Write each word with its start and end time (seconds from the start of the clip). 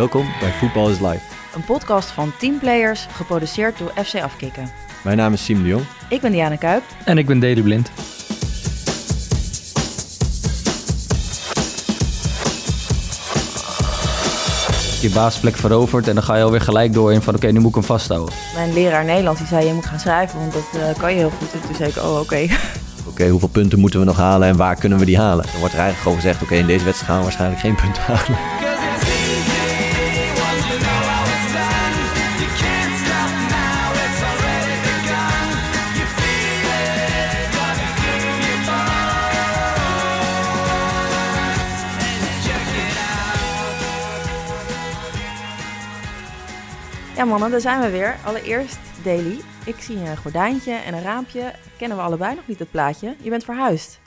Welkom 0.00 0.26
bij 0.40 0.52
Voetbal 0.52 0.90
is 0.90 0.98
Live. 0.98 1.20
Een 1.54 1.64
podcast 1.64 2.10
van 2.10 2.32
teamplayers, 2.38 3.06
geproduceerd 3.10 3.78
door 3.78 3.92
FC 4.04 4.14
Afkikken. 4.14 4.70
Mijn 5.04 5.16
naam 5.16 5.32
is 5.32 5.44
Sim 5.44 5.62
de 5.62 5.68
Jong. 5.68 5.84
Ik 6.08 6.20
ben 6.20 6.32
Diana 6.32 6.56
Kuip. 6.56 6.82
En 7.04 7.18
ik 7.18 7.26
ben 7.26 7.38
Deli 7.38 7.62
Blind. 7.62 7.90
Je 15.00 15.10
baasplek 15.14 15.56
veroverd 15.56 16.08
en 16.08 16.14
dan 16.14 16.22
ga 16.22 16.36
je 16.36 16.42
alweer 16.42 16.60
gelijk 16.60 16.92
door 16.92 17.12
in 17.12 17.22
van 17.22 17.34
oké, 17.34 17.46
nu 17.46 17.58
moet 17.58 17.68
ik 17.68 17.74
hem 17.74 17.84
vasthouden. 17.84 18.34
Mijn 18.54 18.72
leraar 18.72 19.04
Nederlands 19.04 19.38
die 19.40 19.48
zei 19.48 19.66
je 19.66 19.72
moet 19.72 19.86
gaan 19.86 20.00
schrijven, 20.00 20.38
want 20.38 20.52
dat 20.52 20.80
eh, 20.82 20.98
kan 20.98 21.10
je 21.12 21.18
heel 21.18 21.32
goed. 21.38 21.52
En 21.52 21.60
toen 21.60 21.74
zei 21.74 21.90
ik, 21.90 21.96
oh 21.96 22.18
oké. 22.18 22.46
Oké, 23.10 23.28
hoeveel 23.28 23.48
punten 23.48 23.78
moeten 23.78 24.00
we 24.00 24.06
nog 24.06 24.16
halen 24.16 24.48
en 24.48 24.56
waar 24.56 24.76
kunnen 24.76 24.98
we 24.98 25.04
die 25.04 25.18
halen? 25.18 25.44
Dan 25.44 25.58
wordt 25.58 25.74
er 25.74 25.80
eigenlijk 25.80 26.02
gewoon 26.02 26.16
gezegd, 26.16 26.42
oké, 26.42 26.54
in 26.54 26.66
deze 26.66 26.84
wedstrijd 26.84 27.10
gaan 27.10 27.18
we 27.18 27.24
waarschijnlijk 27.24 27.60
geen 27.60 27.74
punten 27.74 28.02
halen. 28.02 28.59
Mannen, 47.30 47.50
daar 47.50 47.60
zijn 47.60 47.80
we 47.80 47.90
weer. 47.90 48.16
Allereerst, 48.24 48.78
Daily. 49.04 49.38
Ik 49.64 49.76
zie 49.78 49.96
een 49.96 50.16
gordijntje 50.16 50.72
en 50.72 50.94
een 50.94 51.02
raampje. 51.02 51.52
Kennen 51.78 51.96
we 51.96 52.02
allebei 52.02 52.34
nog 52.34 52.46
niet 52.46 52.58
het 52.58 52.70
plaatje. 52.70 53.14
Je 53.22 53.30
bent 53.30 53.44
verhuisd. 53.44 54.00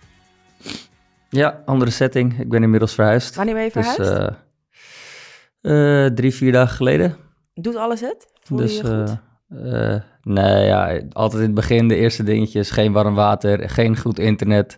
Ja, 1.30 1.62
andere 1.66 1.91
setting. 1.91 2.40
Ik 2.40 2.50
ben 2.50 2.64
inmiddels 2.64 2.94
verhuisd. 2.94 3.36
Wanneer 3.36 3.54
ben 3.54 3.64
je 3.64 3.72
verhuisd? 3.72 3.98
Dus 3.98 4.09
eh, 5.62 6.05
eh, 6.05 6.14
drie, 6.14 6.34
vier 6.34 6.52
dagen 6.52 6.76
geleden. 6.76 7.16
Doet 7.53 7.75
alles 7.75 8.02
het? 8.02 8.28
Voel 8.39 8.58
dus, 8.58 8.78
je 8.78 8.88
je 8.88 9.08
goed? 9.08 9.17
eh, 9.64 9.94
eh, 9.94 10.02
nee, 10.22 10.66
ja, 10.66 11.02
altijd 11.12 11.42
in 11.42 11.47
het 11.47 11.56
begin 11.56 11.88
de 11.88 11.95
eerste 11.95 12.23
dingetjes. 12.23 12.72
Geen 12.72 12.92
warm 12.92 13.16
water, 13.16 13.69
geen 13.69 13.97
goed 13.97 14.19
internet. 14.19 14.78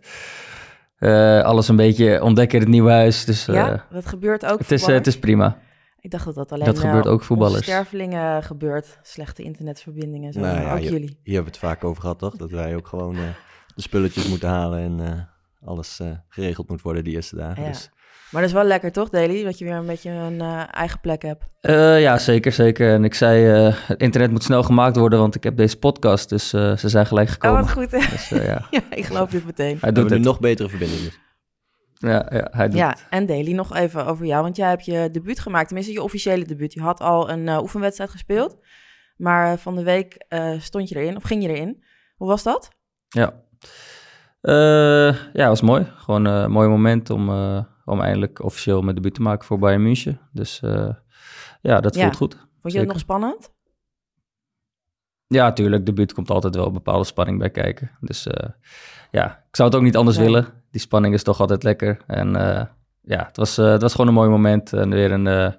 Alles 1.44 1.68
een 1.68 1.76
beetje 1.76 2.24
ontdekken 2.24 2.58
in 2.58 2.64
het 2.64 2.74
nieuwe 2.74 2.92
huis. 2.92 3.26
Dus 3.26 3.46
ja, 3.46 3.86
dat 3.92 4.06
gebeurt 4.06 4.46
ook 4.46 4.60
het, 4.60 4.72
is, 4.72 4.86
het 4.86 5.08
is 5.08 5.20
prima. 5.20 5.58
Ik 6.06 6.12
dacht 6.12 6.26
dat 6.26 6.36
dat 6.36 6.52
alleen 6.52 6.66
Dat 6.66 6.80
gebeurt 6.80 7.06
eh, 7.06 7.12
ook 7.12 7.24
voetballers. 7.24 7.64
stervelingen 7.64 8.44
gebeurt. 8.44 9.00
Slechte 9.02 9.44
internetverbindingen 9.44 10.28
en 10.28 10.34
zo. 10.34 10.40
Nou 10.40 10.60
ja, 10.62 10.74
ook 10.74 10.80
je- 10.80 10.90
jullie. 10.92 11.20
Hier 11.24 11.34
hebben 11.36 11.54
we 11.54 11.60
het 11.60 11.70
vaak 11.70 11.84
over 11.84 12.02
gehad, 12.02 12.20
toch? 12.20 12.36
Dat 12.36 12.52
wij 12.52 12.76
ook 12.76 12.88
gewoon 12.88 13.16
eh, 13.16 13.22
de 13.76 13.82
spulletjes 13.82 14.28
moeten 14.28 14.50
halen 14.50 14.80
en 14.80 15.00
eh, 15.06 15.68
alles 15.70 16.00
eh, 16.00 16.08
geregeld 16.30 16.70
moet 16.70 16.82
worden 16.82 17.04
die 17.04 17.14
eerste 17.14 17.36
dagen. 17.36 17.64
Ja. 17.64 17.70
Dus 17.70 17.90
Maar 18.32 18.42
dat 18.42 18.50
is 18.50 18.56
wel 18.58 18.66
lekker 18.66 18.92
toch, 18.92 19.10
Daily? 19.10 19.44
Dat 19.44 19.58
je 19.58 19.66
weer 19.66 19.74
een 19.74 19.86
beetje 19.86 20.10
een 20.12 20.42
eh, 20.42 20.62
eigen 20.72 21.00
plek 21.00 21.22
hebt. 21.22 21.44
Eh, 21.62 22.02
ja, 22.02 22.18
zeker, 22.18 22.52
zeker. 22.52 22.94
En 22.94 23.04
ik 23.04 23.14
zei, 23.14 23.66
eh, 23.68 23.76
het 23.88 24.02
internet 24.02 24.32
moet 24.32 24.44
snel 24.44 24.64
gemaakt 24.64 24.96
worden, 24.96 25.20
want 25.20 25.36
ik 25.36 25.44
heb 25.44 25.58
deze 25.58 25.78
podcast. 25.78 26.30
Dus 26.30 26.54
eh, 26.54 26.78
ze 26.78 26.90
zijn 26.90 27.06
gelijk 27.06 27.28
Oh, 27.28 27.34
gekomen. 27.34 27.62
wat 27.62 27.72
goed. 27.72 27.92
hè? 27.92 27.98
Dus 27.98 28.32
eh, 28.32 28.46
ja, 28.46 28.68
ja, 28.72 28.82
ik 28.90 29.06
geloof 29.06 29.30
dit 29.30 29.46
meteen. 29.46 29.66
hij 29.66 29.76
we 29.80 29.86
doet 29.86 29.96
hebben 29.98 30.18
nu 30.18 30.24
nog 30.24 30.40
betere 30.40 30.70
verbinding. 30.70 31.14
Ja, 32.08 32.26
ja, 32.30 32.48
hij 32.52 32.68
doet 32.68 32.78
Ja, 32.78 32.98
en 33.10 33.26
Daily, 33.26 33.52
nog 33.54 33.76
even 33.76 34.06
over 34.06 34.26
jou. 34.26 34.44
Want 34.44 34.56
jij 34.56 34.70
hebt 34.70 34.86
je 34.86 35.10
debuut 35.12 35.40
gemaakt. 35.40 35.66
Tenminste, 35.68 35.94
je 35.94 36.04
officiële 36.04 36.46
debuut. 36.46 36.74
Je 36.74 36.82
had 36.82 37.02
al 37.02 37.30
een 37.30 37.48
eh, 37.48 37.62
oefenwedstrijd 37.62 38.10
gespeeld. 38.10 38.58
Maar 39.18 39.52
eh, 39.52 39.58
van 39.58 39.76
de 39.76 39.84
week 39.84 40.14
eh, 40.28 40.60
stond 40.60 40.90
je 40.90 40.96
erin, 40.96 41.16
of 41.16 41.24
ging 41.24 41.44
je 41.44 41.50
erin. 41.50 41.84
Hoe 42.16 42.28
was 42.28 42.44
dat? 42.44 42.70
Ja. 43.08 43.44
Eh, 44.42 45.16
ja, 45.34 45.48
was 45.48 45.62
mooi. 45.62 45.86
Gewoon 45.96 46.26
een 46.26 46.52
mooi 46.52 46.68
moment 46.70 47.10
om, 47.10 47.30
om 47.86 48.02
eindelijk 48.02 48.44
officieel 48.44 48.82
mijn 48.82 48.96
debuut 48.96 49.14
te 49.14 49.22
maken 49.22 49.46
voor 49.46 49.60
Bayern 49.60 49.84
München. 49.84 50.20
Dus 50.32 50.60
ja, 51.62 51.80
dat 51.80 51.96
Ja. 51.96 52.02
voelt 52.02 52.16
goed. 52.16 52.34
Vond 52.36 52.48
je 52.62 52.70
Zeker. 52.70 52.80
het 52.80 52.88
nog 52.88 53.00
spannend? 53.00 53.54
Ja, 55.28 55.54
tuurlijk. 55.54 55.86
Debuut 55.86 56.14
komt 56.14 56.30
altijd 56.30 56.56
wel 56.56 56.66
een 56.66 56.74
bepaalde 56.74 57.06
spanning 57.06 57.40
bij 57.40 57.50
kijken. 57.50 57.92
Dus 58.00 58.28
ja, 59.16 59.44
ik 59.50 59.56
zou 59.56 59.70
het 59.70 59.78
ook 59.78 59.84
niet 59.84 59.96
anders 59.98 60.18
Nee. 60.18 60.26
willen. 60.26 60.48
Die 60.72 60.82
spanning 60.82 61.14
is 61.14 61.24
toch 61.24 61.40
altijd 61.40 61.64
lekker. 61.64 61.98
En 62.08 62.36
eh, 62.36 62.66
ja, 63.02 63.26
het 63.28 63.38
was, 63.38 63.58
eh, 63.58 63.66
het 63.72 63.82
was 63.82 63.92
gewoon 63.92 64.08
een 64.08 64.14
mooi 64.14 64.30
moment. 64.30 64.74
En 64.74 64.90
weer 64.90 65.12
een, 65.12 65.28
eh, 65.28 65.52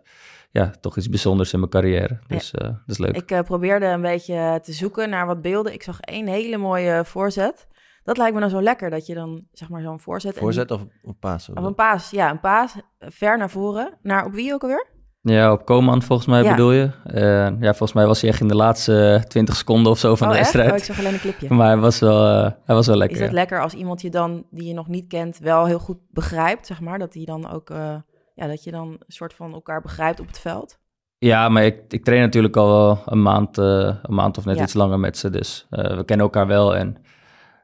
ja, 0.50 0.71
toch 0.81 0.97
iets 0.97 1.09
bijzonders 1.09 1.53
in 1.53 1.59
mijn 1.59 1.71
carrière. 1.71 2.19
Dus 2.27 2.50
eh, 2.50 2.61
dat 2.69 2.78
is 2.87 2.99
leuk. 2.99 3.17
Ik 3.17 3.31
eh, 3.31 3.41
probeerde 3.41 3.87
een 3.87 4.00
beetje 4.03 4.59
te 4.62 4.72
zoeken 4.72 5.11
naar 5.11 5.27
wat 5.27 5.43
beelden. 5.43 5.72
Ik 5.72 5.83
zag 5.83 6.00
één 6.00 6.27
hele 6.27 6.56
mooie 6.56 7.05
voorzet. 7.05 7.67
Dat 8.05 8.17
lijkt 8.17 8.34
me 8.34 8.41
nou 8.41 8.53
zo 8.53 8.62
lekker, 8.62 8.91
dat 8.91 9.06
je 9.06 9.15
dan 9.15 9.44
zeg 9.53 9.69
maar 9.69 9.83
zo'n 9.83 10.00
voorzet... 10.00 10.34
en- 10.34 10.41
Voorzet 10.41 10.71
of, 10.71 10.81
of 11.03 11.19
pasen? 11.19 11.56
Of 11.56 11.65
een 11.65 11.75
paas, 11.75 12.11
ja, 12.11 12.31
een 12.31 12.41
paas. 12.41 12.75
Ver 12.99 13.38
naar 13.38 13.50
voren. 13.50 13.94
Naar 14.03 14.25
op 14.25 14.33
wie 14.33 14.53
ook 14.55 14.62
alweer? 14.62 14.87
Ja, 15.28 15.53
op 15.53 15.64
Koman 15.64 16.03
volgens 16.03 16.28
mij 16.28 16.42
Ja. 16.42 16.50
bedoel 16.50 16.72
je. 16.72 16.91
Eh, 17.04 17.20
ja, 17.60 17.69
volgens 17.69 17.92
mij 17.92 18.06
was 18.06 18.20
hij 18.20 18.31
echt 18.31 18.41
in 18.41 18.48
de 18.48 18.54
laatste 18.54 19.25
20 19.28 19.56
seconden 19.56 19.92
of 19.92 19.98
zo 19.98 20.14
van 20.14 20.26
oh, 20.26 20.32
de 20.32 20.38
wedstrijd. 20.38 20.70
Oh, 20.70 20.76
ik 20.76 20.84
zag 20.84 20.98
alleen 20.98 21.12
een 21.12 21.20
clipje. 21.20 21.54
Maar 21.54 21.66
hij 21.66 21.76
was 21.76 21.98
wel, 21.98 22.26
eh, 22.26 22.50
hij 22.64 22.75
was 22.75 22.87
wel 22.87 22.97
lekker. 22.97 23.16
Is 23.16 23.22
het 23.22 23.32
ja. 23.32 23.37
lekker 23.37 23.62
als 23.62 23.75
iemand 23.75 24.03
je 24.03 24.10
dan, 24.10 24.44
die 24.50 24.69
je 24.69 24.75
nog 24.75 24.88
niet 24.88 25.06
kent, 25.09 25.38
wel 25.38 25.66
heel 25.66 25.78
goed 25.78 25.98
begrijpt, 26.10 26.66
zeg 26.66 26.81
maar? 26.81 26.98
Dat 26.98 27.12
die 27.12 27.26
dan 27.26 27.50
ook, 27.50 27.70
eh, 27.70 27.94
ja, 28.34 28.47
dat 28.47 28.64
je 28.64 28.70
dan 28.70 28.88
een 28.88 28.98
soort 29.06 29.34
van 29.34 29.53
elkaar 29.53 29.81
begrijpt 29.81 30.20
op 30.20 30.26
het 30.26 30.38
veld? 30.38 30.78
Ja, 31.19 31.48
maar 31.48 31.64
ik, 31.64 31.81
ik 31.88 32.04
train 32.04 32.20
natuurlijk 32.22 32.56
al 32.56 32.69
wel 32.69 33.03
een 33.06 33.22
maand, 33.22 33.58
eh, 33.58 33.94
een 34.03 34.14
maand 34.14 34.38
of 34.38 34.44
net 34.44 34.56
Ja. 34.56 34.62
iets 34.62 34.75
langer 34.75 35.00
met 35.00 35.16
ze. 35.19 35.31
Dus 35.31 35.66
eh, 35.70 35.97
we 35.97 36.04
kennen 36.04 36.26
elkaar 36.26 36.47
wel. 36.47 36.76
En 36.76 36.97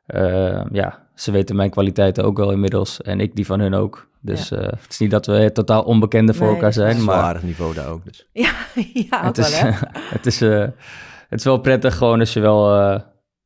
eh, 0.06 0.64
ja, 0.70 1.06
ze 1.14 1.30
weten 1.30 1.56
mijn 1.56 1.70
kwaliteiten 1.70 2.24
ook 2.24 2.36
wel 2.36 2.50
inmiddels. 2.52 3.02
En 3.02 3.20
ik 3.20 3.34
die 3.36 3.46
van 3.46 3.60
hun 3.60 3.74
ook. 3.74 4.10
Dus 4.24 4.50
eh, 4.50 4.58
het 4.60 4.86
is 4.90 4.98
niet 4.98 5.10
dat 5.10 5.26
we 5.26 5.50
totaal 5.52 5.82
onbekenden 5.82 6.34
voor 6.34 6.44
Nee, 6.46 6.54
elkaar 6.54 6.68
Het 6.70 6.78
zijn. 6.78 6.90
is 6.90 6.98
een 6.98 7.04
Maar 7.04 7.16
aardig 7.22 7.42
niveau 7.42 7.74
daar 7.74 7.88
ook. 7.88 8.04
Dus. 8.04 8.28
Ja, 8.32 8.52
ja 8.92 9.18
ook 9.18 9.24
het, 9.24 9.36
wel, 9.36 9.46
is, 9.46 9.58
hè? 9.60 9.70
het, 9.94 10.26
is, 10.26 10.40
eh, 10.40 10.58
het 11.28 11.38
is 11.38 11.44
wel 11.44 11.58
prettig 11.58 11.96
gewoon 11.96 12.20
als 12.20 12.32
je 12.32 12.40
wel 12.40 12.80
eh, 12.80 13.00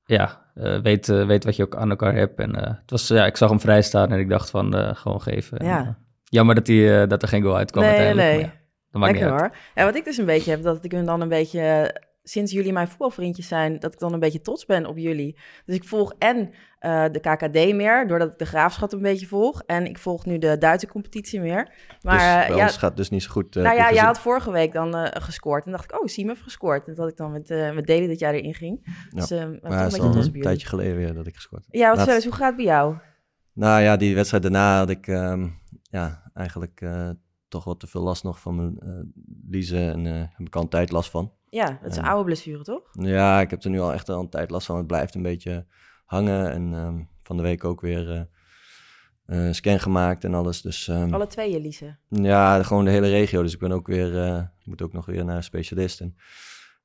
ja, 0.05 0.43
eh, 0.55 0.81
weet, 0.81 1.09
eh, 1.09 1.27
weet 1.27 1.45
wat 1.45 1.57
je 1.57 1.63
ook 1.63 1.77
aan 1.77 1.91
elkaar 1.91 2.15
hebt. 2.15 2.39
En 2.41 2.55
eh, 2.55 2.67
het 2.81 2.91
was, 2.91 3.09
ja, 3.09 3.27
ik 3.27 3.37
zag 3.37 3.49
hem 3.49 3.61
vrij 3.61 3.83
staan 3.83 4.13
en 4.13 4.19
ik 4.19 4.29
dacht 4.29 4.51
van 4.51 4.75
eh, 4.77 4.95
gewoon 4.95 5.21
geven. 5.23 5.59
En, 5.59 5.67
Ja. 5.67 5.81
eh, 5.81 5.89
jammer 6.25 6.55
dat, 6.55 6.67
die, 6.67 7.01
eh, 7.01 7.09
dat 7.09 7.23
er 7.23 7.29
geen 7.29 7.43
goal 7.43 7.57
uitkwam 7.57 7.85
Nee, 7.85 7.93
nee, 7.93 8.01
uiteindelijk. 8.07 8.37
nee. 8.37 8.51
maar 8.51 8.55
ja, 8.55 8.91
dat 8.91 9.01
maakt 9.01 9.13
Lekker 9.13 9.31
niet 9.33 9.41
uit. 9.43 9.51
hoor. 9.53 9.61
Ja, 9.75 9.85
wat 9.85 9.95
ik 9.97 10.05
dus 10.05 10.17
een 10.19 10.25
beetje 10.27 10.51
heb, 10.51 10.63
dat 10.63 10.85
ik 10.85 10.93
hun 10.93 11.05
dan 11.07 11.21
een 11.21 11.29
beetje, 11.29 11.61
eh, 11.61 12.03
sinds 12.29 12.53
jullie 12.53 12.73
mijn 12.73 12.89
voetbalvriendjes 12.89 13.49
zijn, 13.49 13.79
dat 13.79 13.93
ik 13.93 13.99
dan 13.99 14.13
een 14.13 14.21
beetje 14.21 14.41
trots 14.41 14.65
ben 14.65 14.87
op 14.87 14.99
jullie. 14.99 15.39
Dus 15.65 15.77
ik 15.77 15.85
volg 15.85 16.15
en 16.19 16.51
eh, 16.79 17.05
de 17.13 17.21
KKD 17.21 17.75
meer, 17.75 18.07
doordat 18.07 18.33
ik 18.33 18.39
de 18.39 18.45
graafschap 18.45 18.93
een 18.93 19.03
beetje 19.03 19.27
volg. 19.27 19.63
En 19.67 19.87
ik 19.87 19.99
volg 19.99 20.27
nu 20.27 20.39
de 20.39 20.59
Duitse 20.59 20.87
competitie 20.87 21.41
meer. 21.41 21.73
Maar 22.03 22.45
dus 22.45 22.51
eh, 22.51 22.57
ja, 22.57 22.65
ons 22.65 22.77
gaat 22.77 22.97
dus 22.97 23.11
niet 23.11 23.23
zo 23.23 23.31
goed. 23.31 23.57
eh, 23.57 23.63
nou 23.63 23.77
ja, 23.77 23.93
jij 23.93 24.05
had 24.05 24.19
vorige 24.19 24.51
week 24.51 24.73
dan 24.73 25.11
gescoord. 25.13 25.65
En 25.65 25.71
dacht 25.71 25.85
ik, 25.85 26.01
oh, 26.01 26.07
Siem 26.07 26.29
heeft 26.29 26.43
gescoord. 26.43 26.89
En 26.89 26.95
dat 26.95 27.09
ik 27.09 27.17
dan 27.17 27.33
met, 27.33 27.49
met 27.75 27.87
Deli 27.87 28.07
dat 28.07 28.19
jij 28.19 28.33
erin 28.33 28.55
ging. 28.55 28.85
Dus 29.11 29.29
toch 29.29 29.39
Maar 29.63 29.93
een 29.93 30.13
beetje 30.13 30.41
tijdje 30.41 30.67
geleden 30.67 30.97
weer 30.97 31.15
dat 31.15 31.27
ik 31.27 31.35
gescoord 31.35 31.65
heb. 31.65 31.75
Ja, 31.75 31.97
wat 31.97 32.25
hoe 32.25 32.33
gaat 32.33 32.47
het 32.47 32.57
bij 32.57 32.65
jou? 32.65 32.97
Nou 33.53 33.83
ja, 33.83 33.97
die 33.97 34.15
wedstrijd 34.15 34.43
daarna 34.43 34.79
had 34.79 34.91
ik 34.91 35.07
ehm, 35.07 35.49
ja, 35.83 36.31
eigenlijk 36.35 36.87
toch 37.49 37.65
wat 37.65 37.81
te 37.81 37.87
veel 37.87 38.03
last 38.03 38.23
nog 38.23 38.41
van 38.41 38.57
mijn 38.57 38.79
liezen. 39.49 39.93
En 39.93 40.07
eh 40.07 40.13
heb 40.37 40.47
ik 40.47 40.57
al 40.57 40.63
een 40.63 40.69
tijd 40.69 40.91
last 40.91 41.11
van. 41.11 41.33
Ja, 41.57 41.79
dat 41.83 41.91
is 41.91 41.97
een 41.97 42.05
oude 42.05 42.25
blessure, 42.25 42.63
toch? 42.63 42.83
Ja, 42.93 43.41
ik 43.41 43.51
heb 43.51 43.63
er 43.63 43.71
nu 43.71 43.81
al 43.81 43.93
echt 43.93 44.09
al 44.09 44.21
een 44.21 44.29
tijd 44.29 44.51
last 44.51 44.67
van. 44.67 44.77
Het 44.77 44.87
blijft 44.87 45.15
een 45.15 45.23
beetje 45.23 45.67
hangen. 46.05 46.51
En 46.51 46.75
ehm, 46.75 47.03
van 47.23 47.37
de 47.37 47.43
week 47.43 47.65
ook 47.65 47.81
weer 47.81 48.29
eh, 49.27 49.53
scan 49.53 49.81
gemaakt 49.81 50.25
en 50.25 50.35
alles. 50.35 50.61
Dus 50.61 50.89
ehm, 50.89 51.15
Alle 51.15 51.27
twee 51.27 51.53
je 51.53 51.61
liezen. 51.61 51.99
ja, 52.09 52.63
gewoon 52.63 52.85
de 52.85 52.91
hele 52.91 53.09
regio. 53.09 53.43
Dus 53.43 53.53
ik 53.53 53.59
ben 53.59 53.73
ook 53.73 53.87
weer, 53.87 54.23
eh, 54.25 54.43
moet 54.65 54.83
ook 54.83 54.93
nog 54.93 55.07
weer 55.07 55.25
naar 55.25 55.37
een 55.37 55.43
specialist. 55.43 56.01
En 56.01 56.17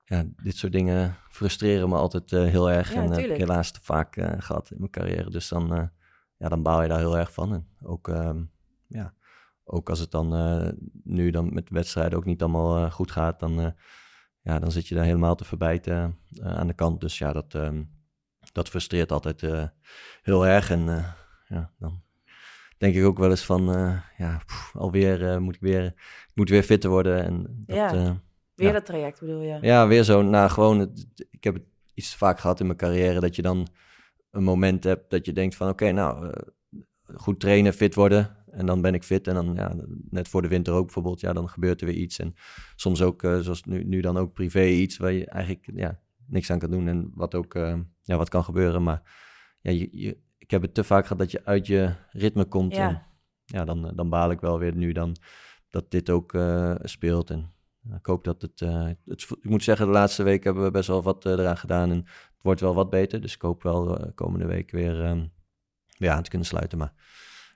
ja, 0.06 0.24
dit 0.44 0.58
soort 0.58 0.72
dingen 0.72 1.16
frustreren 1.30 1.90
me 1.90 1.96
altijd 1.96 2.32
heel 2.32 2.72
erg. 2.72 2.94
Ja, 2.94 3.02
en 3.02 3.08
dat 3.08 3.16
heb 3.16 3.30
ik 3.30 3.38
helaas 3.38 3.72
te 3.72 3.80
vaak 3.84 4.16
eh, 4.16 4.32
gehad 4.38 4.72
in 4.72 4.78
mijn 4.80 4.92
carrière. 4.92 5.30
Dus 5.30 5.48
dan, 5.48 5.92
ja, 6.38 6.50
dan 6.50 6.64
baal 6.64 6.82
je 6.82 6.88
daar 6.88 7.00
heel 7.00 7.18
erg 7.18 7.34
van. 7.34 7.54
En 7.54 7.68
ook, 7.84 8.08
ehm, 8.08 8.44
ja, 8.88 9.14
ook 9.64 9.90
als 9.90 10.00
het 10.00 10.12
dan 10.12 10.30
nu 11.04 11.32
dan 11.32 11.54
met 11.54 11.70
wedstrijden 11.70 12.18
ook 12.18 12.26
niet 12.26 12.42
allemaal 12.42 12.92
goed 12.92 13.12
gaat, 13.12 13.40
dan, 13.40 13.74
ja, 14.42 14.60
dan 14.60 14.72
zit 14.72 14.88
je 14.88 14.96
daar 14.96 15.04
helemaal 15.04 15.36
te 15.36 15.46
verbijten 15.46 16.18
eh, 16.42 16.58
aan 16.58 16.68
de 16.68 16.74
kant. 16.74 17.02
Dus 17.02 17.18
ja, 17.18 17.34
dat, 17.34 17.56
ehm, 17.56 17.84
dat 18.52 18.70
frustreert 18.70 19.12
altijd 19.12 19.44
eh, 19.44 19.64
heel 20.22 20.48
erg. 20.48 20.70
En 20.70 20.90
eh, 20.90 21.12
ja, 21.48 21.72
dan 21.80 22.02
denk 22.78 22.96
ik 22.96 23.06
ook 23.06 23.18
wel 23.18 23.30
eens 23.30 23.46
van, 23.46 23.64
ja, 24.18 24.42
pff, 24.46 24.76
alweer 24.76 25.42
moet 25.42 25.56
ik 25.56 25.62
weer, 25.62 25.86
ik 25.86 26.32
moet 26.34 26.50
weer 26.50 26.64
fitter 26.64 26.90
worden. 26.90 27.24
En 27.24 27.64
dat, 27.66 27.76
Ja. 27.76 27.92
Weer 28.56 28.68
Ja. 28.68 28.74
dat 28.74 28.86
traject 28.86 29.20
bedoel 29.20 29.42
je? 29.42 29.58
ja, 29.62 29.88
weer 29.88 30.04
zo. 30.04 30.22
Nou, 30.22 30.50
gewoon, 30.50 30.80
het, 30.80 31.08
ik 31.32 31.44
heb 31.44 31.54
het 31.54 31.64
iets 31.94 32.12
te 32.12 32.18
vaak 32.18 32.40
gehad 32.40 32.60
in 32.60 32.66
mijn 32.66 32.78
carrière 32.78 33.20
dat 33.20 33.36
je 33.36 33.42
dan 33.42 33.68
een 34.32 34.44
moment 34.44 34.84
hebt 34.84 35.10
dat 35.10 35.26
je 35.26 35.34
denkt 35.34 35.56
van, 35.56 35.70
oké, 35.70 35.92
nou, 35.92 36.34
goed 37.16 37.40
trainen, 37.40 37.74
fit 37.74 37.96
worden. 37.96 38.41
En 38.52 38.66
dan 38.66 38.82
ben 38.82 38.94
ik 38.94 39.04
fit. 39.04 39.28
En 39.28 39.34
dan, 39.34 39.54
ja, 39.56 39.76
net 40.10 40.28
voor 40.28 40.42
de 40.42 40.48
winter 40.48 40.74
ook 40.74 40.86
bijvoorbeeld, 40.86 41.20
ja, 41.20 41.34
dan 41.34 41.50
gebeurt 41.50 41.82
er 41.82 41.88
weer 41.88 41.96
iets. 41.96 42.20
En 42.20 42.36
soms 42.76 43.02
ook, 43.02 43.24
eh, 43.24 43.40
zoals 43.40 43.64
nu, 43.64 43.84
nu 43.84 44.02
dan 44.02 44.18
ook 44.18 44.34
privé 44.34 44.66
iets 44.66 44.98
waar 44.98 45.12
je 45.12 45.26
eigenlijk, 45.26 45.72
ja, 45.76 46.00
niks 46.28 46.52
aan 46.52 46.60
kan 46.60 46.72
doen. 46.72 46.88
En 46.88 47.12
wat 47.14 47.36
ook, 47.36 47.56
eh, 47.56 47.80
ja, 48.02 48.18
wat 48.18 48.30
kan 48.30 48.44
gebeuren. 48.44 48.84
Maar 48.84 49.02
ja, 49.62 49.72
je, 49.72 49.90
je, 49.92 50.18
ik 50.38 50.52
heb 50.52 50.62
het 50.62 50.74
te 50.74 50.84
vaak 50.84 51.04
gehad 51.04 51.20
dat 51.20 51.32
je 51.32 51.46
uit 51.46 51.68
je 51.68 51.94
ritme 52.12 52.46
komt. 52.46 52.76
Ja. 52.76 52.90
En, 52.90 53.02
ja, 53.46 53.66
dan, 53.66 53.88
eh, 53.88 53.96
dan 53.96 54.10
baal 54.10 54.32
ik 54.32 54.40
wel 54.40 54.60
weer 54.60 54.76
nu 54.76 54.92
dan 54.92 55.16
dat 55.70 55.92
dit 55.92 56.10
ook 56.10 56.38
speelt. 56.82 57.30
En 57.30 57.54
ik 57.96 58.06
hoop 58.06 58.24
dat 58.24 58.42
het, 58.42 58.60
het... 59.06 59.28
Ik 59.42 59.50
moet 59.50 59.64
zeggen, 59.64 59.86
de 59.86 59.92
laatste 59.92 60.24
week 60.24 60.44
hebben 60.44 60.64
we 60.64 60.72
best 60.72 60.88
wel 60.88 61.04
wat 61.04 61.26
eraan 61.26 61.58
gedaan. 61.58 61.92
En 61.92 61.98
het 61.98 62.42
wordt 62.42 62.62
wel 62.62 62.74
wat 62.74 62.90
beter. 62.90 63.22
Dus 63.22 63.36
ik 63.36 63.42
hoop 63.42 63.64
wel 63.64 64.12
komende 64.16 64.46
week 64.46 64.72
weer, 64.72 65.04
ehm, 65.04 65.28
weer 65.98 66.10
aan 66.12 66.24
te 66.24 66.30
kunnen 66.30 66.48
sluiten. 66.48 66.78
Maar 66.78 66.94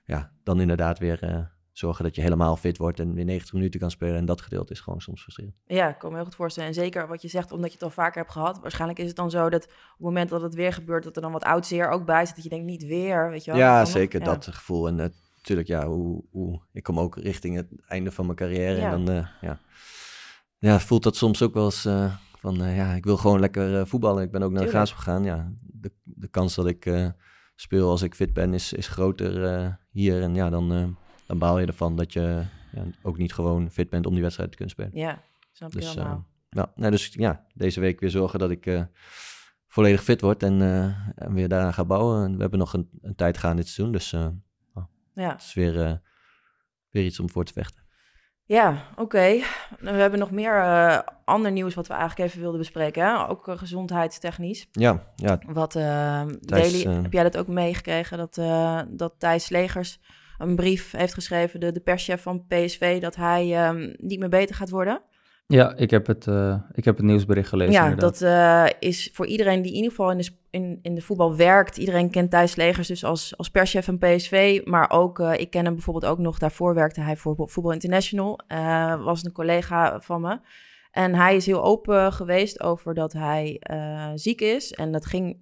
ja, 0.06 0.32
dan 0.42 0.60
inderdaad 0.60 0.98
weer 0.98 1.22
eh, 1.22 1.38
zorgen 1.72 2.04
dat 2.04 2.14
je 2.14 2.20
helemaal 2.22 2.56
fit 2.56 2.76
wordt 2.76 3.00
en 3.00 3.14
weer 3.14 3.24
90 3.24 3.52
minuten 3.52 3.80
kan 3.80 3.90
spelen. 3.90 4.16
En 4.16 4.24
dat 4.24 4.40
gedeelte 4.40 4.72
is 4.72 4.80
gewoon 4.80 5.00
soms 5.00 5.22
frustrerend. 5.22 5.56
Ja, 5.66 5.88
ik 5.88 5.98
kan 5.98 6.10
me 6.10 6.16
heel 6.16 6.24
goed 6.24 6.34
voorstellen. 6.34 6.68
En 6.68 6.74
zeker 6.74 7.08
wat 7.08 7.22
je 7.22 7.28
zegt, 7.28 7.52
omdat 7.52 7.68
je 7.68 7.74
het 7.74 7.82
al 7.82 7.90
vaker 7.90 8.20
hebt 8.20 8.32
gehad. 8.32 8.58
Waarschijnlijk 8.60 8.98
is 8.98 9.06
het 9.06 9.16
dan 9.16 9.30
zo 9.30 9.48
dat 9.50 9.64
op 9.64 9.70
het 9.70 9.98
moment 9.98 10.28
dat 10.28 10.42
het 10.42 10.54
weer 10.54 10.72
gebeurt, 10.72 11.04
dat 11.04 11.16
er 11.16 11.22
dan 11.22 11.32
wat 11.32 11.44
oud 11.44 11.66
zeer 11.66 11.88
ook 11.88 12.04
bij 12.04 12.26
zit. 12.26 12.34
Dat 12.34 12.44
je 12.44 12.50
denkt, 12.50 12.66
niet 12.66 12.86
weer, 12.86 13.30
weet 13.30 13.44
je 13.44 13.50
wel. 13.50 13.60
Ja, 13.60 13.78
nog- 13.78 13.88
zeker 13.88 14.20
ja. 14.20 14.26
dat 14.26 14.46
gevoel. 14.46 14.86
En 14.86 14.94
natuurlijk, 15.36 15.68
ja, 15.68 15.86
hoe, 15.86 16.24
hoe, 16.30 16.60
ik 16.72 16.82
kom 16.82 17.00
ook 17.00 17.16
richting 17.16 17.56
het 17.56 17.68
einde 17.86 18.12
van 18.12 18.24
mijn 18.24 18.36
carrière. 18.36 18.80
Ja. 18.80 18.92
En 18.92 19.04
dan, 19.04 19.16
eh, 19.16 19.26
ja. 19.40 19.58
ja, 20.58 20.80
voelt 20.80 21.02
dat 21.02 21.16
soms 21.16 21.42
ook 21.42 21.54
wel 21.54 21.64
eens 21.64 21.84
eh, 21.84 22.14
van, 22.38 22.62
eh, 22.62 22.76
ja, 22.76 22.92
ik 22.92 23.04
wil 23.04 23.16
gewoon 23.16 23.40
lekker 23.40 23.78
eh, 23.80 23.86
voetballen. 23.86 24.22
Ik 24.22 24.30
ben 24.30 24.42
ook 24.42 24.52
naar 24.52 24.62
de. 24.62 24.68
Graafschap 24.68 24.98
gegaan. 24.98 25.24
Ja, 25.24 25.52
de, 25.60 25.92
de 26.02 26.28
kans 26.28 26.54
dat 26.54 26.66
ik 26.66 26.86
eh, 26.86 27.08
speel 27.56 27.90
als 27.90 28.02
ik 28.02 28.14
fit 28.14 28.32
ben 28.32 28.54
is, 28.54 28.72
is 28.72 28.88
groter 28.88 29.44
eh, 29.44 29.72
hier. 29.90 30.22
En 30.22 30.34
ja, 30.34 30.50
dan, 30.50 30.72
eh, 30.72 30.86
dan 31.26 31.38
baal 31.38 31.58
je 31.58 31.66
ervan 31.66 31.96
dat 31.96 32.12
je 32.12 32.42
ja, 32.72 32.84
ook 33.02 33.18
niet 33.18 33.32
gewoon 33.32 33.70
fit 33.70 33.90
bent 33.90 34.06
om 34.06 34.12
die 34.12 34.22
wedstrijd 34.22 34.50
te 34.50 34.56
kunnen 34.56 34.74
spelen. 34.74 34.90
Ja, 34.94 35.22
snap 35.52 35.72
je 35.72 35.78
Dus, 35.78 35.88
helemaal. 35.88 36.26
eh, 36.50 36.64
ja, 36.76 36.90
dus 36.90 37.08
ja, 37.12 37.46
deze 37.54 37.80
week 37.80 38.00
weer 38.00 38.10
zorgen 38.10 38.38
dat 38.38 38.50
ik 38.50 38.86
volledig 39.66 40.02
fit 40.02 40.20
word 40.20 40.42
en, 40.42 40.60
en 41.14 41.34
weer 41.34 41.48
daaraan 41.48 41.74
ga 41.74 41.84
bouwen. 41.84 42.24
En 42.24 42.34
we 42.34 42.40
hebben 42.40 42.58
nog 42.58 42.72
een, 42.72 42.88
een 43.02 43.14
tijd 43.14 43.38
gaan 43.38 43.56
dit 43.56 43.68
seizoen, 43.68 43.92
dus 43.92 44.12
eh, 44.12 44.28
ja. 45.14 45.30
het 45.32 45.42
is 45.42 45.54
weer, 45.54 46.02
weer 46.90 47.04
iets 47.04 47.20
om 47.20 47.30
voor 47.30 47.44
te 47.44 47.52
vechten. 47.52 47.82
Ja, 48.46 48.82
oké. 48.96 49.40
We 49.80 49.90
hebben 49.90 50.18
nog 50.18 50.30
meer 50.30 50.56
eh, 50.56 50.98
ander 51.24 51.52
nieuws 51.52 51.74
wat 51.74 51.86
we 51.86 51.94
eigenlijk 51.94 52.28
even 52.28 52.40
wilden 52.40 52.58
bespreken. 52.58 53.04
Hè? 53.04 53.28
Ook 53.28 53.48
eh, 53.48 53.58
gezondheidstechnisch. 53.58 54.66
Ja, 54.72 55.02
ja, 55.16 55.38
Wat, 55.46 55.74
eh 55.74 56.22
Thijs, 56.22 56.72
Daily, 56.72 56.96
eh, 56.96 57.02
heb 57.02 57.12
jij 57.12 57.22
dat 57.22 57.36
ook 57.36 57.46
meegekregen? 57.46 58.18
Dat, 58.18 58.38
eh, 58.38 58.80
dat 58.88 59.14
Thijs 59.18 59.44
Slegers 59.44 60.00
een 60.38 60.56
brief 60.56 60.90
heeft 60.92 61.14
geschreven, 61.14 61.60
de, 61.60 61.72
de 61.72 61.80
perschef 61.80 62.22
van 62.22 62.46
PSV, 62.46 63.00
dat 63.00 63.16
hij 63.16 63.54
ehm, 63.54 63.94
niet 63.96 64.18
meer 64.18 64.28
beter 64.28 64.54
gaat 64.54 64.70
worden. 64.70 65.02
Ja, 65.48 65.76
ik 65.76 65.90
heb 65.90 66.06
het, 66.06 66.26
eh, 66.26 66.56
ik 66.72 66.84
heb 66.84 66.96
het 66.96 67.06
nieuwsbericht 67.06 67.48
gelezen. 67.48 67.72
ja, 67.72 67.82
inderdaad. 67.82 68.18
dat 68.18 68.28
eh, 68.28 68.88
is 68.88 69.10
voor 69.12 69.26
iedereen 69.26 69.62
die 69.62 69.70
in 69.70 69.76
ieder 69.76 69.90
geval 69.90 70.10
in 70.10 70.18
de, 70.18 70.30
in, 70.56 70.78
in 70.82 70.94
de 70.94 71.00
voetbal 71.00 71.36
werkt. 71.36 71.76
Iedereen 71.76 72.10
kent 72.10 72.30
Thijs 72.30 72.56
Legers 72.56 72.88
dus 72.88 73.04
als, 73.04 73.36
als 73.36 73.50
perschef 73.50 73.84
van 73.84 73.98
PSV. 73.98 74.60
Maar 74.64 74.90
ook, 74.90 75.18
eh, 75.18 75.32
ik 75.40 75.50
ken 75.50 75.64
hem 75.64 75.74
bijvoorbeeld 75.74 76.12
ook 76.12 76.18
nog, 76.18 76.38
daarvoor 76.38 76.74
werkte 76.74 77.00
hij 77.00 77.16
voor 77.16 77.34
Voetbal 77.38 77.72
International. 77.72 78.40
eh, 78.46 79.04
was 79.04 79.24
een 79.24 79.32
collega 79.32 80.00
van 80.00 80.20
me. 80.20 80.40
En 80.90 81.14
hij 81.14 81.36
is 81.36 81.46
heel 81.46 81.64
open 81.64 82.12
geweest 82.12 82.62
over 82.62 82.94
dat 82.94 83.12
hij 83.12 83.56
eh, 83.60 84.10
ziek 84.14 84.40
is. 84.40 84.72
En 84.72 84.92
dat 84.92 85.06
ging 85.06 85.40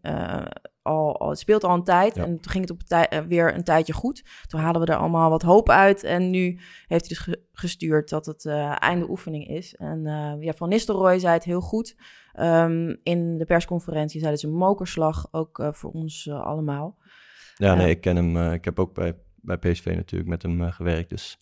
al, 0.84 1.18
al, 1.20 1.28
het 1.28 1.38
speelt 1.38 1.64
al 1.64 1.74
een 1.74 1.84
tijd. 1.84 2.14
Ja. 2.14 2.22
En 2.24 2.40
toen 2.40 2.52
ging 2.52 2.64
het 2.68 2.72
op 2.72 2.82
tij, 2.82 3.06
uh, 3.12 3.20
weer 3.20 3.54
een 3.54 3.64
tijdje 3.64 3.92
goed. 3.92 4.24
Toen 4.46 4.60
halen 4.60 4.80
we 4.80 4.86
er 4.86 4.98
allemaal 4.98 5.30
wat 5.30 5.42
hoop 5.42 5.68
uit. 5.68 6.02
En 6.02 6.30
nu 6.30 6.60
heeft 6.86 7.06
hij 7.06 7.08
dus 7.08 7.18
ge 7.18 7.42
gestuurd 7.52 8.08
dat 8.08 8.26
het 8.26 8.44
uh, 8.44 8.82
einde 8.82 9.10
oefening 9.10 9.48
is. 9.48 9.74
En 9.74 10.06
uh, 10.06 10.32
ja, 10.40 10.52
Van 10.52 10.68
Nistelrooy 10.68 11.18
zei 11.18 11.34
het 11.34 11.44
heel 11.44 11.60
goed. 11.60 11.96
Um, 12.40 13.00
in 13.02 13.38
de 13.38 13.44
persconferentie 13.44 14.20
zei 14.20 14.32
het 14.32 14.42
een 14.42 14.54
mokerslag, 14.54 15.28
ook 15.30 15.58
uh, 15.58 15.72
voor 15.72 15.90
ons 15.90 16.28
allemaal. 16.30 16.98
Ja, 17.56 17.74
nee, 17.74 17.90
ik 17.90 18.00
ken 18.00 18.16
hem. 18.16 18.36
eh, 18.36 18.52
ik 18.52 18.64
heb 18.64 18.78
ook 18.78 18.94
bij, 18.94 19.16
bij 19.34 19.56
PSV 19.56 19.92
natuurlijk 19.96 20.30
met 20.30 20.42
hem 20.42 20.62
eh, 20.62 20.72
gewerkt. 20.72 21.10
Dus 21.10 21.38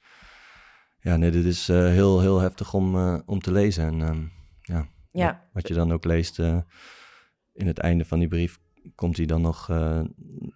ja, 0.99 1.17
nee, 1.17 1.31
dit 1.31 1.44
is 1.44 1.69
eh, 1.69 1.77
heel, 1.77 2.21
heel 2.21 2.41
heftig 2.41 2.75
om, 2.75 2.97
eh, 2.97 3.19
om 3.27 3.41
te 3.41 3.53
lezen. 3.53 3.85
En 3.85 4.00
um, 4.00 4.33
ja, 4.61 4.89
ja, 5.12 5.49
wat 5.53 5.69
je 5.69 5.75
dan 5.75 5.93
ook 5.93 6.05
leest 6.05 6.39
eh, 6.39 6.59
in 7.53 7.67
het 7.67 7.79
einde 7.79 8.05
van 8.05 8.19
die 8.19 8.29
brief, 8.29 8.59
komt 8.94 9.17
hij 9.17 9.26
dan 9.26 9.40
nog, 9.40 9.69
eh, 9.70 10.00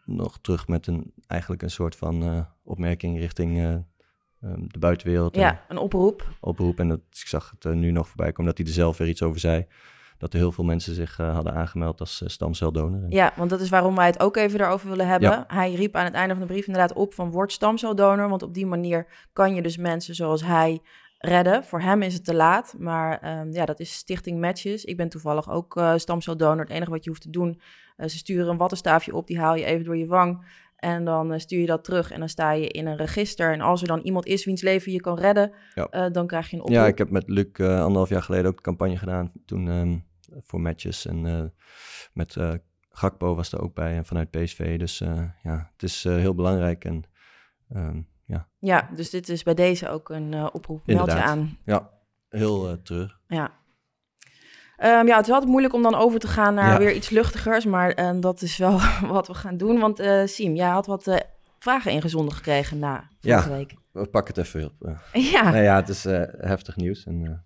nog 0.05 0.38
terug 0.40 0.69
met 0.69 0.87
een, 0.87 1.12
eigenlijk 1.26 1.62
een 1.62 1.70
soort 1.70 1.96
van 1.96 2.23
eh, 2.23 2.40
opmerking 2.64 3.19
richting 3.19 3.58
eh, 3.58 3.75
um, 4.50 4.69
de 4.69 4.78
buitenwereld. 4.78 5.34
Ja, 5.37 5.64
een 5.69 5.78
oproep. 5.78 6.28
Oproep. 6.40 6.78
En 6.78 6.88
dat, 6.88 7.00
ik 7.11 7.26
zag 7.26 7.55
het 7.58 7.75
nu 7.75 7.90
nog 7.90 8.08
voorbij 8.08 8.32
komen 8.32 8.55
dat 8.55 8.58
hij 8.58 8.67
er 8.67 8.73
zelf 8.73 8.99
weer 8.99 9.08
iets 9.08 9.23
over 9.23 9.40
zei. 9.40 9.67
Dat 10.19 10.32
er 10.32 10.38
heel 10.38 10.52
veel 10.52 10.64
mensen 10.64 10.94
zich 10.94 11.17
hadden 11.17 11.55
aangemeld 11.55 12.00
als 12.00 12.23
stamceldonor. 12.26 13.06
Ja, 13.08 13.32
want 13.37 13.50
dat 13.50 13.61
is 13.61 13.69
waarom 13.69 13.94
wij 13.94 14.06
het 14.06 14.20
ook 14.20 14.37
even 14.37 14.58
daarover 14.58 14.88
willen 14.88 15.06
hebben. 15.06 15.31
Ja. 15.31 15.44
Hij 15.49 15.75
riep 15.75 15.96
aan 15.96 16.05
het 16.05 16.14
einde 16.14 16.34
van 16.34 16.46
de 16.46 16.52
brief 16.52 16.67
inderdaad 16.67 16.93
op 16.93 17.14
van 17.14 17.31
word 17.31 17.52
stamceldonor. 17.52 18.28
Want 18.28 18.43
op 18.43 18.55
die 18.55 18.67
manier 18.67 19.06
kan 19.32 19.55
je 19.55 19.62
dus 19.62 19.76
mensen 19.76 20.14
zoals 20.14 20.44
hij 20.44 20.81
redden. 21.19 21.65
Voor 21.65 21.81
hem 21.81 22.03
is 22.03 22.15
het 22.15 22.25
te 22.25 22.35
laat, 22.35 22.75
maar 22.79 23.39
um, 23.41 23.53
ja, 23.53 23.65
dat 23.65 23.81
is 23.81 23.93
Stichting 23.93 24.41
Matches. 24.41 24.85
Ik 24.85 24.97
ben 24.97 25.09
toevallig 25.09 25.51
ook 25.51 25.77
uh, 25.77 25.97
stamceldonor. 25.97 26.61
Het 26.61 26.71
enige 26.71 26.91
wat 26.91 27.05
je 27.05 27.11
hoeft 27.11 27.23
te 27.23 27.31
doen, 27.31 27.61
uh, 27.97 28.07
ze 28.07 28.17
sturen 28.17 28.49
een 28.49 28.57
wattenstaafje 28.57 29.15
op, 29.15 29.27
die 29.27 29.39
haal 29.39 29.55
je 29.55 29.65
even 29.65 29.85
door 29.85 29.97
je 29.97 30.07
wang. 30.07 30.45
En 30.77 31.05
dan 31.05 31.33
uh, 31.33 31.39
stuur 31.39 31.61
je 31.61 31.67
dat 31.67 31.85
terug 31.85 32.11
en 32.11 32.19
dan 32.19 32.29
sta 32.29 32.51
je 32.51 32.69
in 32.69 32.87
een 32.87 32.97
register. 32.97 33.53
En 33.53 33.61
als 33.61 33.81
er 33.81 33.89
dan 33.89 34.01
iemand 34.01 34.27
is 34.27 34.45
wiens 34.45 34.63
leven 34.63 34.93
je 34.93 35.01
kan 35.01 35.19
redden, 35.19 35.53
ja. 35.75 36.11
dan 36.11 36.27
krijg 36.27 36.51
je 36.51 36.57
een 36.57 36.63
oproep. 36.63 36.77
Ja, 36.77 36.87
ik 36.87 36.99
heb 36.99 37.11
met 37.11 37.29
Luc 37.29 37.47
anderhalf 37.59 38.09
jaar 38.09 38.23
geleden 38.23 38.47
ook 38.47 38.57
een 38.57 38.62
campagne 38.62 38.97
gedaan. 38.97 39.33
Toen 39.47 39.67
um, 39.67 40.05
voor 40.41 40.61
matches. 40.61 41.07
En 41.07 41.53
met 42.12 42.37
Gakpo 42.91 43.35
was 43.35 43.53
er 43.53 43.61
ook 43.61 43.75
bij 43.75 44.05
vanuit 44.05 44.31
PSV. 44.31 44.79
Dus 44.79 44.99
ja, 45.43 45.71
het 45.73 45.83
is 45.83 46.05
heel 46.05 46.35
belangrijk. 46.35 46.85
En 46.85 47.05
um, 47.75 48.07
ja. 48.26 48.49
Ja, 48.58 48.88
dus 48.94 49.11
dit 49.11 49.28
is 49.28 49.43
bij 49.43 49.55
deze 49.55 49.88
ook 49.88 50.08
een 50.08 50.52
oproep. 50.52 50.87
Meld 50.87 51.12
je 51.12 51.23
aan. 51.23 51.58
Ja, 51.64 51.90
heel 52.28 52.82
terug. 52.82 53.20
Ja. 53.26 53.52
Um, 54.78 55.06
ja, 55.06 55.17
het 55.17 55.26
is 55.26 55.32
altijd 55.32 55.50
moeilijk 55.50 55.75
om 55.75 55.82
dan 55.82 55.94
over 55.94 56.19
te 56.19 56.28
gaan 56.28 56.55
naar 56.55 56.73
ja. 56.73 56.78
weer 56.78 56.94
iets 56.94 57.11
luchtigers, 57.11 57.64
maar 57.64 58.00
uh, 58.00 58.20
dat 58.20 58.43
is 58.43 58.56
wel 58.56 58.81
wat 59.17 59.26
we 59.26 59.34
gaan 59.34 59.56
doen. 59.56 59.78
Want 59.78 60.00
uh, 60.00 60.26
Siem, 60.26 60.55
jij 60.55 60.69
had 60.69 60.87
wat 60.87 61.26
vragen 61.58 61.93
ingezonden 61.93 62.34
gekregen 62.34 62.78
na 62.78 63.08
vorige 63.20 63.49
ja, 63.49 63.56
week. 63.56 63.75
we 63.93 64.06
pakken 64.06 64.34
het 64.34 64.46
even 64.46 64.64
op. 64.64 64.99
ja. 65.12 65.50
Nee, 65.50 65.62
ja, 65.62 65.76
het 65.76 65.88
is 65.88 66.05
eh, 66.05 66.23
heftig 66.38 66.76
nieuws. 66.76 67.05
En, 67.05 67.20
ja. 67.20 67.44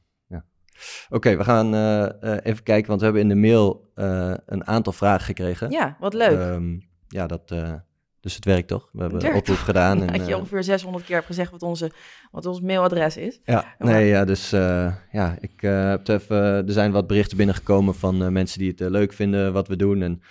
Oké, 1.04 1.16
okay, 1.16 1.36
we 1.36 1.44
gaan 1.44 1.74
eh, 1.74 2.36
even 2.42 2.62
kijken, 2.62 2.88
want 2.88 2.98
we 2.98 3.04
hebben 3.06 3.22
in 3.22 3.28
de 3.28 3.48
mail 3.48 3.90
eh, 3.94 4.34
een 4.46 4.66
aantal 4.66 4.92
vragen 4.92 5.24
gekregen. 5.24 5.70
Ja, 5.70 5.96
wat 6.00 6.14
leuk. 6.14 6.38
Um, 6.38 6.88
ja, 7.08 7.26
dat, 7.26 7.50
eh, 7.50 7.74
dus 8.20 8.34
het 8.34 8.44
werkt 8.44 8.68
toch? 8.68 8.88
We 8.92 9.00
hebben 9.00 9.26
een 9.26 9.34
oproep 9.34 9.56
gedaan. 9.56 10.02
En, 10.02 10.18
dat 10.18 10.26
je 10.26 10.36
ongeveer 10.36 10.64
600 10.64 11.04
keer 11.04 11.14
hebt 11.14 11.26
gezegd 11.26 11.50
wat, 11.50 11.62
onze, 11.62 11.90
wat 12.30 12.46
ons 12.46 12.60
mailadres 12.60 13.16
is. 13.16 13.40
Ja, 13.44 13.74
nee, 13.78 14.06
ja, 14.06 14.24
dus 14.24 14.52
uh, 14.52 14.94
ja, 15.12 15.36
ik 15.40 15.62
uh, 15.62 15.88
heb 15.88 16.08
even, 16.08 16.36
er 16.36 16.72
zijn 16.72 16.92
wat 16.92 17.06
berichten 17.06 17.36
binnengekomen 17.36 17.94
van 17.94 18.22
uh, 18.22 18.28
mensen 18.28 18.58
die 18.58 18.74
het 18.76 18.80
leuk 18.80 19.12
vinden 19.12 19.52
wat 19.52 19.68
we 19.68 19.76
doen. 19.76 20.02
En 20.02 20.22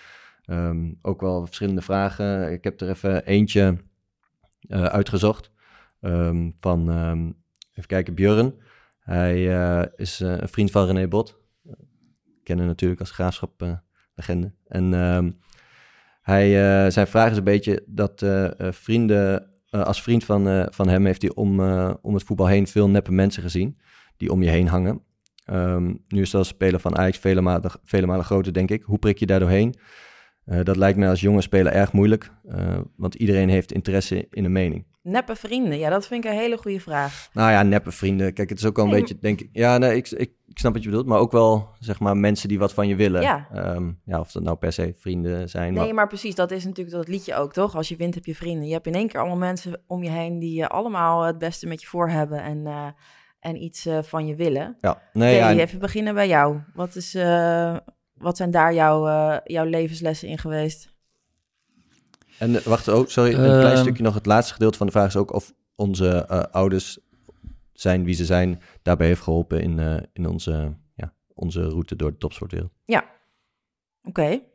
um, 0.45 0.99
ook 1.01 1.21
wel 1.21 1.45
verschillende 1.45 1.81
vragen. 1.81 2.51
Ik 2.51 2.63
heb 2.63 2.81
er 2.81 2.89
even 2.89 3.25
eentje 3.25 3.77
uitgezocht 4.69 5.51
um, 6.01 6.55
van, 6.59 6.89
even 7.71 7.87
kijken, 7.87 8.13
Björn. 8.13 8.53
Hij 8.99 9.43
is 9.95 10.19
een 10.19 10.49
vriend 10.49 10.71
van 10.71 10.85
René 10.85 11.07
Bot. 11.07 11.39
kennen 12.43 12.65
natuurlijk 12.65 12.99
als 12.99 13.11
graafschap 13.11 13.81
legende. 14.15 14.51
En 14.67 14.93
hij, 16.21 16.47
uh, 16.85 16.91
zijn 16.91 17.07
vraag 17.07 17.31
is 17.31 17.37
een 17.37 17.43
beetje 17.43 17.83
dat 17.87 18.21
uh, 18.21 18.47
vrienden, 18.59 19.49
uh, 19.71 19.83
als 19.83 20.01
vriend 20.01 20.23
van, 20.23 20.67
van 20.71 20.87
hem 20.89 21.05
heeft 21.05 21.21
hij 21.21 21.31
om, 21.33 21.59
om 22.01 22.13
het 22.13 22.23
voetbal 22.23 22.47
heen 22.47 22.67
veel 22.67 22.89
neppe 22.89 23.11
mensen 23.11 23.43
gezien 23.43 23.79
die 24.17 24.31
om 24.31 24.43
je 24.43 24.49
heen 24.49 24.67
hangen. 24.67 25.01
Um, 25.51 26.03
nu 26.07 26.21
is 26.21 26.29
dat 26.29 26.45
speler 26.45 26.79
van 26.79 26.97
Ajax 26.97 27.17
vele 27.17 27.41
malen, 27.41 27.71
vele 27.83 28.05
malen 28.05 28.25
groter, 28.25 28.53
denk 28.53 28.71
ik. 28.71 28.83
Hoe 28.83 28.97
prik 28.97 29.17
je 29.17 29.25
daar 29.25 29.39
doorheen? 29.39 29.75
dat 30.63 30.75
lijkt 30.75 30.97
mij 30.97 31.09
als 31.09 31.21
jonge 31.21 31.41
speler 31.41 31.71
erg 31.71 31.91
moeilijk, 31.91 32.31
want 32.95 33.15
iedereen 33.15 33.49
heeft 33.49 33.71
interesse 33.71 34.27
in 34.29 34.45
een 34.45 34.51
mening. 34.51 34.85
Neppe 35.01 35.35
vrienden, 35.35 35.77
ja, 35.77 35.89
dat 35.89 36.07
vind 36.07 36.25
ik 36.25 36.31
een 36.31 36.37
hele 36.37 36.57
goede 36.57 36.79
vraag. 36.79 37.29
Nou 37.33 37.51
ja, 37.51 37.63
neppe 37.63 37.91
vrienden. 37.91 38.33
Kijk, 38.33 38.49
het 38.49 38.59
is 38.59 38.65
ook 38.65 38.75
wel 38.75 38.85
een 38.85 38.91
nee, 38.91 38.99
beetje, 38.99 39.17
denk 39.19 39.41
ik... 39.41 39.49
Ja, 39.51 39.77
nee, 39.77 39.95
ik, 39.95 40.09
ik, 40.09 40.31
ik 40.49 40.59
snap 40.59 40.73
wat 40.73 40.83
je 40.83 40.89
bedoelt, 40.89 41.07
maar 41.07 41.19
ook 41.19 41.31
wel, 41.31 41.69
zeg 41.79 41.99
maar, 41.99 42.17
mensen 42.17 42.47
die 42.47 42.59
wat 42.59 42.73
van 42.73 42.87
je 42.87 42.95
willen. 42.95 43.21
Ja. 43.21 43.47
Um, 43.75 43.99
ja 44.05 44.19
of 44.19 44.31
dat 44.31 44.43
nou 44.43 44.57
per 44.57 44.73
se 44.73 44.93
vrienden 44.97 45.49
zijn. 45.49 45.73
Nee, 45.73 45.85
maar, 45.85 45.93
maar 45.93 46.07
precies, 46.07 46.35
dat 46.35 46.51
is 46.51 46.65
natuurlijk 46.65 46.95
dat 46.95 47.07
liedje 47.07 47.35
ook, 47.35 47.53
toch? 47.53 47.75
Als 47.75 47.87
je 47.87 47.95
wint, 47.95 48.15
heb 48.15 48.25
je 48.25 48.35
vrienden. 48.35 48.67
Je 48.67 48.73
hebt 48.73 48.87
in 48.87 48.93
één 48.93 49.07
keer 49.07 49.19
allemaal 49.19 49.37
mensen 49.37 49.81
om 49.87 50.03
je 50.03 50.09
heen 50.09 50.39
die 50.39 50.61
uh, 50.61 50.67
allemaal 50.67 51.21
het 51.21 51.37
beste 51.37 51.67
met 51.67 51.81
je 51.81 51.87
voor 51.87 52.09
hebben 52.09 52.43
en, 52.43 52.57
uh, 52.57 52.85
en 53.39 53.63
iets 53.63 53.87
uh, 53.87 53.97
van 54.01 54.27
je 54.27 54.35
willen. 54.35 54.77
Ja, 54.81 55.01
nee, 55.13 55.35
ja. 55.35 55.49
en... 55.49 55.59
Even 55.59 55.79
beginnen 55.79 56.13
bij 56.13 56.27
jou. 56.27 56.59
Wat, 56.73 56.95
is, 56.95 57.15
uh, 57.15 57.77
wat 58.13 58.37
zijn 58.37 58.51
daar 58.51 58.73
jouw, 58.73 59.07
uh, 59.07 59.37
jouw 59.43 59.65
levenslessen 59.65 60.27
in 60.27 60.37
geweest? 60.37 60.93
En 62.39 62.61
wacht, 62.63 62.87
oh, 62.87 63.07
sorry, 63.07 63.33
een 63.33 63.51
Ehm. 63.51 63.59
klein 63.59 63.77
stukje 63.77 64.03
nog. 64.03 64.13
Het 64.13 64.25
laatste 64.25 64.53
gedeelte 64.53 64.77
van 64.77 64.87
de 64.87 64.93
vraag 64.93 65.07
is 65.07 65.15
ook 65.15 65.33
of 65.33 65.53
onze 65.75 66.27
uh, 66.31 66.43
ouders 66.51 66.99
zijn 67.79 68.03
wie 68.03 68.13
ze 68.13 68.25
zijn, 68.25 68.61
daarbij 68.81 69.07
heeft 69.07 69.21
geholpen 69.21 69.61
in, 69.61 69.77
uh, 69.77 69.97
in 70.13 70.27
onze, 70.27 70.77
ja, 70.95 71.13
onze 71.33 71.61
route 71.61 71.95
door 71.95 72.11
de 72.11 72.17
topsportwereld. 72.17 72.71
Ja, 72.85 73.05
oké. 74.03 74.09
Okay. 74.09 74.47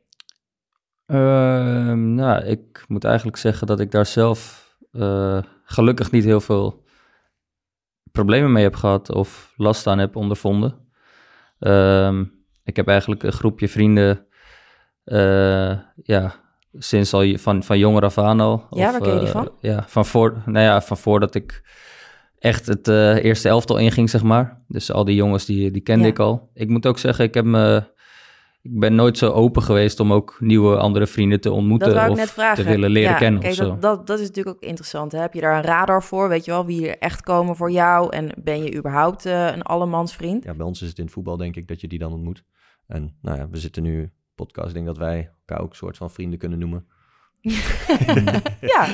Uh, 1.06 1.92
nou, 1.92 2.44
ik 2.44 2.84
moet 2.88 3.04
eigenlijk 3.04 3.36
zeggen 3.36 3.66
dat 3.66 3.80
ik 3.80 3.90
daar 3.90 4.06
zelf 4.06 4.68
uh, 4.92 5.42
gelukkig 5.64 6.10
niet 6.10 6.24
heel 6.24 6.40
veel 6.40 6.84
problemen 8.12 8.52
mee 8.52 8.62
heb 8.62 8.74
gehad 8.74 9.10
of 9.10 9.52
last 9.56 9.86
aan 9.86 9.98
heb 9.98 10.16
ondervonden. 10.16 10.88
Ehm, 11.58 12.24
ik 12.64 12.76
heb 12.76 12.88
eigenlijk 12.88 13.22
een 13.22 13.32
groepje 13.32 13.68
vrienden, 13.68 14.26
uh, 15.04 15.78
ja, 16.02 16.34
sinds 16.72 17.12
al 17.14 17.36
van, 17.36 17.62
van 17.62 17.78
jonger 17.78 18.02
af 18.02 18.18
aan 18.18 18.40
al. 18.40 18.66
Ja, 18.70 18.90
waar 18.90 19.00
ken 19.00 19.14
je 19.14 19.20
die 19.20 19.28
van? 19.28 19.50
Ja, 19.60 19.84
van, 19.88 20.06
voor, 20.06 20.42
nou 20.46 20.64
ja, 20.64 20.82
van 20.82 20.96
voordat 20.96 21.34
ik 21.34 21.62
echt 22.44 22.66
het 22.66 22.88
eerste 23.22 23.48
elftal 23.48 23.78
inging, 23.78 24.10
zeg 24.10 24.22
maar. 24.22 24.62
Dus 24.68 24.92
al 24.92 25.04
die 25.04 25.14
jongens, 25.14 25.44
die, 25.44 25.70
die 25.70 25.82
kende 25.82 26.08
ik 26.08 26.18
al. 26.18 26.50
Ik 26.54 26.68
moet 26.68 26.86
ook 26.86 26.98
zeggen, 26.98 27.24
ik 27.24 27.34
heb 27.34 27.44
me 27.44 27.92
ik 28.64 28.78
ben 28.78 28.94
nooit 28.94 29.18
zo 29.18 29.30
open 29.30 29.62
geweest 29.62 30.00
om 30.00 30.12
ook 30.12 30.36
nieuwe 30.40 30.76
andere 30.76 31.06
vrienden 31.06 31.40
te 31.40 31.50
ontmoeten 31.50 32.10
of 32.10 32.34
te 32.54 32.62
willen 32.62 32.90
leren 32.90 33.10
ja, 33.10 33.18
kennen. 33.18 33.40
Kijk, 33.40 33.56
dat, 33.56 33.82
dat, 33.82 34.06
dat, 34.06 34.20
is 34.20 34.26
natuurlijk 34.26 34.56
ook 34.56 34.62
interessant. 34.62 35.12
Hè? 35.12 35.18
Heb 35.18 35.34
je 35.34 35.40
daar 35.40 35.56
een 35.56 35.62
radar 35.62 36.02
voor? 36.02 36.28
Weet 36.28 36.44
je 36.44 36.50
wel 36.50 36.66
wie 36.66 36.88
er 36.88 36.98
echt 36.98 37.20
komen 37.20 37.56
voor 37.56 37.70
jou? 37.70 38.16
En 38.16 38.30
ben 38.42 38.64
je 38.64 38.76
überhaupt 38.76 39.26
uh, 39.26 39.46
een 39.46 39.62
allemansvriend? 39.62 40.44
Ja, 40.44 40.54
bij 40.54 40.66
ons 40.66 40.82
is 40.82 40.88
het 40.88 40.98
in 40.98 41.04
het 41.04 41.12
voetbal 41.12 41.36
denk 41.36 41.56
ik 41.56 41.68
dat 41.68 41.80
je 41.80 41.88
die 41.88 41.98
dan 41.98 42.12
ontmoet. 42.12 42.44
En 42.86 43.16
nou 43.22 43.38
ja, 43.38 43.48
we 43.48 43.58
zitten 43.58 43.82
nu 43.82 44.12
podcast. 44.34 44.68
Ik 44.68 44.74
denk 44.74 44.86
dat 44.86 44.98
wij 44.98 45.30
elkaar 45.38 45.64
ook 45.64 45.70
een 45.70 45.76
soort 45.76 45.96
van 45.96 46.10
vrienden 46.10 46.38
kunnen 46.38 46.58
noemen. 46.58 46.86
ja, 48.74 48.88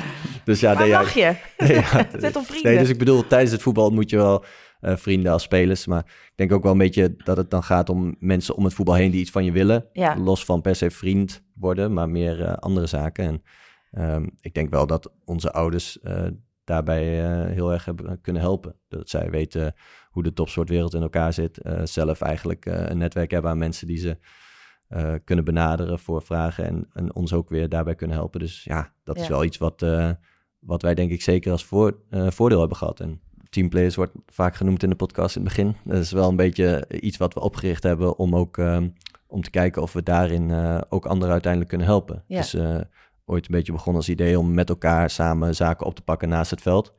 dus 0.44 0.60
ja, 0.60 0.74
Waar 0.74 0.82
nee, 0.82 0.92
mag 0.92 1.14
je? 1.14 1.36
Nee, 1.58 1.74
ja, 1.74 2.08
Zet 2.20 2.36
op 2.36 2.44
vrienden. 2.44 2.70
Nee, 2.70 2.80
dus 2.80 2.88
ik 2.88 2.98
bedoel, 2.98 3.26
tijdens 3.26 3.52
het 3.52 3.62
voetbal 3.62 3.90
moet 3.90 4.10
je 4.10 4.16
wel 4.16 4.44
uh, 4.80 4.96
vrienden 4.96 5.32
als 5.32 5.42
spelers. 5.42 5.86
Maar 5.86 6.04
ik 6.06 6.32
denk 6.34 6.52
ook 6.52 6.62
wel 6.62 6.72
een 6.72 6.78
beetje 6.78 7.14
dat 7.16 7.36
het 7.36 7.50
dan 7.50 7.62
gaat 7.62 7.88
om 7.88 8.16
mensen 8.18 8.54
om 8.54 8.64
het 8.64 8.74
voetbal 8.74 8.94
heen 8.94 9.10
die 9.10 9.20
iets 9.20 9.30
van 9.30 9.44
je 9.44 9.52
willen. 9.52 9.86
Ja. 9.92 10.16
Los 10.16 10.44
van 10.44 10.60
per 10.60 10.76
se 10.76 10.90
vriend 10.90 11.42
worden, 11.54 11.92
maar 11.92 12.08
meer 12.08 12.40
uh, 12.40 12.52
andere 12.52 12.86
zaken. 12.86 13.24
En 13.24 13.42
um, 14.14 14.30
ik 14.40 14.54
denk 14.54 14.70
wel 14.70 14.86
dat 14.86 15.12
onze 15.24 15.52
ouders 15.52 15.98
uh, 16.02 16.26
daarbij 16.64 17.04
heel 17.52 17.72
erg 17.72 17.84
hebben 17.84 18.20
kunnen 18.20 18.42
helpen. 18.42 18.76
Dat 18.88 19.08
zij 19.08 19.30
weten 19.30 19.74
hoe 20.10 20.22
de 20.22 20.32
topsportwereld 20.32 20.94
in 20.94 21.02
elkaar 21.02 21.32
zit. 21.32 21.60
zelf 21.84 22.20
eigenlijk 22.20 22.66
een 22.66 22.98
netwerk 22.98 23.30
hebben 23.30 23.50
aan 23.50 23.58
mensen 23.58 23.86
die 23.86 23.98
ze 23.98 24.18
uh, 24.96 25.14
kunnen 25.24 25.44
benaderen 25.44 25.98
voor 25.98 26.22
vragen 26.22 26.64
en, 26.66 26.88
en, 26.92 27.14
ons 27.14 27.32
ook 27.32 27.48
weer 27.48 27.68
daarbij 27.68 27.94
kunnen 27.94 28.16
helpen. 28.16 28.40
Dus 28.40 28.64
ja, 28.64 28.92
dat 29.04 29.16
Ja. 29.16 29.22
is 29.22 29.28
wel 29.28 29.44
iets 29.44 29.58
wat, 29.58 29.82
uh, 29.82 30.10
wat 30.58 30.82
wij 30.82 30.94
denk 30.94 31.10
ik 31.10 31.22
zeker 31.22 31.52
als 31.52 31.64
voor, 31.64 31.98
uh, 32.10 32.30
voordeel 32.30 32.58
hebben 32.58 32.76
gehad. 32.76 33.00
En 33.00 33.20
teamplayers 33.48 33.94
wordt 33.94 34.12
vaak 34.26 34.54
genoemd 34.54 34.82
in 34.82 34.90
de 34.90 34.96
podcast 34.96 35.36
in 35.36 35.44
het 35.44 35.54
begin. 35.54 35.76
Dat 35.84 35.98
is 35.98 36.12
wel 36.12 36.28
een 36.28 36.36
beetje 36.36 36.86
iets 37.00 37.16
wat 37.16 37.34
we 37.34 37.40
opgericht 37.40 37.82
hebben 37.82 38.18
om 38.18 38.36
ook 38.36 38.56
um, 38.56 38.92
om 39.26 39.42
te 39.42 39.50
kijken 39.50 39.82
of 39.82 39.92
we 39.92 40.02
daarin 40.02 40.52
ook 40.88 41.06
anderen 41.06 41.32
uiteindelijk 41.32 41.70
kunnen 41.70 41.88
helpen. 41.88 42.24
Ja. 42.26 42.36
Dus 42.40 42.56
ooit 43.24 43.44
een 43.44 43.54
beetje 43.54 43.72
begonnen 43.72 43.96
als 43.96 44.08
idee 44.08 44.38
om 44.38 44.54
met 44.54 44.68
elkaar 44.68 45.10
samen 45.10 45.54
zaken 45.54 45.86
op 45.86 45.94
te 45.94 46.02
pakken 46.02 46.28
naast 46.28 46.50
het 46.50 46.62
veld. 46.62 46.94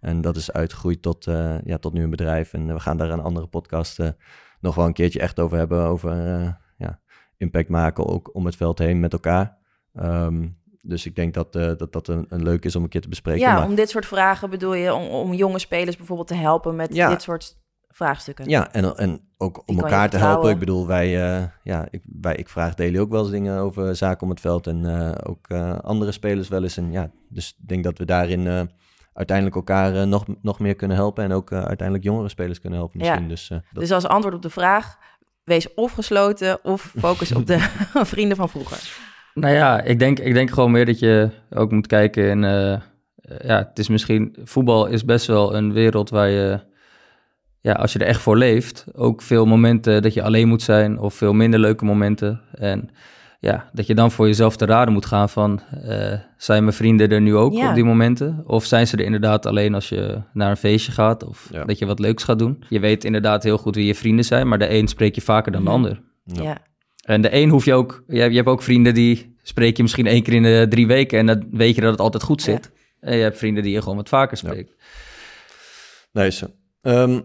En 0.00 0.20
dat 0.20 0.36
is 0.36 0.52
uitgegroeid 0.52 1.02
tot, 1.02 1.24
ja, 1.64 1.78
tot 1.80 1.92
nu 1.92 2.02
een 2.02 2.10
bedrijf. 2.10 2.52
En 2.52 2.66
we 2.66 2.80
gaan 2.80 2.96
daar 2.96 3.10
een 3.10 3.20
andere 3.20 3.46
podcast 3.46 3.98
nog 4.60 4.74
wel 4.74 4.86
een 4.86 4.92
keertje 4.92 5.20
echt 5.20 5.40
over 5.40 5.58
hebben. 5.58 5.82
Over 5.82 6.12
impact 7.44 7.68
maken 7.68 8.06
ook 8.06 8.34
om 8.34 8.44
het 8.44 8.56
veld 8.56 8.78
heen 8.78 9.00
met 9.00 9.12
elkaar. 9.12 9.56
Um, 10.00 10.62
dus 10.86 11.06
ik 11.06 11.16
denk 11.16 11.34
dat 11.34 11.56
uh, 11.56 11.70
dat, 11.76 11.92
dat 11.92 12.08
een, 12.08 12.26
een, 12.28 12.42
leuk 12.42 12.64
is 12.64 12.76
om 12.76 12.82
een 12.82 12.88
keer 12.88 13.00
te 13.00 13.08
bespreken. 13.08 13.40
Ja, 13.40 13.54
maar... 13.54 13.66
om 13.66 13.74
dit 13.74 13.90
soort 13.90 14.06
vragen 14.06 14.50
bedoel 14.50 14.74
je, 14.74 14.94
om, 14.94 15.06
om 15.06 15.34
jonge 15.34 15.58
spelers 15.58 15.96
bijvoorbeeld 15.96 16.28
te 16.28 16.34
helpen 16.34 16.76
met 16.76 16.94
ja. 16.94 17.08
dit 17.08 17.22
soort 17.22 17.58
vraagstukken. 17.88 18.48
Ja, 18.48 18.72
en, 18.72 18.96
en 18.96 19.20
ook 19.36 19.62
om 19.66 19.80
elkaar 19.80 20.10
te 20.10 20.16
helpen. 20.16 20.50
Ik 20.50 20.58
bedoel, 20.58 20.86
wij, 20.86 21.38
uh, 21.38 21.44
ja, 21.62 21.86
ik, 21.90 22.02
wij, 22.20 22.34
ik 22.34 22.48
vraag 22.48 22.74
Deli 22.74 23.00
ook 23.00 23.10
wel 23.10 23.20
eens 23.20 23.30
dingen 23.30 23.58
over 23.58 23.96
zaken 23.96 24.22
om 24.22 24.30
het 24.30 24.40
veld 24.40 24.66
en 24.66 24.84
uh, 24.84 25.12
ook 25.22 25.50
andere 25.80 26.12
spelers 26.12 26.48
wel 26.48 26.62
eens. 26.62 26.76
En 26.76 26.92
ja, 26.92 27.10
dus 27.28 27.56
ik 27.60 27.68
denk 27.68 27.84
dat 27.84 27.98
we 27.98 28.04
daarin 28.04 28.70
uiteindelijk 29.12 29.56
elkaar 29.56 30.06
nog, 30.06 30.24
nog 30.42 30.58
meer 30.58 30.74
kunnen 30.74 30.96
helpen 30.96 31.24
en 31.24 31.32
ook 31.32 31.52
uiteindelijk 31.52 32.04
jongere 32.04 32.28
spelers 32.28 32.60
kunnen 32.60 32.78
helpen 32.78 32.98
misschien. 32.98 33.22
Ja. 33.22 33.28
Dus, 33.28 33.48
dat... 33.48 33.62
dus 33.72 33.92
als 33.92 34.06
antwoord 34.06 34.34
op 34.34 34.42
de 34.42 34.50
vraag, 34.50 34.98
wees 35.44 35.74
of 35.74 35.92
gesloten 35.92 36.64
of 36.64 36.94
focus 36.98 37.32
op 37.32 37.46
de 37.46 37.58
vrienden 38.12 38.36
van 38.36 38.48
vroeger. 38.48 38.78
Nou 39.34 39.54
ja, 39.54 39.80
ik 39.82 39.98
denk, 39.98 40.18
ik 40.18 40.34
denk 40.34 40.50
gewoon 40.50 40.70
meer 40.70 40.86
dat 40.86 40.98
je 40.98 41.30
ook 41.50 41.70
moet 41.70 41.86
kijken 41.86 42.28
in... 42.28 42.42
Uh, 42.42 42.76
ja, 43.42 43.58
het 43.68 43.78
is 43.78 43.88
misschien... 43.88 44.36
Voetbal 44.44 44.86
is 44.86 45.04
best 45.04 45.26
wel 45.26 45.54
een 45.54 45.72
wereld 45.72 46.10
waar 46.10 46.28
je... 46.28 46.60
Ja, 47.60 47.72
als 47.72 47.92
je 47.92 47.98
er 47.98 48.06
echt 48.06 48.20
voor 48.20 48.36
leeft, 48.36 48.84
ook 48.92 49.22
veel 49.22 49.46
momenten 49.46 50.02
dat 50.02 50.14
je 50.14 50.22
alleen 50.22 50.48
moet 50.48 50.62
zijn... 50.62 50.98
of 50.98 51.14
veel 51.14 51.32
minder 51.32 51.60
leuke 51.60 51.84
momenten. 51.84 52.40
En 52.54 52.90
ja, 53.44 53.70
dat 53.72 53.86
je 53.86 53.94
dan 53.94 54.10
voor 54.10 54.26
jezelf 54.26 54.56
te 54.56 54.64
raden 54.66 54.92
moet 54.92 55.06
gaan 55.06 55.28
van... 55.28 55.60
Uh, 55.84 56.14
zijn 56.36 56.62
mijn 56.64 56.76
vrienden 56.76 57.08
er 57.10 57.20
nu 57.20 57.36
ook 57.36 57.52
Ja. 57.52 57.68
op 57.68 57.74
die 57.74 57.84
momenten? 57.84 58.42
Of 58.46 58.64
zijn 58.64 58.86
ze 58.86 58.96
er 58.96 59.04
inderdaad 59.04 59.46
alleen 59.46 59.74
als 59.74 59.88
je 59.88 60.22
naar 60.32 60.50
een 60.50 60.56
feestje 60.56 60.92
gaat... 60.92 61.24
of 61.24 61.48
Ja. 61.52 61.64
dat 61.64 61.78
je 61.78 61.86
wat 61.86 61.98
leuks 61.98 62.24
gaat 62.24 62.38
doen? 62.38 62.64
Je 62.68 62.80
weet 62.80 63.04
inderdaad 63.04 63.42
heel 63.42 63.58
goed 63.58 63.74
wie 63.74 63.86
je 63.86 63.94
vrienden 63.94 64.24
zijn... 64.24 64.48
maar 64.48 64.58
de 64.58 64.70
een 64.70 64.88
spreek 64.88 65.14
je 65.14 65.20
vaker 65.20 65.52
dan 65.52 65.60
de 65.64 65.70
Mhm. 65.70 65.76
ander. 65.76 66.02
Ja. 66.24 66.42
Ja. 66.42 66.58
En 67.04 67.20
de 67.20 67.34
een 67.34 67.48
hoef 67.50 67.64
je 67.64 67.74
ook... 67.74 68.04
Je, 68.06 68.16
je 68.30 68.36
hebt 68.36 68.48
ook 68.48 68.62
vrienden 68.62 68.94
die 68.94 69.36
spreek 69.42 69.76
je 69.76 69.82
misschien 69.82 70.06
één 70.06 70.22
keer 70.22 70.34
in 70.34 70.42
de 70.42 70.66
drie 70.68 70.86
weken... 70.86 71.18
en 71.18 71.26
dan 71.26 71.46
weet 71.50 71.74
je 71.74 71.80
dat 71.80 71.90
het 71.90 72.00
altijd 72.00 72.22
goed 72.22 72.44
Ja. 72.44 72.52
zit. 72.52 72.72
En 73.00 73.16
je 73.16 73.22
hebt 73.22 73.38
vrienden 73.38 73.62
die 73.62 73.72
je 73.72 73.82
gewoon 73.82 73.96
wat 73.96 74.08
vaker 74.08 74.38
Ja. 74.42 74.48
spreekt. 74.48 74.74
Nee, 76.12 76.30
zo. 76.30 76.46
Ehm, 76.82 77.20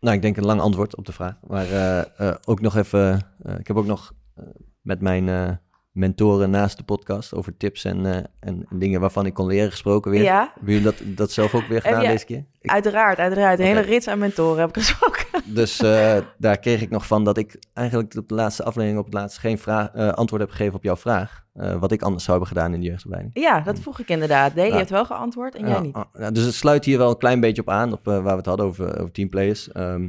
nou, 0.00 0.16
ik 0.16 0.22
denk 0.22 0.36
een 0.36 0.44
lang 0.44 0.60
antwoord 0.60 0.96
op 0.96 1.06
de 1.06 1.12
vraag. 1.12 1.34
Maar 1.46 1.64
eh, 1.70 1.98
eh, 2.28 2.34
ook 2.44 2.60
nog 2.60 2.76
even... 2.76 3.26
eh, 3.42 3.54
ik 3.58 3.66
heb 3.66 3.76
ook 3.76 3.86
nog 3.86 4.12
eh, 4.34 4.44
met 4.84 5.00
mijn 5.00 5.28
eh, 5.28 5.50
mentoren 5.92 6.50
naast 6.50 6.76
de 6.76 6.84
podcast... 6.84 7.34
over 7.34 7.56
tips 7.56 7.84
en, 7.84 8.06
eh, 8.06 8.16
en, 8.16 8.66
en 8.70 8.78
dingen 8.78 9.00
waarvan 9.00 9.26
ik 9.26 9.34
kon 9.34 9.46
leren 9.46 9.70
gesproken 9.70 10.10
weer. 10.10 10.22
Ja, 10.22 10.50
Hebben 10.54 10.72
jullie 10.74 10.82
dat, 10.88 11.02
dat 11.04 11.30
zelf 11.32 11.54
ook 11.54 11.66
weer 11.66 11.80
gedaan 11.82 12.00
deze 12.00 12.24
keer? 12.24 12.44
Ik- 12.60 12.70
uiteraard, 12.70 13.18
uiteraard. 13.18 13.58
Een 13.58 13.64
hele 13.64 13.80
rits 13.80 14.08
aan 14.08 14.18
mentoren 14.18 14.60
heb 14.60 14.68
ik 14.68 14.74
gesproken. 14.82 15.22
Dus 15.46 15.80
eh, 15.80 16.16
daar 16.38 16.58
kreeg 16.58 16.80
ik 16.82 16.90
nog 16.90 17.06
van 17.06 17.24
dat 17.24 17.36
ik 17.38 17.56
eigenlijk 17.72 18.16
op 18.16 18.28
de 18.28 18.34
laatste 18.34 18.64
aflevering... 18.64 18.98
op 18.98 19.04
het 19.04 19.14
laatst 19.14 19.38
geen 19.38 19.58
vraag, 19.58 19.92
antwoord 19.94 20.40
heb 20.42 20.50
gegeven 20.50 20.74
op 20.74 20.82
jouw 20.82 20.96
vraag. 20.96 21.44
wat 21.78 21.92
ik 21.92 22.02
anders 22.02 22.24
zou 22.24 22.38
hebben 22.38 22.56
gedaan 22.56 22.74
in 22.74 22.80
de 22.80 22.86
jeugdopleiding. 22.86 23.38
Ja, 23.38 23.60
dat 23.60 23.78
vroeg 23.78 23.98
ik 24.00 24.08
inderdaad. 24.08 24.54
Deli 24.54 24.68
Ja. 24.68 24.76
heeft 24.76 24.90
wel 24.90 25.04
geantwoord 25.04 25.54
en 25.54 25.68
jij 25.68 25.80
niet. 25.80 25.96
ja, 26.18 26.30
dus 26.30 26.44
het 26.44 26.54
sluit 26.54 26.84
hier 26.84 26.98
wel 26.98 27.10
een 27.10 27.18
klein 27.18 27.40
beetje 27.40 27.62
op 27.62 27.68
aan... 27.70 27.92
op 27.92 28.04
waar 28.04 28.22
we 28.22 28.30
het 28.30 28.46
hadden 28.46 28.66
over, 28.66 28.98
over 29.00 29.12
teamplayers. 29.12 29.72
Ehm, 29.72 30.08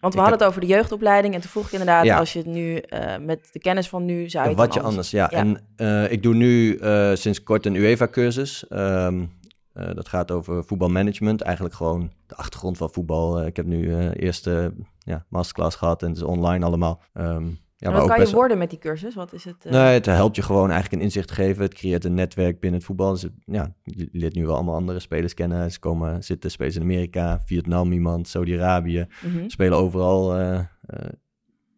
Want 0.00 0.14
we 0.14 0.20
ik 0.20 0.26
hadden 0.26 0.38
het 0.46 0.48
over 0.56 0.60
de 0.60 0.74
jeugdopleiding 0.74 1.34
en 1.34 1.40
toen 1.40 1.50
vroeg 1.50 1.66
ik 1.66 1.72
inderdaad, 1.72 2.04
Ja. 2.04 2.18
als 2.18 2.32
je 2.32 2.38
het 2.38 2.48
nu 2.48 2.76
eh, 2.76 3.16
met 3.20 3.48
de 3.52 3.58
kennis 3.58 3.88
van 3.88 4.04
nu 4.04 4.28
zou 4.28 4.48
je 4.48 4.54
wat 4.54 4.74
je 4.74 4.80
anders, 4.80 5.10
ja. 5.10 5.28
Ja. 5.30 5.38
En 5.38 5.60
eh, 5.76 6.12
ik 6.12 6.22
doe 6.22 6.34
nu 6.34 6.76
eh, 6.76 7.10
sinds 7.14 7.42
kort 7.42 7.66
een 7.66 7.74
UEFA-cursus. 7.74 8.68
Ehm, 8.68 9.24
eh, 9.72 9.94
dat 9.94 10.08
gaat 10.08 10.30
over 10.30 10.64
voetbalmanagement. 10.64 11.40
Eigenlijk 11.40 11.74
gewoon 11.74 12.12
de 12.26 12.34
achtergrond 12.34 12.76
van 12.76 12.90
voetbal. 12.90 13.46
Ik 13.46 13.56
heb 13.56 13.66
nu 13.66 14.08
eerste 14.12 14.72
ja, 14.98 15.24
masterclass 15.28 15.76
gehad 15.76 16.02
en 16.02 16.08
het 16.08 16.16
is 16.16 16.22
online 16.22 16.64
allemaal. 16.64 17.02
Ehm, 17.12 17.46
ja, 17.80 17.90
maar 17.90 17.98
wat 18.00 18.08
kan 18.08 18.26
je 18.26 18.34
worden 18.34 18.58
met 18.58 18.70
die 18.70 18.78
cursus? 18.78 19.14
Wat 19.14 19.32
is 19.32 19.44
het? 19.44 19.64
eh, 19.64 19.72
Nee, 19.72 19.92
het 19.94 20.06
helpt 20.06 20.36
je 20.36 20.42
gewoon 20.42 20.70
eigenlijk 20.70 20.92
een 20.92 21.00
inzicht 21.08 21.28
te 21.28 21.34
geven. 21.34 21.62
Het 21.62 21.74
creëert 21.74 22.04
een 22.04 22.14
netwerk 22.14 22.60
binnen 22.60 22.78
het 22.78 22.88
voetbal. 22.88 23.12
Dus, 23.12 23.26
ja, 23.44 23.74
je 23.84 24.08
leert 24.12 24.34
nu 24.34 24.46
wel 24.46 24.54
allemaal 24.54 24.74
andere 24.74 24.98
spelers 25.00 25.34
kennen. 25.34 25.72
Ze 25.72 25.78
komen 25.78 26.24
zitten, 26.24 26.50
spelen 26.50 26.72
ze 26.72 26.78
in 26.78 26.84
Amerika, 26.84 27.42
Vietnam 27.44 27.92
iemand, 27.92 28.28
Saudi-Arabië. 28.28 29.06
mhm. 29.22 29.48
Spelen 29.48 29.78
overal. 29.78 30.36
eh, 30.36 30.58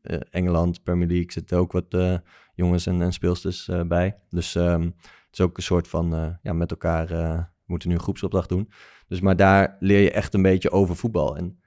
eh, 0.03 0.21
Engeland, 0.31 0.83
Premier 0.83 1.09
League, 1.09 1.33
zitten 1.33 1.59
ook 1.59 1.73
wat 1.73 2.21
jongens 2.55 2.87
en, 2.87 3.03
en 3.03 3.13
speelsters 3.13 3.69
bij. 3.87 4.19
Dus 4.29 4.55
ehm, 4.55 4.83
het 4.83 5.33
is 5.33 5.41
ook 5.41 5.57
een 5.57 5.63
soort 5.63 5.89
van, 5.89 6.39
ja, 6.43 6.53
met 6.53 6.71
elkaar 6.71 7.09
moeten 7.67 7.89
nu 7.89 7.95
een 7.95 8.01
groepsopdracht 8.01 8.49
doen. 8.49 8.71
Dus 9.09 9.21
maar 9.21 9.37
daar 9.37 9.77
leer 9.81 10.01
je 10.01 10.11
echt 10.11 10.35
een 10.35 10.43
beetje 10.43 10.71
over 10.71 10.97
voetbal. 10.97 11.37
En 11.37 11.61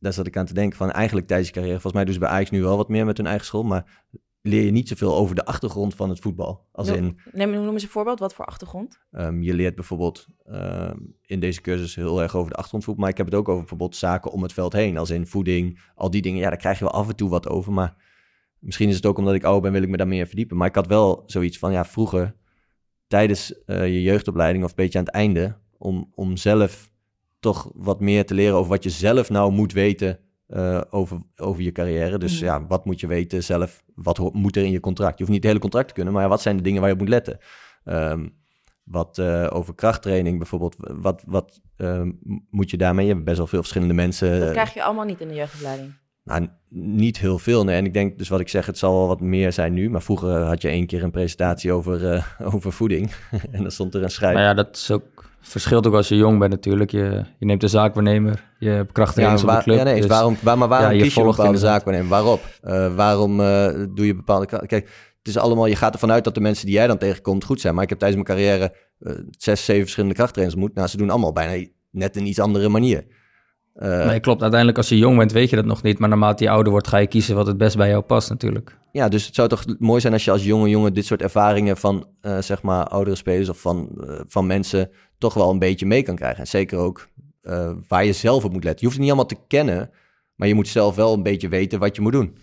daar 0.00 0.12
zat 0.12 0.26
ik 0.26 0.36
aan 0.36 0.46
te 0.46 0.54
denken 0.54 0.78
van 0.78 0.90
eigenlijk 0.90 1.26
tijdens 1.26 1.48
je 1.48 1.54
carrière, 1.54 1.80
volgens 1.80 1.94
mij 1.94 2.04
doen 2.04 2.14
ze 2.14 2.20
bij 2.20 2.28
Ajax 2.28 2.50
nu 2.50 2.62
wel 2.62 2.76
wat 2.76 2.88
meer 2.88 3.04
met 3.04 3.16
hun 3.16 3.26
eigen 3.26 3.46
school, 3.46 3.62
maar 3.62 4.04
leer 4.46 4.64
je 4.64 4.70
niet 4.70 4.88
zoveel 4.88 5.14
over 5.16 5.34
de 5.34 5.44
achtergrond 5.44 5.94
van 5.94 6.08
het 6.08 6.18
voetbal. 6.18 6.66
Als 6.72 6.88
Noem- 6.88 6.96
in, 6.96 7.18
Neem, 7.32 7.50
noem 7.50 7.72
eens 7.72 7.82
een 7.82 7.88
voorbeeld. 7.88 8.18
Wat 8.18 8.34
voor 8.34 8.44
achtergrond? 8.44 9.00
Ehm, 9.10 9.42
je 9.42 9.54
leert 9.54 9.74
bijvoorbeeld 9.74 10.26
ehm, 10.44 10.96
in 11.22 11.40
deze 11.40 11.60
cursus 11.60 11.94
heel 11.94 12.22
erg 12.22 12.36
over 12.36 12.50
de 12.50 12.56
achtergrondvoet, 12.56 12.96
maar 12.96 13.08
ik 13.08 13.16
heb 13.16 13.26
het 13.26 13.34
ook 13.34 13.48
over 13.48 13.60
bijvoorbeeld 13.60 13.96
zaken 13.96 14.30
om 14.30 14.42
het 14.42 14.52
veld 14.52 14.72
heen, 14.72 14.98
als 14.98 15.10
in 15.10 15.26
voeding, 15.26 15.80
al 15.94 16.10
die 16.10 16.22
dingen. 16.22 16.40
Ja, 16.40 16.48
daar 16.48 16.58
krijg 16.58 16.78
je 16.78 16.84
wel 16.84 16.92
af 16.92 17.08
en 17.08 17.16
toe 17.16 17.28
wat 17.28 17.48
over, 17.48 17.72
maar 17.72 17.96
misschien 18.58 18.88
is 18.88 18.96
het 18.96 19.06
ook 19.06 19.18
omdat 19.18 19.34
ik 19.34 19.44
ouder 19.44 19.62
ben, 19.62 19.72
wil 19.72 19.82
ik 19.82 19.88
me 19.88 19.96
daar 19.96 20.08
meer 20.08 20.26
verdiepen. 20.26 20.56
Maar 20.56 20.68
ik 20.68 20.74
had 20.74 20.86
wel 20.86 21.22
zoiets 21.26 21.58
van, 21.58 21.72
ja, 21.72 21.84
vroeger, 21.84 22.34
tijdens 23.06 23.64
eh, 23.64 23.86
je 23.86 24.02
jeugdopleiding 24.02 24.64
of 24.64 24.70
een 24.70 24.76
beetje 24.76 24.98
aan 24.98 25.04
het 25.04 25.14
einde, 25.14 25.56
om, 25.78 26.12
om 26.14 26.36
zelf 26.36 26.90
toch 27.52 27.70
wat 27.74 28.00
meer 28.00 28.26
te 28.26 28.34
leren 28.34 28.56
over 28.56 28.70
wat 28.70 28.82
je 28.82 28.90
zelf 28.90 29.30
nou 29.30 29.52
moet 29.52 29.72
weten 29.72 30.18
eh, 30.46 30.80
over, 30.90 31.18
over 31.36 31.62
je 31.62 31.72
carrière. 31.72 32.18
Dus 32.18 32.34
Mhm. 32.36 32.44
ja, 32.44 32.66
wat 32.66 32.84
moet 32.84 33.00
je 33.00 33.06
weten 33.06 33.44
zelf? 33.44 33.82
Wat 33.94 34.34
moet 34.34 34.56
er 34.56 34.64
in 34.64 34.70
je 34.70 34.80
contract? 34.80 35.12
Je 35.18 35.24
hoeft 35.24 35.28
niet 35.30 35.38
het 35.42 35.48
hele 35.48 35.60
contract 35.60 35.88
te 35.88 35.94
kunnen, 35.94 36.12
maar 36.12 36.22
ja, 36.22 36.28
wat 36.28 36.40
zijn 36.42 36.56
de 36.56 36.62
dingen 36.62 36.78
waar 36.80 36.88
je 36.88 36.94
op 36.94 37.00
moet 37.00 37.10
letten? 37.10 37.38
Ehm, 37.84 38.26
wat 38.84 39.18
eh, 39.18 39.46
over 39.52 39.74
krachttraining 39.74 40.38
bijvoorbeeld. 40.38 40.76
Wat, 40.78 41.22
wat 41.26 41.60
ehm, 41.76 42.10
moet 42.50 42.70
je 42.70 42.76
daarmee? 42.76 43.06
Je 43.06 43.12
hebt 43.12 43.24
best 43.24 43.36
wel 43.36 43.46
veel 43.46 43.58
verschillende 43.58 43.94
mensen. 43.94 44.40
Dat 44.40 44.50
krijg 44.50 44.74
je 44.74 44.82
allemaal 44.82 45.04
niet 45.04 45.20
in 45.20 45.28
de 45.28 45.34
jeugdopleiding. 45.34 45.92
Nou, 46.24 46.48
niet 46.68 47.18
heel 47.18 47.38
veel. 47.38 47.64
Nee. 47.64 47.76
En 47.76 47.84
ik 47.84 47.92
denk, 47.92 48.18
dus 48.18 48.28
wat 48.28 48.40
ik 48.40 48.48
zeg, 48.48 48.66
het 48.66 48.78
zal 48.78 48.92
wel 48.98 49.06
wat 49.06 49.20
meer 49.20 49.52
zijn 49.52 49.72
nu. 49.72 49.90
Maar 49.90 50.02
vroeger 50.02 50.42
had 50.42 50.62
je 50.62 50.68
één 50.68 50.86
keer 50.86 51.02
een 51.02 51.10
presentatie 51.10 51.72
over, 51.72 52.12
eh, 52.12 52.24
over 52.54 52.72
voeding. 52.72 53.10
en 53.52 53.62
dan 53.62 53.70
stond 53.70 53.94
er 53.94 54.02
een 54.02 54.10
schrijver. 54.10 54.38
Maar 54.38 54.48
ja, 54.48 54.54
dat 54.54 54.76
is 54.76 54.90
ook 54.90 55.24
verschilt 55.48 55.86
ook 55.86 55.94
als 55.94 56.08
je 56.08 56.16
jong 56.16 56.38
bent 56.38 56.50
natuurlijk. 56.50 56.90
Je, 56.90 57.24
je 57.38 57.46
neemt 57.46 57.62
een 57.62 57.68
zaakwaarnemer, 57.68 58.44
je 58.58 58.68
hebt 58.68 58.92
krachttrainers 58.92 59.42
ja, 59.42 59.48
op 59.48 59.56
de 59.56 59.62
club. 59.62 59.76
Ja, 59.76 59.82
nee, 59.82 60.00
dus- 60.00 60.06
waarom, 60.06 60.36
waar, 60.42 60.58
maar 60.58 60.68
waarom 60.68 60.90
ja, 60.90 60.96
je 60.96 61.02
kies 61.02 61.14
je 61.14 61.20
een 61.20 61.26
bepaalde 61.26 61.52
inderdaad. 61.52 61.82
zaak 61.82 61.92
nemen? 61.92 62.08
Waarop? 62.08 62.40
Eh, 62.62 62.94
waarom 62.94 63.40
eh, 63.40 63.68
doe 63.94 64.06
je 64.06 64.14
bepaalde... 64.14 64.46
Kijk, 64.46 64.90
het 65.18 65.28
is 65.34 65.36
allemaal... 65.36 65.66
Je 65.66 65.76
gaat 65.76 65.92
ervan 65.92 66.12
uit 66.12 66.24
dat 66.24 66.34
de 66.34 66.40
mensen 66.40 66.66
die 66.66 66.74
jij 66.74 66.86
dan 66.86 66.98
tegenkomt 66.98 67.44
goed 67.44 67.60
zijn. 67.60 67.74
Maar 67.74 67.82
ik 67.82 67.88
heb 67.88 67.98
tijdens 67.98 68.22
mijn 68.22 68.38
carrière 68.38 68.74
eh, 68.98 69.12
zes, 69.30 69.64
zeven 69.64 69.82
verschillende 69.82 70.14
krachttrainers 70.14 70.56
ontmoet. 70.58 70.76
Nou, 70.76 70.88
ze 70.88 70.96
doen 70.96 71.10
allemaal 71.10 71.32
bijna 71.32 71.66
net 71.90 72.16
een 72.16 72.26
iets 72.26 72.40
andere 72.40 72.68
manier. 72.68 73.06
Nee, 73.78 74.20
klopt. 74.20 74.40
Uiteindelijk 74.40 74.78
als 74.78 74.88
je 74.88 74.98
jong 74.98 75.18
bent 75.18 75.32
weet 75.32 75.50
je 75.50 75.56
dat 75.56 75.64
nog 75.64 75.82
niet. 75.82 75.98
Maar 75.98 76.08
naarmate 76.08 76.44
je 76.44 76.50
ouder 76.50 76.72
wordt 76.72 76.88
ga 76.88 76.96
je 76.96 77.06
kiezen 77.06 77.34
wat 77.34 77.46
het 77.46 77.56
best 77.56 77.76
bij 77.76 77.88
jou 77.88 78.02
past 78.02 78.28
natuurlijk. 78.28 78.78
Ja, 78.96 79.08
dus 79.08 79.26
het 79.26 79.34
zou 79.34 79.48
toch 79.48 79.64
mooi 79.78 80.00
zijn 80.00 80.12
als 80.12 80.24
je 80.24 80.30
als 80.30 80.44
jonge 80.44 80.68
jongen 80.68 80.94
dit 80.94 81.04
soort 81.06 81.22
ervaringen 81.22 81.76
van, 81.76 82.08
eh, 82.20 82.38
zeg 82.38 82.62
maar, 82.62 82.86
oudere 82.86 83.16
spelers 83.16 83.48
of 83.48 83.60
van, 83.60 83.90
eh, 84.00 84.20
van 84.26 84.46
mensen 84.46 84.90
toch 85.18 85.34
wel 85.34 85.50
een 85.50 85.58
beetje 85.58 85.86
mee 85.86 86.02
kan 86.02 86.14
krijgen. 86.14 86.38
En 86.38 86.46
zeker 86.46 86.78
ook 86.78 87.08
eh, 87.42 87.72
waar 87.88 88.04
je 88.04 88.12
zelf 88.12 88.44
op 88.44 88.52
moet 88.52 88.64
letten. 88.64 88.80
Je 88.80 88.86
hoeft 88.86 88.96
het 88.96 89.06
niet 89.06 89.14
allemaal 89.14 89.38
te 89.38 89.46
kennen, 89.46 89.90
maar 90.34 90.48
je 90.48 90.54
moet 90.54 90.68
zelf 90.68 90.94
wel 90.94 91.12
een 91.12 91.22
beetje 91.22 91.48
weten 91.48 91.78
wat 91.78 91.96
je 91.96 92.02
moet 92.02 92.12
doen. 92.12 92.36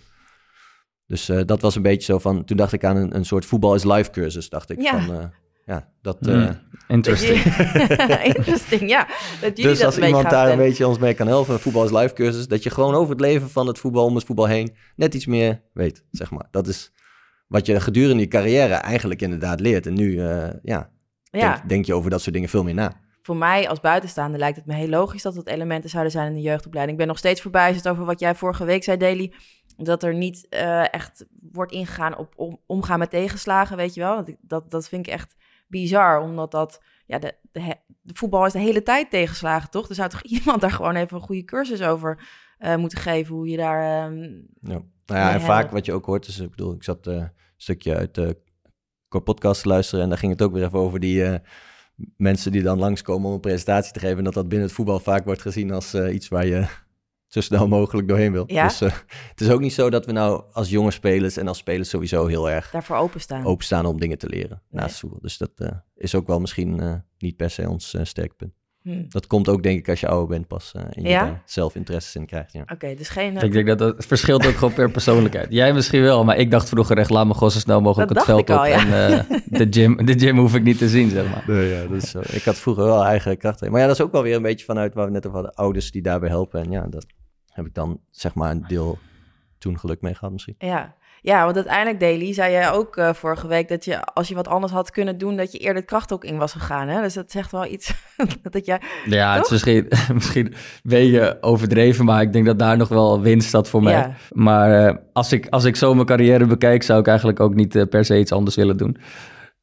Dus 1.08 1.26
dat 1.46 1.62
was 1.62 1.76
een 1.76 1.82
beetje 1.82 2.12
zo 2.12 2.20
van, 2.20 2.44
toen 2.44 2.58
dacht 2.58 2.74
ik 2.74 2.84
aan 2.84 2.96
een, 2.96 3.16
een 3.16 3.26
soort 3.26 3.46
voetbal 3.46 3.76
is 3.76 3.84
live 3.84 4.10
cursus, 4.10 4.50
dacht 4.50 4.70
ik. 4.70 4.82
Ja. 4.82 5.06
Van, 5.06 5.32
ja, 5.66 5.90
dat, 6.02 6.28
eh, 6.28 6.50
Interesting. 6.88 7.44
Interesting, 8.36 8.90
ja. 8.90 9.08
Dat 9.42 9.58
jullie 9.58 9.64
dus 9.64 9.78
dat 9.78 9.86
als 9.86 9.96
een 9.96 10.06
iemand 10.06 10.30
daar 10.30 10.52
een 10.52 10.58
beetje 10.58 10.88
ons 10.88 10.98
mee 10.98 11.14
kan 11.14 11.28
helpen, 11.28 11.60
voetbal 11.60 11.84
is 11.84 11.92
live 11.92 12.14
cursus, 12.14 12.48
dat 12.48 12.64
je 12.64 12.70
gewoon 12.70 12.94
over 12.94 13.10
het 13.10 13.22
leven 13.22 13.50
van 13.50 13.68
het 13.68 13.80
voetbal, 13.80 14.06
om 14.06 14.16
het 14.16 14.24
voetbal 14.24 14.46
heen, 14.46 14.76
net 14.96 15.14
iets 15.14 15.26
meer 15.26 15.62
weet, 15.74 16.04
zeg 16.12 16.32
maar. 16.32 16.48
Dat 16.52 16.68
is 16.68 16.92
wat 17.48 17.66
je 17.66 17.80
gedurende 17.80 18.22
je 18.22 18.28
carrière 18.28 18.74
eigenlijk 18.74 19.22
inderdaad 19.22 19.60
leert. 19.60 19.88
En 19.88 19.94
nu, 19.94 20.20
eh, 20.20 20.50
ja, 20.64 20.90
Ja, 21.32 21.54
denk, 21.56 21.70
denk 21.70 21.86
je 21.86 21.94
over 21.94 22.10
dat 22.10 22.22
soort 22.22 22.34
dingen 22.34 22.50
veel 22.50 22.64
meer 22.64 22.74
na. 22.74 23.02
voor 23.22 23.38
mij 23.38 23.70
als 23.70 23.80
buitenstaander 23.80 24.40
lijkt 24.40 24.58
het 24.58 24.66
me 24.66 24.74
heel 24.74 24.88
logisch 24.88 25.22
dat 25.22 25.36
het 25.36 25.48
elementen 25.48 25.90
zouden 25.90 26.12
zijn 26.12 26.28
in 26.28 26.34
de 26.34 26.42
jeugdopleiding. 26.42 26.98
Ik 26.98 27.04
ben 27.04 27.14
nog 27.14 27.18
steeds 27.18 27.42
verbijsterd 27.42 27.88
over 27.88 28.06
wat 28.06 28.20
jij 28.20 28.36
vorige 28.36 28.66
week 28.66 28.84
zei, 28.84 28.98
Daily. 28.98 29.34
Dat 29.78 30.04
er 30.04 30.14
niet 30.14 30.48
eh, 30.50 30.94
echt 30.94 31.26
wordt 31.52 31.72
ingegaan 31.72 32.18
op 32.18 32.34
om, 32.36 32.60
omgaan 32.66 33.00
met 33.00 33.10
tegenslagen, 33.10 33.78
weet 33.78 33.94
je 33.94 34.02
wel. 34.02 34.16
Dat, 34.16 34.36
dat, 34.42 34.72
dat 34.72 34.88
vind 34.88 35.08
ik 35.08 35.14
echt 35.14 35.36
bizar, 35.74 36.22
omdat 36.22 36.52
dat... 36.52 36.82
Ja, 37.06 37.20
de, 37.20 37.36
de, 37.52 37.76
de 38.02 38.14
voetbal 38.14 38.46
is 38.46 38.52
de 38.54 38.60
hele 38.60 38.84
tijd 38.84 39.10
tegenslagen, 39.10 39.70
toch? 39.70 39.90
Er 39.90 39.96
zou 39.96 40.10
toch 40.10 40.22
iemand 40.38 40.62
daar 40.62 40.72
gewoon 40.72 40.96
even 40.96 41.18
een 41.18 41.24
goede 41.24 41.44
cursus 41.44 41.82
over 41.82 42.28
eh, 42.58 42.76
moeten 42.76 42.98
geven, 42.98 43.36
hoe 43.36 43.48
je 43.48 43.58
daar... 43.58 44.06
ehm, 44.06 44.22
Ja. 44.62 44.82
Nou 45.06 45.20
ja, 45.20 45.34
en 45.34 45.42
vaak 45.42 45.72
wat 45.72 45.86
je 45.86 45.94
ook 45.94 46.06
hoort, 46.06 46.28
is, 46.28 46.40
ik 46.40 46.50
bedoel, 46.50 46.74
ik 46.74 46.84
zat 46.84 47.08
eh, 47.08 47.14
een 47.16 47.32
stukje 47.58 47.96
uit 47.96 48.16
de 48.16 48.42
podcast 49.24 49.62
te 49.62 49.68
luisteren 49.68 50.04
en 50.04 50.10
daar 50.10 50.18
ging 50.18 50.32
het 50.32 50.42
ook 50.42 50.54
weer 50.54 50.64
even 50.64 50.80
over 50.80 51.00
die 51.00 51.24
eh, 51.24 51.40
mensen 52.18 52.52
die 52.52 52.62
dan 52.62 52.80
langskomen 52.80 53.28
om 53.28 53.34
een 53.34 53.40
presentatie 53.40 53.94
te 53.94 54.00
geven. 54.00 54.18
En 54.18 54.24
dat 54.24 54.34
dat 54.34 54.48
binnen 54.48 54.68
het 54.68 54.76
voetbal 54.76 55.00
vaak 55.00 55.26
wordt 55.26 55.42
gezien 55.42 55.72
als 55.72 55.94
eh, 55.94 56.14
iets 56.14 56.28
waar 56.28 56.46
je 56.46 56.66
zo 57.34 57.42
snel 57.42 57.68
mogelijk 57.68 58.08
doorheen 58.08 58.32
wil. 58.32 58.44
Ja. 58.48 58.68
Dus 58.68 58.82
eh, 58.82 58.92
het 59.30 59.42
is 59.42 59.50
ook 59.50 59.60
niet 59.60 59.74
zo 59.74 59.90
dat 59.90 60.06
we 60.06 60.12
nou 60.12 60.44
als 60.52 60.70
jonge 60.70 60.92
spelers 60.92 61.38
en 61.38 61.48
als 61.48 61.58
spelers 61.58 61.90
sowieso 61.90 62.28
heel 62.28 62.50
erg 62.50 62.72
daarvoor 62.72 62.96
openstaan. 62.98 63.46
openstaan 63.46 63.86
om 63.86 64.00
dingen 64.00 64.18
te 64.18 64.30
leren 64.30 64.62
Nee. 64.70 64.82
naast 64.82 65.00
voetbal. 65.00 65.20
Dus 65.22 65.38
dat 65.38 65.52
eh, 65.56 65.68
is 65.96 66.16
ook 66.16 66.28
wel 66.28 66.40
misschien 66.40 66.80
eh, 66.80 66.94
niet 67.18 67.36
per 67.36 67.50
se 67.50 67.70
ons 67.70 67.96
sterke 68.04 68.34
punt. 68.36 68.54
Hm. 68.82 69.04
Dat 69.10 69.28
komt 69.28 69.48
ook 69.50 69.64
denk 69.64 69.80
ik 69.80 69.90
als 69.90 70.00
je 70.00 70.08
ouder 70.08 70.28
bent 70.28 70.48
pas 70.48 70.72
eh, 70.76 70.82
en 70.90 71.04
je 71.04 71.10
Ja? 71.10 71.26
daar 71.26 71.42
zelf 71.46 71.76
interesses 71.76 72.16
in 72.16 72.26
krijgt. 72.26 72.54
Ja. 72.54 72.66
Oké, 72.74 72.96
dus 72.96 73.10
geen... 73.10 73.38
Ik 73.38 73.52
denk 73.52 73.68
dat 73.68 73.78
dat 73.78 73.98
het 73.98 74.06
verschilt 74.06 74.48
ook 74.48 74.54
gewoon 74.56 74.74
per 74.74 74.92
persoonlijkheid. 74.92 75.48
Jij 75.50 75.74
misschien 75.74 76.02
wel, 76.02 76.24
maar 76.24 76.38
ik 76.38 76.52
dacht 76.52 76.70
vroeger 76.70 76.98
echt, 76.98 77.10
laat 77.10 77.28
me 77.28 77.34
gewoon 77.34 77.52
zo 77.52 77.60
snel 77.60 77.82
mogelijk 77.82 78.14
Dat 78.14 78.18
het 78.18 78.26
veld 78.26 78.40
ik 78.40 78.50
op. 78.50 78.56
al, 78.56 78.66
ja. 78.66 78.80
En 78.80 79.20
eh, 79.30 79.38
de, 79.60 79.68
gym, 79.70 80.06
de 80.06 80.20
gym 80.20 80.38
hoef 80.38 80.56
ik 80.56 80.64
niet 80.64 80.78
te 80.78 80.90
zien, 80.90 81.10
zeg 81.10 81.30
maar. 81.30 81.44
Nee, 81.48 81.70
ja, 81.70 81.88
dat 81.88 82.04
is 82.04 82.10
zo. 82.10 82.20
Ik 82.30 82.44
had 82.44 82.56
vroeger 82.58 82.84
wel 82.84 83.04
eigen 83.06 83.38
krachten. 83.38 83.72
Maar 83.72 83.80
ja, 83.82 83.88
dat 83.88 83.96
is 83.96 84.02
ook 84.02 84.12
wel 84.12 84.24
weer 84.24 84.36
een 84.36 84.42
beetje 84.42 84.66
vanuit 84.66 84.94
waar 84.94 85.06
we 85.06 85.12
net 85.12 85.26
over 85.28 85.38
hadden. 85.40 85.56
Ouders 85.56 85.92
die 85.92 86.02
daarbij 86.02 86.30
helpen. 86.30 86.64
En 86.64 86.72
ja, 86.72 86.88
dat 86.90 87.06
heb 87.54 87.66
ik 87.66 87.74
dan 87.74 88.00
zeg 88.10 88.34
maar 88.34 88.52
een 88.52 88.66
deel 88.68 88.98
toen 89.58 89.80
geluk 89.80 90.02
mee 90.02 90.14
gehad 90.14 90.32
misschien. 90.32 90.56
Ja. 90.58 90.96
ja, 91.22 91.44
want 91.44 91.56
uiteindelijk, 91.56 92.00
Daily, 92.00 92.34
zei 92.34 92.52
jij 92.52 92.72
ook 92.72 92.98
eh, 92.98 93.14
vorige 93.14 93.48
week 93.48 93.68
dat 93.68 93.86
je, 93.86 94.04
als 94.04 94.28
je 94.28 94.36
wat 94.36 94.48
anders 94.48 94.74
had 94.74 94.92
kunnen 94.92 95.18
doen, 95.18 95.38
dat 95.38 95.52
je 95.52 95.58
eerder 95.58 95.76
het 95.76 95.86
kracht 95.86 96.14
ook 96.14 96.24
in 96.24 96.38
was 96.38 96.52
gegaan. 96.52 96.88
Hè? 96.88 97.02
Dus 97.02 97.14
dat 97.14 97.32
zegt 97.32 97.52
wel 97.52 97.66
iets. 97.66 97.94
dat 98.52 98.66
jij, 98.66 98.82
Ja, 99.06 99.36
het 99.36 99.46
is 99.46 99.52
misschien, 99.52 99.88
misschien 100.14 100.46
een 100.46 100.54
beetje 100.84 101.38
overdreven, 101.42 102.06
maar 102.06 102.22
ik 102.22 102.34
denk 102.34 102.46
dat 102.46 102.60
daar 102.60 102.78
nog 102.78 102.88
wel 102.88 103.22
winst 103.22 103.48
staat 103.48 103.70
voor 103.70 103.84
mij. 103.84 103.94
Ja. 103.94 104.16
Maar 104.32 104.88
eh, 104.88 104.96
als, 105.14 105.32
ik, 105.32 105.48
als 105.50 105.64
ik 105.64 105.76
zo 105.76 105.94
mijn 105.94 106.08
carrière 106.08 106.46
bekijk, 106.46 106.84
zou 106.84 107.00
ik 107.00 107.08
eigenlijk 107.08 107.40
ook 107.40 107.56
niet 107.56 107.76
eh, 107.76 107.88
per 107.90 108.06
se 108.06 108.20
iets 108.20 108.32
anders 108.32 108.56
willen 108.56 108.78
doen. 108.78 108.98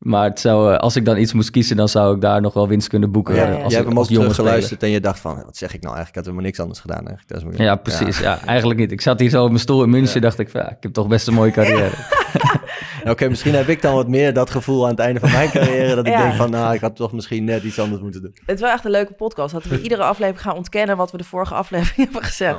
Maar 0.00 0.24
het 0.24 0.40
zou, 0.40 0.72
eh, 0.72 0.78
als 0.78 0.96
ik 0.96 1.04
dan 1.04 1.16
iets 1.18 1.32
moest 1.32 1.50
kiezen, 1.50 1.76
dan 1.76 1.88
zou 1.88 2.14
ik 2.14 2.20
daar 2.20 2.40
nog 2.40 2.54
wel 2.54 2.68
winst 2.68 2.88
kunnen 2.88 3.10
boeken. 3.10 3.34
Ja, 3.34 3.40
eh, 3.42 3.48
ja. 3.48 3.54
als, 3.54 3.62
Jij 3.66 3.72
hebt 3.76 3.88
hem 3.88 3.98
als 3.98 4.08
ook 4.10 4.14
teruggeluisterd 4.14 4.82
en 4.82 4.88
je 4.90 5.00
dacht 5.00 5.20
van, 5.20 5.34
wat 5.44 5.56
zeg 5.56 5.74
ik 5.74 5.82
nou 5.82 5.94
eigenlijk? 5.96 6.08
Ik 6.08 6.14
had 6.14 6.24
helemaal 6.24 6.44
niks 6.44 6.60
anders 6.60 6.80
gedaan 6.80 7.06
eigenlijk. 7.06 7.28
Dat 7.28 7.38
is 7.38 7.44
maar- 7.44 7.66
Ja, 7.66 7.74
precies. 7.76 8.18
Ja. 8.18 8.38
eigenlijk 8.44 8.80
niet. 8.80 8.92
Ik 8.92 9.00
zat 9.00 9.20
hier 9.20 9.30
zo 9.30 9.42
op 9.42 9.48
mijn 9.48 9.60
stoel 9.60 9.82
in 9.82 9.90
München, 9.90 10.20
dacht 10.20 10.38
ik 10.38 10.48
van, 10.50 10.60
ja, 10.60 10.70
ik 10.70 10.76
heb 10.80 10.92
toch 10.92 11.06
best 11.08 11.26
een 11.26 11.34
mooie 11.34 11.50
carrière. 11.50 11.90
Ja, 13.04 13.10
Oké, 13.10 13.28
misschien 13.28 13.54
heb 13.54 13.68
ik 13.68 13.82
dan 13.82 13.94
wat 13.94 14.08
meer 14.08 14.32
dat 14.34 14.50
gevoel 14.50 14.84
aan 14.84 14.90
het 14.90 14.98
einde 14.98 15.20
van 15.20 15.30
mijn 15.30 15.50
carrière. 15.50 15.94
Dat 15.94 16.06
ik 16.06 16.12
Ja. 16.16 16.22
denk 16.22 16.34
van, 16.34 16.50
nou, 16.50 16.74
ik 16.74 16.80
had 16.80 16.96
toch 16.96 17.12
misschien 17.12 17.44
net 17.44 17.62
iets 17.62 17.78
anders 17.78 18.02
moeten 18.02 18.22
doen. 18.22 18.32
het 18.46 18.54
is 18.54 18.60
wel 18.60 18.70
echt 18.70 18.84
een 18.84 18.90
leuke 18.90 19.12
podcast. 19.12 19.52
Dat 19.52 19.64
we 19.64 19.82
iedere 19.82 20.02
aflevering 20.02 20.42
gaan 20.42 20.56
ontkennen 20.56 20.96
wat 20.96 21.10
we 21.10 21.16
de 21.18 21.24
vorige 21.24 21.54
aflevering 21.54 21.96
hebben 22.04 22.22
gezegd. 22.28 22.58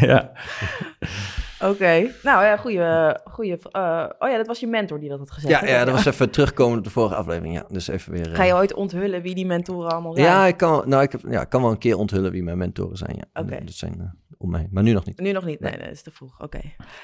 ja. 0.00 0.30
Oké, 1.64 2.10
nou 2.22 2.44
ja, 2.44 2.56
goede. 2.56 3.20
goede 3.24 3.58
eh, 3.70 4.08
oh 4.18 4.28
ja, 4.28 4.36
dat 4.36 4.46
was 4.46 4.60
je 4.60 4.66
mentor 4.66 5.00
die 5.00 5.08
dat 5.08 5.18
had 5.18 5.30
gezegd. 5.30 5.52
Ja, 5.60 5.66
hè? 5.68 5.74
ja, 5.78 5.84
dat 5.84 5.94
was 5.94 6.04
even 6.06 6.30
terugkomen 6.30 6.78
op 6.78 6.84
de 6.84 6.90
vorige 6.90 7.14
aflevering. 7.14 7.54
Ja, 7.54 7.64
dus 7.68 7.88
even 7.88 8.12
weer... 8.12 8.28
eh, 8.30 8.34
Ga 8.36 8.42
je 8.44 8.54
ooit 8.54 8.74
onthullen 8.74 9.22
wie 9.22 9.34
die 9.34 9.46
mentoren 9.46 9.90
allemaal 9.90 10.14
zijn? 10.14 10.26
Ja, 10.26 10.46
ik 10.46 10.56
kan, 10.56 10.70
wel- 10.70 10.84
nou, 10.86 11.02
ik, 11.02 11.12
heb, 11.12 11.20
ja, 11.28 11.40
ik 11.40 11.48
kan 11.48 11.62
wel 11.62 11.70
een 11.70 11.78
keer 11.78 11.96
onthullen 11.96 12.30
wie 12.32 12.42
mijn 12.42 12.58
mentoren 12.58 12.96
zijn. 12.96 13.16
Ja. 13.16 13.42
Oké. 13.42 13.64
Dat 13.64 13.74
zijn 13.74 14.00
eh, 14.00 14.06
om 14.38 14.50
mij, 14.50 14.68
maar 14.70 14.82
nu 14.82 14.92
nog 14.92 15.04
niet. 15.04 15.20
Nu 15.20 15.32
nog 15.32 15.44
niet, 15.44 15.60
nee, 15.60 15.70
nee, 15.72 15.80
dat 15.80 15.90
is 15.90 16.02
te 16.02 16.10
vroeg. 16.10 16.40
Oké. 16.40 16.60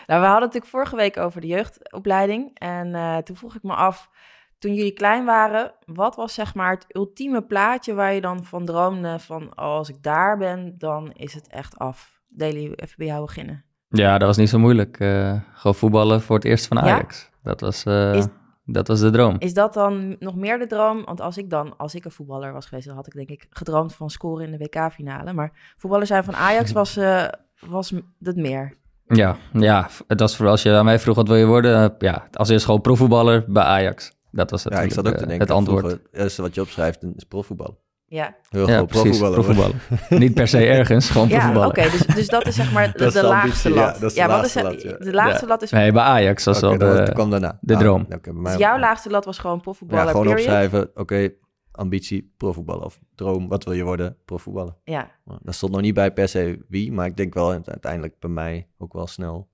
Nou, 0.06 0.20
we 0.20 0.26
hadden 0.26 0.32
het 0.32 0.40
natuurlijk 0.40 0.66
vorige 0.70 0.96
week 0.96 1.16
over 1.16 1.40
de 1.40 1.46
jeugdopleiding. 1.46 2.50
En 2.58 2.94
eh, 2.94 3.16
toen 3.16 3.36
vroeg 3.36 3.54
ik 3.54 3.62
me 3.62 3.72
af, 3.74 4.10
toen 4.58 4.74
jullie 4.74 4.92
klein 4.92 5.24
waren, 5.24 5.72
wat 5.86 6.16
was 6.16 6.34
zeg 6.34 6.54
maar 6.54 6.70
het 6.70 6.84
ultieme 6.88 7.42
plaatje 7.42 7.94
waar 7.94 8.12
je 8.12 8.20
dan 8.20 8.44
van 8.44 8.64
droomde 8.64 9.18
van, 9.18 9.42
oh, 9.42 9.48
als 9.56 9.88
ik 9.88 10.02
daar 10.02 10.38
ben, 10.38 10.74
dan 10.78 11.12
is 11.12 11.34
het 11.34 11.48
echt 11.48 11.78
af. 11.78 12.16
Daily, 12.28 12.72
even 12.76 12.94
bij 12.96 13.06
jou 13.06 13.24
beginnen. 13.24 13.64
Ja, 13.88 14.18
dat 14.18 14.28
was 14.28 14.36
niet 14.36 14.48
zo 14.48 14.58
moeilijk. 14.58 15.00
Eh, 15.00 15.34
gewoon 15.54 15.74
voetballen 15.74 16.20
voor 16.22 16.36
het 16.36 16.44
eerst 16.44 16.66
van 16.66 16.76
Ja? 16.76 16.82
Ajax. 16.82 17.30
Dat, 17.42 17.60
was, 17.60 17.84
eh, 17.84 18.14
Is- 18.14 18.26
dat 18.64 18.88
was 18.88 19.00
de 19.00 19.10
droom. 19.10 19.36
Is 19.38 19.54
dat 19.54 19.74
dan 19.74 20.16
nog 20.18 20.34
meer 20.34 20.58
de 20.58 20.66
droom? 20.66 21.04
Want 21.04 21.20
als 21.20 21.36
ik 21.38 21.50
dan, 21.50 21.76
als 21.76 21.94
ik 21.94 22.04
een 22.04 22.10
voetballer 22.10 22.52
was 22.52 22.66
geweest, 22.66 22.86
dan 22.86 22.96
had 22.96 23.06
ik 23.06 23.12
denk 23.12 23.28
ik 23.28 23.46
gedroomd 23.50 23.94
van 23.94 24.10
scoren 24.10 24.44
in 24.44 24.50
de 24.50 24.58
WK-finale. 24.58 25.32
Maar 25.32 25.74
voetballer 25.76 26.06
zijn 26.06 26.24
van 26.24 26.36
Ajax 26.36 26.72
was, 26.72 26.96
eh 26.96 27.24
was 27.60 27.92
het 28.22 28.36
meer. 28.36 28.76
Ja, 29.06 29.36
ja, 29.52 29.88
het 30.06 30.20
was 30.20 30.36
voor 30.36 30.46
als 30.48 30.62
je 30.62 30.74
aan 30.74 30.84
mij 30.84 30.98
vroeg 30.98 31.16
wat 31.16 31.28
wil 31.28 31.36
je 31.36 31.46
worden, 31.46 31.94
ja, 31.98 32.28
als 32.32 32.48
eerst 32.48 32.64
gewoon 32.64 32.80
profvoetballer 32.80 33.44
bij 33.46 33.62
Ajax. 33.62 34.12
Dat 34.30 34.50
was 34.50 34.62
Ja, 34.62 34.80
ik 34.80 34.92
zat 34.92 35.06
ook 35.08 35.12
te 35.14 35.18
denken. 35.26 35.38
het 35.46 35.50
antwoord. 35.50 35.78
vroeger, 35.86 36.00
Het 36.10 36.20
eerste 36.22 36.42
wat 36.42 36.54
je 36.54 36.60
opschrijft 36.60 37.02
is 37.16 37.24
profvoetbal. 37.24 37.78
Ja, 38.10 38.36
Heel 38.48 38.68
Ja, 38.68 38.84
precies, 38.84 39.18
profvoetballer. 39.18 39.74
Niet 40.22 40.34
per 40.34 40.48
se 40.48 40.66
ergens, 40.66 41.10
gewoon 41.10 41.28
ja 41.28 41.66
oké. 41.66 41.82
dus, 41.82 42.06
dus 42.06 42.28
dat 42.28 42.46
is 42.46 42.54
zeg 42.54 42.72
maar 42.72 42.92
de, 42.92 42.98
Dat 42.98 43.14
laagste 43.14 43.32
ambitie, 43.34 43.70
ja, 43.74 43.76
lat. 43.76 44.00
dat 44.00 44.10
is 44.10 44.16
de 44.16 44.20
wat 44.26 44.30
laagste 44.30 44.58
is 44.58 44.64
lat, 44.64 44.82
ja. 44.82 44.96
De 45.04 45.12
laagste 45.12 45.42
Ja. 45.42 45.48
lat 45.48 45.62
is... 45.62 45.70
Nee, 45.70 45.92
bij 45.92 46.02
Ajax 46.02 46.44
was 46.44 46.60
wel 46.60 46.78
dat, 46.78 46.96
de... 46.96 46.96
dat 47.04 47.12
kwam 47.12 47.30
daarna. 47.30 47.58
de 47.60 47.74
Ah, 47.74 47.80
droom. 47.80 48.00
oké, 48.02 48.18
bij 48.20 48.32
mij 48.32 48.52
Dus 48.52 48.60
jouw 48.60 48.78
laagste 48.78 49.10
lat 49.10 49.24
was 49.24 49.38
gewoon 49.38 49.60
profvoetballer, 49.60 50.04
Ja, 50.04 50.10
gewoon 50.10 50.26
period? 50.26 50.44
opschrijven. 50.46 50.90
Oké, 50.94 51.30
ambitie, 51.72 52.34
profvoetballer. 52.36 52.84
Of 52.84 52.98
droom, 53.14 53.48
wat 53.48 53.64
wil 53.64 53.72
je 53.72 53.82
worden? 53.84 54.16
Profvoetballer. 54.24 54.74
Ja, 54.84 55.10
Daar 55.42 55.54
stond 55.54 55.72
nog 55.72 55.80
niet 55.80 55.94
bij 55.94 56.12
per 56.12 56.28
se 56.28 56.64
wie, 56.68 56.92
maar 56.92 57.06
ik 57.06 57.16
denk 57.16 57.34
wel 57.34 57.50
uiteindelijk 57.64 58.18
bij 58.18 58.30
mij 58.30 58.68
ook 58.78 58.92
wel 58.92 59.06
snel 59.06 59.48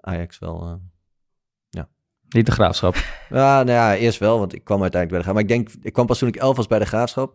Ajax 0.00 0.38
wel. 0.38 0.62
eh, 0.64 0.72
Niet 2.28 2.46
de 2.46 2.52
graafschap. 2.52 2.94
Ja, 3.30 3.62
nou 3.62 3.70
ja, 3.70 3.96
eerst 3.96 4.18
wel, 4.18 4.38
want 4.38 4.54
ik 4.54 4.64
kwam 4.64 4.82
uiteindelijk 4.82 5.24
bij 5.24 5.32
de 5.34 5.38
Graafschap. 5.40 5.58
Maar 5.58 5.66
ik 5.66 5.72
denk, 5.76 5.84
ik 5.86 5.92
kwam 5.92 6.06
pas 6.06 6.18
toen 6.18 6.28
ik 6.28 6.36
elf 6.36 6.56
was 6.56 6.66
bij 6.66 6.78
de 6.78 6.84
Graafschap. 6.84 7.34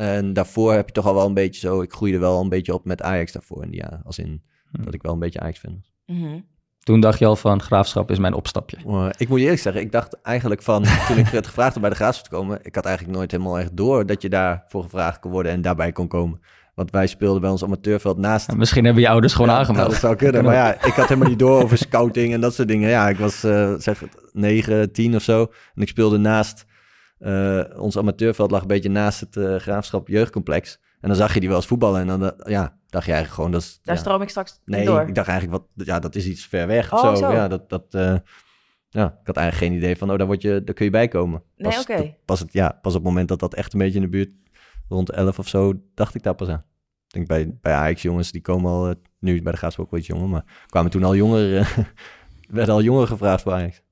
En 0.00 0.32
daarvoor 0.32 0.72
heb 0.72 0.86
je 0.86 0.92
toch 0.92 1.06
al 1.06 1.14
wel 1.14 1.26
een 1.26 1.34
beetje 1.34 1.60
zo... 1.60 1.82
Ik 1.82 1.92
groeide 1.92 2.18
wel 2.18 2.40
een 2.40 2.48
beetje 2.48 2.74
op 2.74 2.84
met 2.84 3.02
Ajax 3.02 3.32
daarvoor 3.32 3.62
in 3.62 3.70
die 3.70 3.80
jaren. 3.80 4.00
Als 4.04 4.18
in 4.18 4.42
Hm. 4.72 4.84
dat 4.84 4.94
ik 4.94 5.02
wel 5.02 5.12
een 5.12 5.18
beetje 5.18 5.40
Ajax-fan 5.40 5.74
was. 5.76 6.16
Mhm. 6.16 6.38
Toen 6.80 7.00
dacht 7.00 7.18
je 7.18 7.26
al 7.26 7.36
van, 7.36 7.62
graafschap 7.62 8.10
is 8.10 8.18
mijn 8.18 8.34
opstapje. 8.34 8.76
Maar 8.86 9.14
ik 9.18 9.28
moet 9.28 9.38
je 9.38 9.44
eerlijk 9.44 9.62
zeggen, 9.62 9.82
ik 9.82 9.92
dacht 9.92 10.20
eigenlijk 10.22 10.62
van... 10.62 10.84
toen 11.08 11.18
ik 11.18 11.26
werd 11.26 11.46
gevraagd 11.46 11.74
om 11.74 11.80
bij 11.80 11.90
de 11.90 11.96
Graafschap 11.96 12.24
te 12.28 12.30
komen... 12.36 12.58
ik 12.62 12.74
had 12.74 12.84
eigenlijk 12.84 13.16
nooit 13.16 13.30
helemaal 13.30 13.58
echt 13.58 13.76
door 13.76 14.06
dat 14.06 14.22
je 14.22 14.28
daarvoor 14.28 14.82
gevraagd 14.82 15.20
kon 15.20 15.30
worden... 15.30 15.52
en 15.52 15.60
daarbij 15.62 15.92
kon 15.92 16.08
komen. 16.08 16.40
Want 16.74 16.90
wij 16.90 17.06
speelden 17.06 17.40
bij 17.40 17.50
ons 17.50 17.64
amateurveld 17.64 18.18
naast... 18.18 18.48
En 18.48 18.56
misschien 18.58 18.84
hebben 18.84 19.02
je 19.02 19.08
ouders 19.08 19.32
gewoon 19.32 19.48
Ja, 19.50 19.56
aangemeld. 19.56 19.78
nou, 19.78 19.90
dat 19.90 20.00
zou 20.00 20.16
kunnen. 20.16 20.44
Maar 20.44 20.54
ja, 20.54 20.74
ik 20.74 20.92
had 20.92 21.08
helemaal 21.08 21.28
niet 21.28 21.38
door 21.38 21.62
over 21.62 21.78
scouting 21.78 22.32
en 22.32 22.40
dat 22.40 22.54
soort 22.54 22.68
dingen. 22.68 22.88
Ja, 22.88 23.08
ik 23.08 23.16
was 23.18 23.44
eh, 23.44 23.74
zeg 23.78 24.00
het, 24.00 24.16
9, 24.32 24.92
10 24.92 25.14
of 25.14 25.22
zo. 25.22 25.40
En 25.74 25.82
ik 25.82 25.88
speelde 25.88 26.18
naast... 26.18 26.64
eh, 27.20 27.60
ons 27.76 27.96
amateurveld 27.98 28.50
lag 28.50 28.60
een 28.60 28.66
beetje 28.66 28.88
naast 28.90 29.20
het 29.20 29.36
eh, 29.36 29.56
Graafschap 29.56 30.08
Jeugdcomplex. 30.08 30.80
En 31.00 31.08
dan 31.08 31.16
zag 31.16 31.34
je 31.34 31.40
die 31.40 31.48
wel 31.48 31.58
eens 31.58 31.66
voetballen. 31.66 32.00
En 32.00 32.06
dan 32.06 32.22
eh, 32.32 32.50
ja, 32.52 32.78
dacht 32.88 33.04
je 33.06 33.12
eigenlijk 33.12 33.34
gewoon... 33.34 33.50
Dat 33.50 33.60
is, 33.62 33.80
Daar 33.82 33.94
ja. 33.94 34.00
stroom 34.00 34.22
ik 34.22 34.28
straks 34.28 34.60
Nee, 34.64 34.84
door. 34.84 35.00
ik 35.08 35.14
dacht 35.14 35.28
eigenlijk, 35.28 35.62
wat, 35.76 35.86
ja, 35.86 35.98
dat 35.98 36.14
is 36.14 36.26
iets 36.26 36.46
ver 36.46 36.66
weg 36.66 36.92
of 36.92 37.02
Oh, 37.02 37.08
zo. 37.08 37.14
zo. 37.14 37.32
Ja, 37.32 37.48
dat, 37.48 37.68
dat, 37.68 37.84
ja, 38.88 39.06
ik 39.20 39.26
had 39.26 39.36
eigenlijk 39.36 39.56
geen 39.56 39.72
idee 39.82 39.96
van, 39.96 40.10
oh, 40.10 40.18
daar, 40.18 40.26
word 40.26 40.42
je, 40.42 40.64
daar 40.64 40.74
kun 40.74 40.84
je 40.84 40.90
bij 40.90 41.08
komen. 41.08 41.42
Nee, 41.56 41.72
Pas- 41.72 41.80
oké. 41.80 41.96
dat- 41.96 42.24
Pas, 42.24 42.40
het, 42.40 42.52
ja, 42.52 42.78
pas 42.82 42.94
op 42.94 42.98
het 43.00 43.08
moment 43.08 43.28
dat 43.28 43.38
dat 43.38 43.54
echt 43.54 43.72
een 43.72 43.78
beetje 43.78 43.94
in 43.98 44.04
de 44.04 44.08
buurt 44.08 44.30
rond 44.88 45.10
11 45.10 45.38
of 45.38 45.48
zo 45.48 45.72
dacht 45.94 46.14
ik 46.14 46.22
daar 46.22 46.34
pas 46.34 46.48
aan. 46.48 46.64
Ik 47.08 47.14
denk 47.14 47.26
bij, 47.28 47.58
bij 47.60 47.72
Ajax 47.72 48.02
jongens, 48.02 48.32
die 48.32 48.40
komen 48.40 48.70
al, 48.70 48.94
nu 49.18 49.42
bij 49.42 49.52
de 49.52 49.58
Graafschap 49.58 49.84
ook 49.84 49.90
wel 49.90 50.00
iets 50.00 50.08
jonger, 50.08 50.28
maar 50.28 50.44
kwamen 50.66 50.90
toen 50.90 51.04
al 51.04 51.16
jonger, 51.16 51.74
werden 52.50 52.74
al 52.74 52.82
jonger 52.82 53.06
gevraagd 53.06 53.42
voor 53.42 53.52
Ajax. 53.52 53.82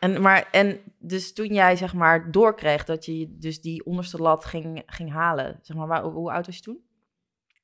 En, 0.00 0.20
maar, 0.20 0.48
en 0.50 0.78
dus 0.98 1.32
toen 1.32 1.46
jij 1.54 1.76
zeg 1.76 1.94
maar 1.94 2.30
doorkreeg 2.30 2.84
dat 2.84 3.04
je 3.04 3.36
dus 3.38 3.60
die 3.60 3.84
onderste 3.84 4.16
lat 4.18 4.44
ging, 4.44 4.82
ging 4.86 5.12
halen, 5.12 5.58
zeg 5.62 5.76
maar, 5.76 5.86
waar, 5.86 6.02
hoe 6.02 6.32
oud 6.32 6.46
was 6.46 6.56
je 6.56 6.62
toen? 6.62 6.78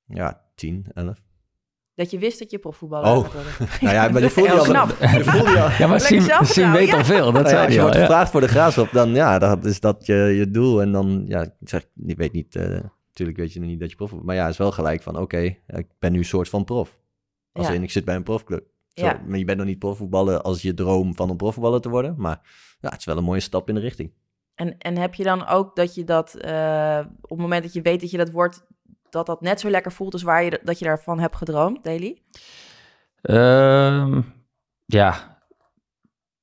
Ja, 0.06 0.42
10, 0.54 0.86
11. 0.94 1.18
Dat 1.94 2.10
je 2.10 2.18
wist 2.18 2.38
dat 2.38 2.50
je 2.50 2.58
profvoetballer 2.58 3.16
Oh. 3.16 3.34
Nou 3.80 3.94
ja, 3.94 4.08
maar 4.08 4.20
die 4.20 4.30
voelde 4.30 4.50
je 4.52 4.58
al. 4.58 4.64
knap. 4.64 4.88
die 4.98 5.24
voelde 5.24 5.50
je 5.50 5.60
al. 5.62 5.70
Ja, 5.78 5.86
maar 5.86 6.00
Siem 6.00 6.72
weet 6.72 6.88
ja. 6.88 6.96
al 6.96 7.04
veel, 7.04 7.32
dat 7.32 7.42
Nou 7.42 7.44
ja, 7.44 7.50
zei 7.50 7.64
als 7.64 7.72
je 7.74 7.78
al. 7.78 7.84
wordt 7.84 7.98
Ja. 7.98 8.04
gevraagd 8.06 8.30
voor 8.30 8.40
de 8.40 8.48
graafschap, 8.48 8.90
dan 8.92 9.14
ja, 9.14 9.38
dat 9.38 9.64
is 9.64 9.80
dat 9.80 10.06
je, 10.06 10.14
je 10.14 10.50
doel. 10.50 10.80
En 10.80 10.92
dan, 10.92 11.24
ja, 11.28 11.42
ik 11.42 11.50
zeg, 11.68 11.84
ik 12.06 12.16
weet 12.16 12.32
niet, 12.32 12.56
eh, 12.56 12.80
natuurlijk 13.08 13.38
weet 13.38 13.52
je 13.52 13.60
nog 13.60 13.68
niet 13.68 13.80
dat 13.80 13.90
je 13.90 13.96
prof. 13.96 14.12
Maar 14.22 14.34
ja, 14.34 14.42
het 14.42 14.52
is 14.52 14.58
wel 14.58 14.72
gelijk 14.72 15.02
van, 15.02 15.16
oké, 15.18 15.38
ik 15.66 15.86
ben 15.98 16.12
nu 16.12 16.18
een 16.18 16.24
soort 16.24 16.48
van 16.48 16.64
prof. 16.64 16.98
Als 17.52 17.66
Ja. 17.66 17.72
in, 17.72 17.82
ik 17.82 17.90
zit 17.90 18.04
bij 18.04 18.14
een 18.16 18.22
profclub. 18.22 18.66
Zo, 18.94 19.04
Ja. 19.04 19.20
Maar 19.26 19.38
je 19.38 19.44
bent 19.44 19.58
nog 19.58 19.66
niet 19.66 19.78
profvoetballer 19.78 20.40
als 20.40 20.62
je 20.62 20.74
droom 20.74 21.14
van 21.14 21.30
een 21.30 21.36
profvoetballer 21.36 21.80
te 21.80 21.88
worden. 21.88 22.14
Maar 22.16 22.40
ja, 22.80 22.88
het 22.88 22.98
is 22.98 23.04
wel 23.04 23.16
een 23.16 23.24
mooie 23.24 23.40
stap 23.40 23.68
in 23.68 23.74
de 23.74 23.80
richting. 23.80 24.12
En, 24.54 24.78
en 24.78 24.96
heb 24.96 25.14
je 25.14 25.24
dan 25.24 25.46
ook 25.46 25.76
dat 25.76 25.94
je 25.94 26.04
dat 26.04 26.34
eh, 26.34 27.00
op 27.20 27.30
het 27.30 27.38
moment 27.38 27.62
dat 27.62 27.72
je 27.72 27.82
weet 27.82 28.00
dat 28.00 28.10
je 28.10 28.16
dat 28.16 28.30
wordt, 28.30 28.66
dat 29.10 29.26
dat 29.26 29.40
net 29.40 29.60
zo 29.60 29.70
lekker 29.70 29.92
voelt 29.92 30.12
als 30.12 30.22
waar 30.22 30.44
je 30.44 30.60
dat 30.62 30.78
je 30.78 30.84
daarvan 30.84 31.18
hebt 31.18 31.36
gedroomd, 31.36 31.84
Daily? 31.84 32.22
Ehm, 33.22 34.20
ja, 34.84 35.38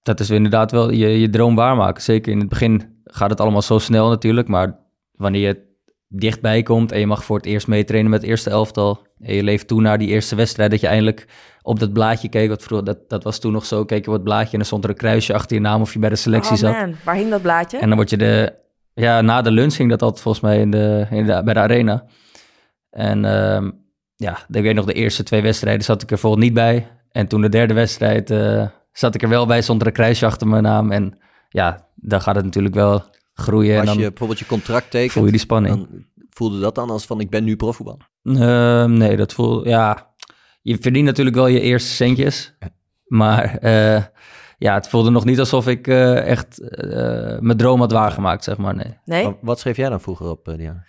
dat 0.02 0.20
is 0.20 0.30
inderdaad 0.30 0.72
wel 0.72 0.92
je, 0.92 1.08
je 1.20 1.30
droom 1.30 1.56
waarmaken. 1.56 2.04
Zeker 2.04 2.32
in 2.32 2.40
het 2.40 2.50
begin 2.50 3.02
gaat 3.04 3.30
het 3.30 3.40
allemaal 3.40 3.62
zo 3.62 3.78
snel 3.80 4.10
natuurlijk. 4.10 4.48
Maar 4.48 4.80
wanneer 5.12 5.48
je 5.48 5.71
dichtbij 6.14 6.64
komt 6.64 6.92
en 6.92 7.00
je 7.00 7.08
mag 7.08 7.24
voor 7.24 7.38
het 7.38 7.46
eerst 7.46 7.68
meetrainen 7.68 8.12
met 8.12 8.22
het 8.22 8.30
eerste 8.30 8.50
elftal. 8.50 9.08
En 9.20 9.36
je 9.36 9.44
leeft 9.44 9.68
toe 9.68 9.82
naar 9.82 9.98
die 9.98 10.08
eerste 10.08 10.36
wedstrijd 10.36 10.72
dat 10.72 10.80
je 10.80 10.88
eindelijk 10.88 11.28
op 11.62 11.80
dat 11.80 11.94
blaadje 11.94 12.30
keek. 12.30 12.50
Wat 12.50 12.64
vroeger, 12.64 12.86
dat, 12.86 13.10
dat 13.10 13.24
was 13.24 13.40
toen 13.40 13.52
nog 13.52 13.66
zo, 13.66 13.86
keek 13.86 14.04
je 14.04 14.08
op 14.08 14.16
het 14.16 14.24
blaadje 14.24 14.52
en 14.52 14.58
dan 14.58 14.66
stond 14.66 14.84
er 14.84 14.90
een 14.90 14.96
kruisje 14.96 15.34
achter 15.34 15.56
je 15.56 15.62
naam 15.62 15.82
of 15.82 15.94
je 15.94 16.00
bij 16.00 16.10
de 16.10 16.16
selectie 16.16 16.52
oh 16.52 16.58
zat. 16.58 16.72
man, 16.74 16.96
waar 17.04 17.16
hing 17.16 17.30
dat 17.30 17.42
blaadje? 17.42 17.78
En 17.78 17.88
dan 17.88 17.98
word 17.98 18.10
je 18.10 18.18
de... 18.18 18.60
Ja, 18.94 19.22
na 19.22 19.42
de 19.42 19.52
lunch 19.52 19.76
ging 19.76 19.90
dat 19.90 20.02
altijd 20.02 20.22
volgens 20.22 20.44
mij 20.44 20.60
in 20.60 20.72
de, 20.72 21.08
in 21.10 21.26
de, 21.26 21.42
bij 21.44 21.54
de 21.54 21.60
arena. 21.60 22.06
En 22.90 23.26
ehm, 23.26 23.72
ja, 24.16 24.38
ik 24.50 24.62
weet 24.62 24.76
nog, 24.76 24.86
de 24.86 24.94
eerste 24.94 25.24
twee 25.24 25.42
wedstrijden 25.42 25.84
zat 25.84 25.96
ik 25.96 26.02
er 26.02 26.08
bijvoorbeeld 26.08 26.44
niet 26.44 26.54
bij. 26.54 26.88
En 27.12 27.28
toen 27.28 27.42
de 27.42 27.50
derde 27.50 27.74
wedstrijd 27.74 28.30
eh, 28.30 28.68
zat 28.92 29.16
ik 29.16 29.22
er 29.22 29.30
wel 29.30 29.46
bij, 29.46 29.62
stond 29.62 29.82
er 29.82 29.88
een 29.88 29.94
kruisje 29.94 30.26
achter 30.26 30.48
mijn 30.48 30.64
naam. 30.64 30.92
En 30.92 31.18
ja, 31.50 31.88
dan 31.96 32.22
gaat 32.22 32.36
het 32.36 32.46
natuurlijk 32.46 32.76
wel 32.76 33.04
groeien. 33.42 33.74
En 33.74 33.80
als 33.80 33.90
dan 33.90 33.98
je 33.98 34.08
bijvoorbeeld 34.10 34.40
je 34.40 34.46
contract 34.46 34.92
tekent, 34.92 35.12
voel 35.12 35.26
je 35.26 35.32
die 35.32 35.40
spanning. 35.40 35.76
dan 35.76 36.06
voelde 36.30 36.60
dat 36.60 36.76
dan 36.76 36.90
als 36.90 37.06
van, 37.06 37.20
ik 37.20 37.30
ben 37.30 37.44
nu 37.44 37.56
profvoetballer. 37.56 38.10
Ehm, 38.24 38.94
nee, 38.94 39.18
dat 39.18 39.34
voel 39.34 39.68
Ja, 39.68 40.14
je 40.62 40.78
verdient 40.78 41.06
natuurlijk 41.06 41.36
wel 41.36 41.48
je 41.48 41.60
eerste 41.60 41.90
centjes. 41.90 42.58
Maar 43.06 43.58
eh, 43.58 44.04
ja, 44.58 44.74
het 44.74 44.90
voelde 44.90 45.10
nog 45.10 45.26
niet 45.26 45.40
alsof 45.40 45.68
ik 45.68 45.88
eh, 45.88 46.28
echt 46.28 46.60
eh, 46.60 47.40
mijn 47.40 47.58
droom 47.58 47.80
had 47.80 47.92
waargemaakt, 47.92 48.44
zeg 48.44 48.58
maar. 48.58 48.76
Nee. 48.76 48.98
nee? 49.06 49.36
Wat 49.42 49.60
schreef 49.60 49.78
jij 49.78 49.90
dan 49.90 50.02
vroeger 50.02 50.30
op, 50.30 50.46
Diana? 50.58 50.84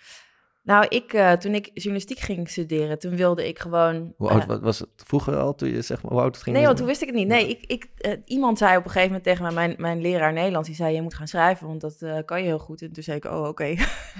Nou, 0.63 0.85
ik, 0.89 1.13
eh, 1.13 1.31
toen 1.31 1.53
ik 1.53 1.69
journalistiek 1.73 2.19
ging 2.19 2.49
studeren, 2.49 2.99
toen 2.99 3.15
wilde 3.15 3.47
ik 3.47 3.59
gewoon... 3.59 4.13
Hoe 4.17 4.29
eh, 4.29 4.35
oud 4.35 4.45
wa- 4.45 4.59
was 4.59 4.79
het 4.79 4.89
vroeger 4.95 5.35
al, 5.37 5.55
toen 5.55 5.69
je 5.69 5.81
zeg 5.81 6.01
maar, 6.03 6.11
hoe 6.11 6.21
oud 6.21 6.35
het 6.35 6.43
ging? 6.43 6.55
Nee, 6.55 6.65
want 6.65 6.77
toen 6.77 6.85
wist 6.87 7.01
ik 7.01 7.07
het 7.07 7.15
niet. 7.15 7.27
Nee, 7.27 7.47
ik, 7.47 7.63
ik, 7.71 7.89
eh, 7.97 8.11
iemand 8.25 8.57
zei 8.57 8.77
op 8.77 8.83
een 8.85 8.91
gegeven 8.91 9.07
moment 9.07 9.23
tegen 9.23 9.43
mij, 9.43 9.53
mijn, 9.53 9.75
mijn 9.77 10.01
leraar 10.01 10.33
Nederlands, 10.33 10.67
die 10.67 10.77
zei, 10.77 10.95
je 10.95 11.01
moet 11.01 11.13
gaan 11.13 11.27
schrijven, 11.27 11.67
want 11.67 11.81
dat 11.81 12.01
eh, 12.01 12.17
kan 12.25 12.39
je 12.39 12.45
heel 12.45 12.59
goed. 12.59 12.81
En 12.81 12.91
toen 12.91 13.03
zei 13.03 13.17
ik, 13.17 13.25
oh, 13.25 13.47
oké. 13.47 13.75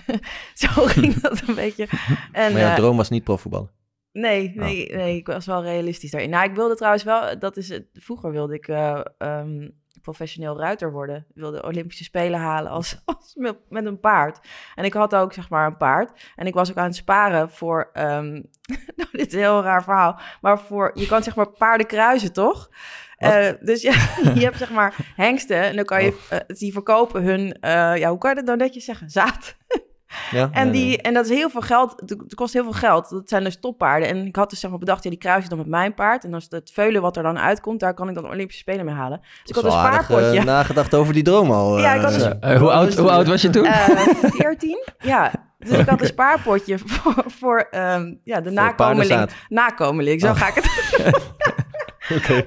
Zo 0.53 0.67
ging 0.95 1.13
dat 1.13 1.41
een 1.47 1.56
beetje. 1.56 1.88
En, 2.32 2.51
Maar 2.51 2.62
jouw 2.62 2.69
eh, 2.69 2.75
droom 2.75 2.97
was 2.97 3.10
niet 3.10 3.23
profvoetballen. 3.23 3.71
Nee, 4.12 4.47
Oh. 4.49 4.56
nee, 4.56 4.95
nee, 4.95 5.15
ik 5.17 5.27
was 5.27 5.45
wel 5.45 5.63
realistisch 5.63 6.12
daarin. 6.12 6.29
Nou, 6.29 6.49
ik 6.49 6.56
wilde 6.56 6.75
trouwens 6.75 7.03
wel, 7.03 7.39
dat 7.39 7.58
is 7.58 7.69
het, 7.69 7.86
vroeger 7.93 8.32
wilde 8.32 8.53
ik 8.53 8.67
eh, 8.67 9.01
ehm, 9.17 9.69
professioneel 10.04 10.60
ruiter 10.60 10.92
worden. 10.92 11.16
Ik 11.16 11.42
wilde 11.42 11.63
Olympische 11.63 12.04
Spelen 12.04 12.39
halen 12.39 12.72
als, 12.72 13.02
als 13.06 13.34
met, 13.36 13.58
met 13.70 13.86
een 13.86 14.00
paard. 14.00 14.39
En 14.76 14.84
ik 14.86 14.94
had 14.94 15.16
ook 15.16 15.34
zeg 15.34 15.50
maar 15.50 15.66
een 15.66 15.78
paard. 15.78 16.32
En 16.36 16.48
ik 16.48 16.54
was 16.54 16.70
ook 16.70 16.78
aan 16.78 16.86
het 16.86 16.96
sparen 16.96 17.50
voor, 17.50 17.89
ehm, 17.94 18.32
nou, 18.98 19.10
dit 19.12 19.28
is 19.28 19.34
een 19.34 19.39
heel 19.39 19.63
raar 19.63 19.84
verhaal, 19.84 20.20
maar 20.42 20.60
voor, 20.60 20.92
je 20.94 21.06
kan 21.06 21.24
zeg 21.24 21.36
maar 21.36 21.50
paarden 21.63 21.88
kruisen, 21.88 22.34
toch? 22.34 22.70
Eh, 23.18 23.50
dus 23.60 23.82
ja, 23.82 23.94
je 24.34 24.44
hebt 24.44 24.58
zeg 24.58 24.72
maar 24.72 24.96
hengsten 25.16 25.62
en 25.62 25.76
dan 25.76 25.86
kan 25.86 26.04
je, 26.04 26.12
Oh. 26.12 26.38
eh, 26.38 26.39
die 26.48 26.74
verkopen 26.74 27.24
hun, 27.24 27.52
eh, 27.60 27.98
ja, 27.98 28.10
hoe 28.10 28.18
kan 28.18 28.30
je 28.30 28.36
dat 28.36 28.46
nou 28.46 28.58
netjes 28.58 28.86
zeggen? 28.86 29.10
Zaad. 29.10 29.56
Ja? 30.32 30.49
En, 30.52 30.65
Ja, 30.65 30.71
die, 30.71 30.89
ja. 30.89 30.97
en 30.97 31.13
dat 31.13 31.26
is 31.26 31.32
heel 31.38 31.49
veel 31.49 31.62
geld. 31.62 31.93
Het 32.06 32.36
kost 32.36 32.54
heel 32.54 32.63
veel 32.63 32.71
geld. 32.71 33.10
Dat 33.10 33.30
zijn 33.30 33.43
dus 33.43 33.60
toppaarden. 33.60 34.08
En 34.10 34.26
ik 34.26 34.36
had 34.36 34.49
dus 34.49 34.60
zeg 34.60 34.69
maar 34.69 34.80
bedacht, 34.80 35.04
ja, 35.04 35.10
die 35.10 35.19
kruis 35.19 35.43
je 35.43 35.49
dan 35.49 35.58
met 35.58 35.67
mijn 35.67 35.93
paard. 35.93 36.23
En 36.23 36.34
als 36.34 36.45
het 36.49 36.71
veulen 36.73 37.02
wat 37.02 37.17
er 37.17 37.23
dan 37.23 37.39
uitkomt, 37.39 37.80
daar 37.80 37.93
kan 37.93 38.10
ik 38.10 38.15
dan 38.15 38.26
Olympische 38.28 38.62
Spelen 38.62 38.86
mee 38.86 38.95
halen. 38.95 39.19
Dus 39.21 39.30
ik 39.43 39.56
had 39.56 39.63
een 39.63 39.71
spaarpotje. 39.71 40.38
eh, 40.39 40.43
nagedacht 40.43 40.95
over 40.95 41.13
die 41.13 41.23
droom 41.23 41.52
al. 41.52 41.80
Ja, 41.80 41.93
ik 41.93 42.02
had 42.02 42.12
eh. 42.12 42.17
dus- 42.17 42.34
Eh, 42.39 42.60
hoe, 42.60 42.71
oud, 42.71 42.93
hoe 42.95 43.12
oud 43.12 43.28
was 43.28 43.41
je 43.41 43.49
toen? 43.49 43.65
Eh, 43.65 43.88
14? 44.41 44.84
Ja. 44.99 45.32
Dus 45.60 45.78
ik 45.78 45.88
had 45.88 46.02
een 46.02 46.08
spaarpotje 46.08 46.78
voor, 46.86 47.23
voor 47.28 47.67
ehm, 47.71 48.13
ja, 48.23 48.41
de 48.41 48.52
Voor. 48.54 49.32
Nakomeling, 49.49 50.21
zo 50.21 50.28
Oh. 50.28 50.36
ga 50.36 50.47
ik 50.47 50.54
het. 50.56 51.21
Oké. 52.18 52.46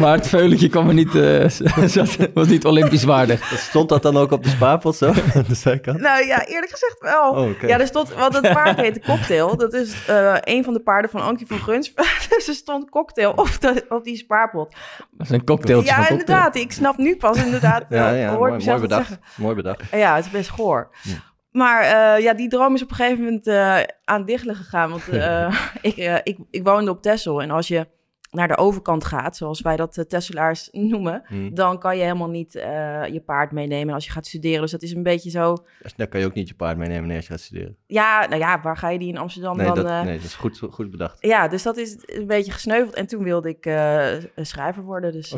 Maar 0.00 0.16
het 0.16 0.28
veulentje 0.28 0.68
kwam 0.68 0.88
er 0.88 0.94
niet, 0.94 1.14
eh, 1.14 1.48
zat- 1.88 2.16
was 2.34 2.46
niet 2.46 2.64
olympisch 2.64 3.04
waardig. 3.04 3.44
Stond 3.68 3.88
dat 3.88 4.02
dan 4.02 4.16
ook 4.16 4.30
op 4.32 4.42
de 4.42 4.48
spaarpot 4.48 4.96
zo? 4.96 5.06
aan 5.06 5.44
de 5.48 5.54
zijkant? 5.54 6.00
nou 6.00 6.26
ja, 6.26 6.44
eerlijk 6.46 6.70
gezegd 6.70 6.96
wel. 6.98 7.30
Oh. 7.30 7.60
Ja, 7.60 7.78
er 7.80 7.86
stond, 7.86 8.14
want 8.14 8.34
het 8.34 8.52
paard 8.52 8.76
heette 8.80 9.00
Cocktail. 9.00 9.56
Dat 9.56 9.72
is 9.74 10.06
eh, 10.06 10.36
een 10.40 10.64
van 10.64 10.72
de 10.72 10.80
paarden 10.80 11.10
van 11.10 11.20
Ankie 11.22 11.46
van 11.46 11.58
Guns. 11.58 11.92
dus 12.28 12.48
er 12.48 12.54
stond 12.54 12.90
Cocktail 12.90 13.30
op, 13.32 13.50
de, 13.60 13.84
op 13.88 14.04
die 14.04 14.16
spaarpot. 14.16 14.74
Dat 15.10 15.26
is 15.26 15.32
een 15.32 15.44
cocktailtje 15.44 15.88
Ja, 15.90 15.94
van 15.94 16.06
cocktail. 16.06 16.20
inderdaad. 16.20 16.56
Ik 16.56 16.72
snap 16.72 16.96
nu 16.96 17.16
pas 17.16 17.44
inderdaad. 17.44 17.84
Ja, 17.88 18.12
eh, 18.12 18.20
ja, 18.20 18.34
hoor 18.36 18.48
mooi, 18.48 18.80
bedacht. 18.80 19.06
zeggen. 19.08 19.20
Mooi 19.36 19.54
bedacht. 19.54 19.82
Ja, 19.90 20.14
het 20.16 20.24
is 20.24 20.30
best 20.30 20.50
goor. 20.50 20.90
Ja. 21.02 21.14
Maar 21.50 21.82
eh, 21.82 22.22
ja, 22.22 22.34
die 22.34 22.48
droom 22.48 22.74
is 22.74 22.82
op 22.82 22.90
een 22.90 22.96
gegeven 22.96 23.24
moment 23.24 23.46
eh, 23.46 23.76
aan 24.04 24.18
het 24.18 24.26
diggelen 24.26 24.54
gegaan. 24.56 24.90
Want 24.90 25.08
eh, 25.08 25.54
ik, 25.80 25.96
ik, 26.24 26.38
ik 26.50 26.64
woonde 26.64 26.90
op 26.90 27.02
Texel. 27.02 27.42
En 27.42 27.50
als 27.50 27.68
je 27.68 27.86
naar 28.32 28.48
de 28.48 28.56
overkant 28.56 29.04
gaat, 29.04 29.36
zoals 29.36 29.60
wij 29.60 29.76
dat 29.76 29.96
uh, 29.96 30.04
Tesselaars 30.04 30.68
noemen... 30.90 31.22
Hm. 31.26 31.54
dan 31.54 31.78
kan 31.78 31.96
je 31.96 32.02
helemaal 32.02 32.30
niet 32.30 32.54
eh, 32.54 33.06
je 33.06 33.20
paard 33.20 33.52
meenemen 33.52 33.94
als 33.94 34.04
je 34.04 34.10
gaat 34.10 34.26
studeren. 34.26 34.60
Dus 34.60 34.70
dat 34.70 34.82
is 34.82 34.92
een 34.94 35.02
beetje 35.02 35.30
zo... 35.30 35.56
Dus 35.82 35.94
Dan 35.94 36.08
kan 36.08 36.20
je 36.20 36.26
ook 36.26 36.34
niet 36.34 36.48
je 36.48 36.54
paard 36.54 36.76
meenemen 36.76 37.00
wanneer 37.00 37.20
je 37.20 37.26
gaat 37.26 37.40
studeren. 37.40 37.76
Ja, 37.86 38.26
nou 38.26 38.40
ja, 38.40 38.60
waar 38.60 38.76
ga 38.76 38.88
je 38.88 38.98
die 38.98 39.08
in 39.08 39.18
Amsterdam 39.18 39.56
Nee, 39.56 39.66
dan... 39.66 39.74
dat, 39.74 39.86
eh, 39.86 40.02
nee, 40.02 40.16
dat 40.16 40.24
is 40.24 40.34
goed, 40.34 40.58
goed 40.70 40.90
bedacht. 40.90 41.16
Ja, 41.20 41.48
dus 41.48 41.62
dat 41.62 41.76
is 41.76 41.96
een 42.06 42.26
beetje 42.26 42.52
gesneuveld. 42.52 42.94
En 42.94 43.06
toen 43.06 43.22
wilde 43.22 43.48
ik 43.48 43.66
eh, 43.66 44.12
schrijver 44.36 44.82
worden. 44.82 45.12
Dus. 45.12 45.36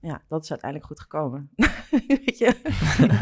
Ja, 0.00 0.22
dat 0.28 0.42
is 0.42 0.50
uiteindelijk 0.50 0.90
goed 0.90 1.00
gekomen. 1.00 1.50
Weet 2.08 2.38
je? 2.38 2.54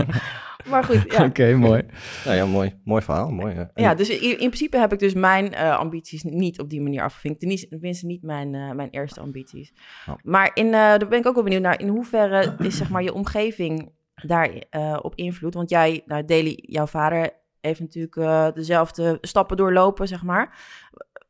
maar 0.71 0.85
goed, 0.85 1.13
ja. 1.13 1.25
Oké, 1.25 1.55
mooi. 1.55 1.83
Ja, 2.25 2.33
ja 2.33 2.47
mooi, 2.47 2.81
mooi 2.85 3.03
verhaal. 3.03 3.31
Mooi, 3.31 3.55
ja. 3.55 3.71
Ja, 3.75 3.95
dus 3.95 4.09
in, 4.09 4.31
in 4.31 4.37
principe 4.37 4.79
heb 4.79 4.93
ik 4.93 4.99
dus 4.99 5.15
mijn 5.15 5.55
eh, 5.55 5.79
ambities 5.79 6.23
niet 6.23 6.61
op 6.61 6.71
die 6.71 6.81
manier 6.81 7.03
afgevinkt. 7.03 7.41
Tenminste, 7.41 8.07
niet 8.07 8.23
mijn, 8.23 8.55
eh, 8.55 8.71
mijn 8.71 8.91
eerste 8.91 9.21
ambities. 9.21 9.73
Oh. 10.07 10.15
Maar 10.23 10.51
in, 10.55 10.67
eh, 10.67 10.73
daar 10.73 11.09
ben 11.09 11.19
ik 11.19 11.27
ook 11.27 11.35
wel 11.35 11.45
benieuwd 11.45 11.63
naar. 11.63 11.81
In 11.81 11.89
hoeverre 11.89 12.55
is 12.59 12.77
zeg 12.77 12.91
maar 12.91 13.03
je 13.03 13.15
omgeving 13.15 13.93
daar 14.15 14.51
eh, 14.71 14.99
op 15.03 15.15
invloed? 15.15 15.55
Want 15.55 15.71
jij, 15.71 16.03
nou 16.07 16.25
Deli, 16.25 16.59
jouw 16.63 16.87
vader 16.87 17.31
heeft 17.61 17.81
natuurlijk 17.81 18.17
eh, 18.17 18.53
dezelfde 18.53 19.19
stappen 19.21 19.57
doorlopen, 19.57 20.09
zeg 20.09 20.23
maar. 20.23 20.59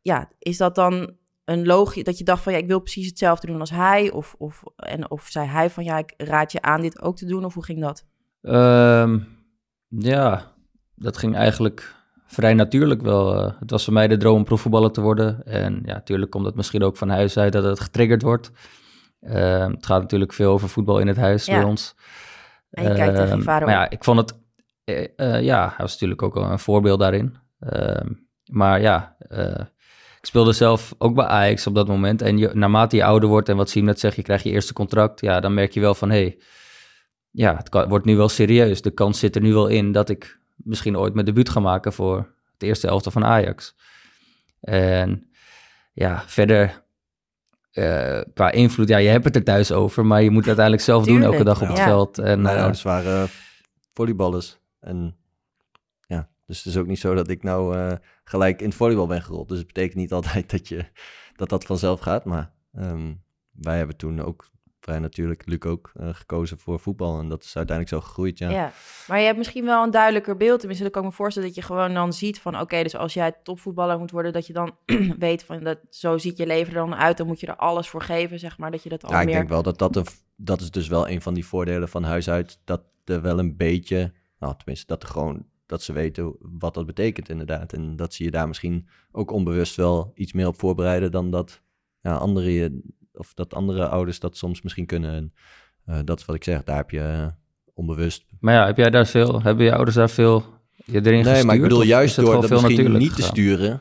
Ja, 0.02 0.30
is 0.38 0.56
dat 0.56 0.74
dan 0.74 1.16
een 1.48 1.66
logisch 1.66 2.02
dat 2.04 2.18
je 2.18 2.24
dacht 2.24 2.42
van 2.42 2.52
ja, 2.52 2.58
ik 2.58 2.66
wil 2.66 2.80
precies 2.80 3.06
hetzelfde 3.06 3.46
doen 3.46 3.60
als 3.60 3.70
hij? 3.70 4.10
Of, 4.10 4.34
of, 4.38 4.62
en, 4.76 5.10
of 5.10 5.26
zei 5.28 5.46
hij 5.46 5.70
van 5.70 5.84
ja, 5.84 5.98
ik 5.98 6.14
raad 6.16 6.52
je 6.52 6.62
aan 6.62 6.80
dit 6.80 7.02
ook 7.02 7.16
te 7.16 7.26
doen? 7.26 7.44
Of 7.44 7.54
hoe 7.54 7.64
ging 7.64 7.80
dat? 7.80 8.04
Ehm, 8.42 9.18
ja, 9.88 10.52
dat 10.94 11.16
ging 11.16 11.36
eigenlijk 11.36 11.94
vrij 12.26 12.54
natuurlijk 12.54 13.02
wel. 13.02 13.34
eh. 13.34 13.52
het 13.60 13.70
was 13.70 13.84
voor 13.84 13.92
mij 13.92 14.08
de 14.08 14.16
droom 14.16 14.36
om 14.36 14.44
profvoetballer 14.44 14.90
te 14.92 15.00
worden. 15.00 15.44
En 15.44 15.82
ja, 15.84 15.92
natuurlijk 15.94 16.30
komt 16.30 16.44
dat 16.44 16.54
misschien 16.54 16.82
ook 16.82 16.96
van 16.96 17.08
huis 17.08 17.36
uit 17.38 17.52
dat 17.52 17.64
het 17.64 17.80
getriggerd 17.80 18.22
wordt. 18.22 18.50
Ehm, 19.20 19.70
het 19.70 19.86
gaat 19.86 20.00
natuurlijk 20.02 20.32
veel 20.32 20.52
over 20.52 20.68
voetbal 20.68 20.98
in 20.98 21.06
het 21.06 21.16
huis 21.16 21.44
Ja. 21.46 21.54
bij 21.58 21.64
ons. 21.68 21.94
En 22.70 22.82
je 22.82 22.94
kijkt 22.94 23.14
tegen 23.14 23.26
je 23.28 23.32
Ehm, 23.32 23.42
vader 23.42 23.66
Maar 23.68 23.76
ja, 23.76 23.90
ik 23.90 24.04
vond 24.04 24.18
het... 24.18 24.38
eh, 24.84 25.04
eh, 25.16 25.42
ja, 25.42 25.66
hij 25.68 25.76
was 25.78 25.92
natuurlijk 25.92 26.22
ook 26.22 26.36
een 26.36 26.58
voorbeeld 26.58 27.00
daarin. 27.00 27.36
Maar 28.50 28.80
ja, 28.80 29.16
ik 30.20 30.26
speelde 30.26 30.52
zelf 30.52 30.94
ook 30.98 31.14
bij 31.14 31.24
Ajax 31.24 31.66
op 31.66 31.74
dat 31.74 31.88
moment. 31.88 32.22
En 32.22 32.38
je, 32.38 32.50
naarmate 32.52 32.96
je 32.96 33.04
ouder 33.04 33.28
wordt 33.28 33.48
en 33.48 33.56
wat 33.56 33.70
Siem 33.70 33.84
net 33.84 34.00
zegt, 34.00 34.16
je 34.16 34.22
krijgt 34.22 34.44
je 34.44 34.50
eerste 34.50 34.72
contract. 34.72 35.20
Ja, 35.20 35.40
dan 35.40 35.54
merk 35.54 35.72
je 35.72 35.80
wel 35.80 35.94
van, 35.94 36.10
hé, 36.10 36.20
hey, 36.20 36.38
ja, 37.30 37.56
het 37.56 37.68
kan- 37.68 37.88
wordt 37.88 38.04
nu 38.04 38.16
wel 38.16 38.28
serieus. 38.28 38.82
De 38.82 38.90
kans 38.90 39.18
zit 39.18 39.36
er 39.36 39.42
nu 39.42 39.52
wel 39.52 39.66
in 39.66 39.92
dat 39.92 40.08
ik 40.08 40.40
misschien 40.56 40.96
ooit 40.96 41.14
mijn 41.14 41.26
debuut 41.26 41.48
ga 41.48 41.60
maken 41.60 41.92
voor 41.92 42.16
het 42.52 42.62
eerste 42.62 42.88
elftal 42.88 43.12
van 43.12 43.24
Ajax. 43.24 43.74
En 44.60 45.30
ja, 45.92 46.22
verder 46.26 46.86
eh, 47.70 48.20
qua 48.34 48.50
invloed, 48.50 48.88
ja, 48.88 48.96
je 48.96 49.08
hebt 49.08 49.24
het 49.24 49.36
er 49.36 49.44
thuis 49.44 49.72
over, 49.72 50.06
maar 50.06 50.22
je 50.22 50.30
moet 50.30 50.46
het 50.46 50.46
uiteindelijk 50.46 50.84
zelf 50.86 51.04
doen 51.04 51.22
elke 51.22 51.44
dag 51.44 51.62
op 51.62 51.68
het 51.68 51.76
ja. 51.76 51.84
veld. 51.84 52.18
En, 52.18 52.42
Mijn 52.42 52.54
eh, 52.54 52.60
ouders 52.60 52.82
waren 52.82 53.28
volleyballers. 53.94 54.58
En 54.80 55.16
Dus 56.48 56.58
het 56.58 56.66
is 56.66 56.76
ook 56.76 56.86
niet 56.86 56.98
zo 56.98 57.14
dat 57.14 57.28
ik 57.28 57.42
nou 57.42 57.76
eh, 57.76 57.92
gelijk 58.24 58.60
in 58.60 58.66
het 58.66 58.76
volleybal 58.76 59.06
ben 59.06 59.22
gerold. 59.22 59.48
Dus 59.48 59.58
het 59.58 59.66
betekent 59.66 59.94
niet 59.94 60.12
altijd 60.18 60.50
dat 60.50 60.68
je, 60.68 60.84
dat, 61.36 61.48
dat 61.48 61.64
vanzelf 61.64 62.00
gaat. 62.00 62.24
Maar 62.24 62.52
ehm, 62.72 63.14
wij 63.50 63.76
hebben 63.76 63.96
toen 63.96 64.20
ook 64.20 64.50
vrij 64.80 64.98
natuurlijk, 64.98 65.42
Luc 65.46 65.60
ook, 65.60 65.92
eh, 65.94 66.08
gekozen 66.12 66.58
voor 66.58 66.80
voetbal. 66.80 67.18
En 67.18 67.28
dat 67.28 67.44
is 67.44 67.56
uiteindelijk 67.56 67.96
zo 67.96 68.08
gegroeid, 68.08 68.38
ja. 68.38 68.50
Ja. 68.50 68.72
maar 69.08 69.18
je 69.18 69.24
hebt 69.24 69.36
misschien 69.38 69.64
wel 69.64 69.84
een 69.84 69.90
duidelijker 69.90 70.36
beeld. 70.36 70.58
Tenminste, 70.58 70.84
dan 70.84 70.92
kan 70.92 71.02
ik 71.02 71.08
me 71.08 71.14
voorstellen 71.14 71.48
dat 71.48 71.56
je 71.56 71.62
gewoon 71.62 71.94
dan 71.94 72.12
ziet 72.12 72.40
van... 72.40 72.60
oké, 72.60 72.82
dus 72.82 72.96
als 72.96 73.14
jij 73.14 73.32
topvoetballer 73.42 73.98
moet 73.98 74.10
worden... 74.10 74.32
dat 74.32 74.46
je 74.46 74.52
dan 74.52 74.76
weet 75.18 75.44
van, 75.44 75.64
dat, 75.64 75.78
zo 75.90 76.18
ziet 76.18 76.36
je 76.36 76.46
leven 76.46 76.74
er 76.74 76.78
dan 76.78 76.94
uit... 76.94 77.16
dan 77.16 77.26
moet 77.26 77.40
je 77.40 77.46
er 77.46 77.56
alles 77.56 77.88
voor 77.88 78.02
geven, 78.02 78.38
zeg 78.38 78.58
maar, 78.58 78.70
dat 78.70 78.82
je 78.82 78.88
dat 78.88 79.04
al 79.04 79.10
Ja, 79.10 79.20
ik 79.20 79.26
meer... 79.26 79.34
denk 79.34 79.48
wel 79.48 79.62
dat 79.62 79.78
dat, 79.78 79.96
een, 79.96 80.06
dat 80.36 80.60
is 80.60 80.70
dus 80.70 80.88
wel 80.88 81.08
een 81.08 81.22
van 81.22 81.34
die 81.34 81.46
voordelen 81.46 81.88
van 81.88 82.04
huis 82.04 82.30
uit. 82.30 82.60
Dat 82.64 82.82
er 83.04 83.22
wel 83.22 83.38
een 83.38 83.56
beetje, 83.56 84.12
nou 84.38 84.54
tenminste, 84.56 84.86
dat 84.86 85.02
er 85.02 85.08
gewoon, 85.08 85.46
dat 85.68 85.82
ze 85.82 85.92
weten 85.92 86.36
wat 86.38 86.74
dat 86.74 86.86
betekent 86.86 87.28
inderdaad. 87.28 87.72
En 87.72 87.96
dat 87.96 88.14
zie 88.14 88.24
je 88.24 88.30
daar 88.30 88.48
misschien 88.48 88.88
ook 89.12 89.30
onbewust 89.30 89.76
wel 89.76 90.12
iets 90.14 90.32
meer 90.32 90.46
op 90.46 90.58
voorbereiden 90.58 91.10
dan 91.10 91.30
dat 91.30 91.62
ja, 92.00 92.14
andere, 92.14 92.52
je- 92.52 92.80
of 93.12 93.34
dat 93.34 93.54
andere 93.54 93.88
ouders 93.88 94.20
dat 94.20 94.36
soms 94.36 94.62
misschien 94.62 94.86
kunnen. 94.86 95.14
En, 95.14 95.32
eh, 95.84 95.98
dat 96.04 96.18
is 96.18 96.24
wat 96.24 96.36
ik 96.36 96.44
zeg, 96.44 96.62
daar 96.64 96.76
heb 96.76 96.90
je 96.90 97.00
eh, 97.00 97.26
onbewust. 97.74 98.24
Maar 98.40 98.54
ja, 98.54 98.66
heb 98.66 98.76
jij 98.76 98.90
daar 98.90 99.06
veel, 99.06 99.42
hebben 99.42 99.64
je 99.64 99.74
ouders 99.74 99.96
daar 99.96 100.10
veel 100.10 100.44
je 100.84 100.92
erin 100.92 101.04
Nee, 101.04 101.22
gestuurd? 101.22 101.44
maar 101.46 101.54
ik 101.54 101.62
bedoel 101.62 101.82
juist 101.82 102.16
door 102.16 102.34
dat 102.34 102.46
veel 102.46 102.62
misschien 102.62 102.92
niet 102.96 103.16
te 103.16 103.22
sturen. 103.22 103.80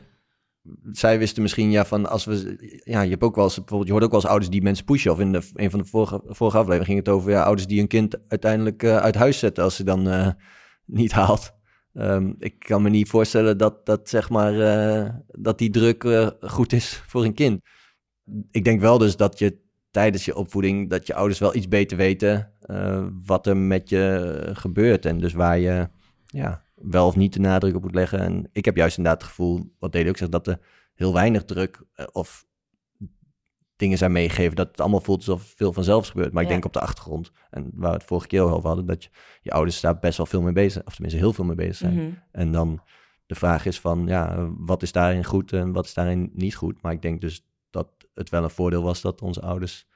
Zij 0.92 1.18
wisten 1.18 1.42
misschien 1.42 1.70
ja 1.70 1.84
van 1.84 2.06
als 2.08 2.24
we 2.24 2.80
ja 2.84 3.00
je 3.00 3.10
hebt 3.10 3.22
ook 3.22 3.34
wel 3.34 3.44
eens 3.44 3.54
bijvoorbeeld 3.54 3.86
je 3.86 3.92
hoort 3.92 4.04
ook 4.04 4.10
wel 4.10 4.20
eens 4.20 4.28
ouders 4.30 4.50
die 4.50 4.62
mensen 4.62 4.84
pushen 4.84 5.12
of 5.12 5.20
in 5.20 5.32
de 5.32 5.48
een 5.54 5.70
van 5.70 5.78
de 5.80 5.84
vorige, 5.84 6.20
vorige 6.26 6.56
aflevering 6.56 6.86
ging 6.86 6.98
het 6.98 7.08
over 7.08 7.30
ja 7.30 7.42
ouders 7.42 7.66
die 7.68 7.80
een 7.80 7.86
kind 7.88 8.16
uiteindelijk 8.28 8.82
eh, 8.82 8.96
uit 8.96 9.14
huis 9.14 9.38
zetten 9.38 9.64
als 9.64 9.76
ze 9.76 9.84
dan 9.84 10.34
niet 10.84 11.12
haalt. 11.12 11.56
Ehm, 11.98 12.32
ik 12.38 12.58
kan 12.58 12.82
me 12.82 12.88
niet 12.88 13.08
voorstellen 13.08 13.58
dat 13.58 13.86
dat 13.86 14.08
zeg 14.08 14.30
maar 14.30 14.60
eh, 14.60 15.14
dat 15.26 15.58
die 15.58 15.70
druk 15.70 16.04
eh, 16.04 16.28
goed 16.40 16.72
is 16.72 16.94
voor 17.10 17.24
een 17.24 17.34
kind. 17.34 17.60
Ik 18.50 18.64
denk 18.64 18.80
wel 18.80 18.98
dus 18.98 19.16
dat 19.16 19.38
je 19.38 19.58
tijdens 19.90 20.24
je 20.24 20.36
opvoeding 20.36 20.90
dat 20.90 21.06
je 21.06 21.14
ouders 21.14 21.38
wel 21.38 21.54
iets 21.54 21.68
beter 21.68 21.96
weten 21.96 22.52
eh, 22.60 23.06
wat 23.24 23.46
er 23.46 23.56
met 23.56 23.88
je 23.88 24.50
gebeurt 24.52 25.06
en 25.06 25.18
dus 25.18 25.32
waar 25.32 25.58
je 25.58 25.88
ja, 26.26 26.64
wel 26.74 27.06
of 27.06 27.16
niet 27.16 27.32
de 27.32 27.40
nadruk 27.40 27.76
op 27.76 27.82
moet 27.82 27.94
leggen. 27.94 28.20
En 28.20 28.48
ik 28.52 28.64
heb 28.64 28.76
juist 28.76 28.96
inderdaad 28.96 29.22
het 29.22 29.30
gevoel, 29.30 29.74
wat 29.78 29.92
Dede 29.92 30.08
ook 30.08 30.16
zegt, 30.16 30.32
dat 30.32 30.46
er 30.46 30.58
heel 30.94 31.12
weinig 31.12 31.44
druk 31.44 31.82
of 32.12 32.46
dingen 33.78 33.98
zijn 33.98 34.12
meegegeven. 34.12 34.56
Dat 34.56 34.68
het 34.68 34.80
allemaal 34.80 35.00
voelt 35.00 35.18
alsof 35.18 35.52
veel 35.56 35.72
vanzelf 35.72 36.02
is 36.02 36.10
gebeurd. 36.10 36.32
Maar 36.32 36.42
ik 36.42 36.48
Ja. 36.48 36.54
denk 36.54 36.64
op 36.66 36.72
de 36.72 36.80
achtergrond, 36.80 37.32
en 37.50 37.70
waar 37.74 37.90
we 37.90 37.96
het 37.96 38.06
vorige 38.06 38.26
keer 38.26 38.42
over 38.42 38.66
hadden, 38.66 38.86
dat 38.86 39.02
je, 39.04 39.10
je 39.42 39.50
ouders 39.50 39.80
daar 39.80 39.98
best 39.98 40.16
wel 40.16 40.26
veel 40.26 40.42
mee 40.42 40.52
bezig 40.52 40.84
Of 40.84 40.92
tenminste 40.92 41.20
heel 41.20 41.32
veel 41.32 41.44
mee 41.44 41.56
bezig 41.56 41.76
zijn. 41.76 41.94
Mhm. 41.94 42.10
En 42.32 42.52
dan 42.52 42.82
de 43.26 43.34
vraag 43.34 43.66
is 43.66 43.80
van, 43.80 44.06
ja, 44.06 44.48
wat 44.58 44.82
is 44.82 44.92
daarin 44.92 45.24
goed 45.24 45.52
en 45.52 45.72
wat 45.72 45.84
is 45.84 45.94
daarin 45.94 46.30
niet 46.32 46.54
goed? 46.56 46.82
Maar 46.82 46.92
ik 46.92 47.02
denk 47.02 47.20
dus 47.20 47.46
dat 47.70 47.88
het 48.14 48.28
wel 48.28 48.42
een 48.44 48.50
voordeel 48.50 48.82
was 48.82 49.00
dat 49.00 49.22
onze 49.22 49.40
ouders 49.40 49.86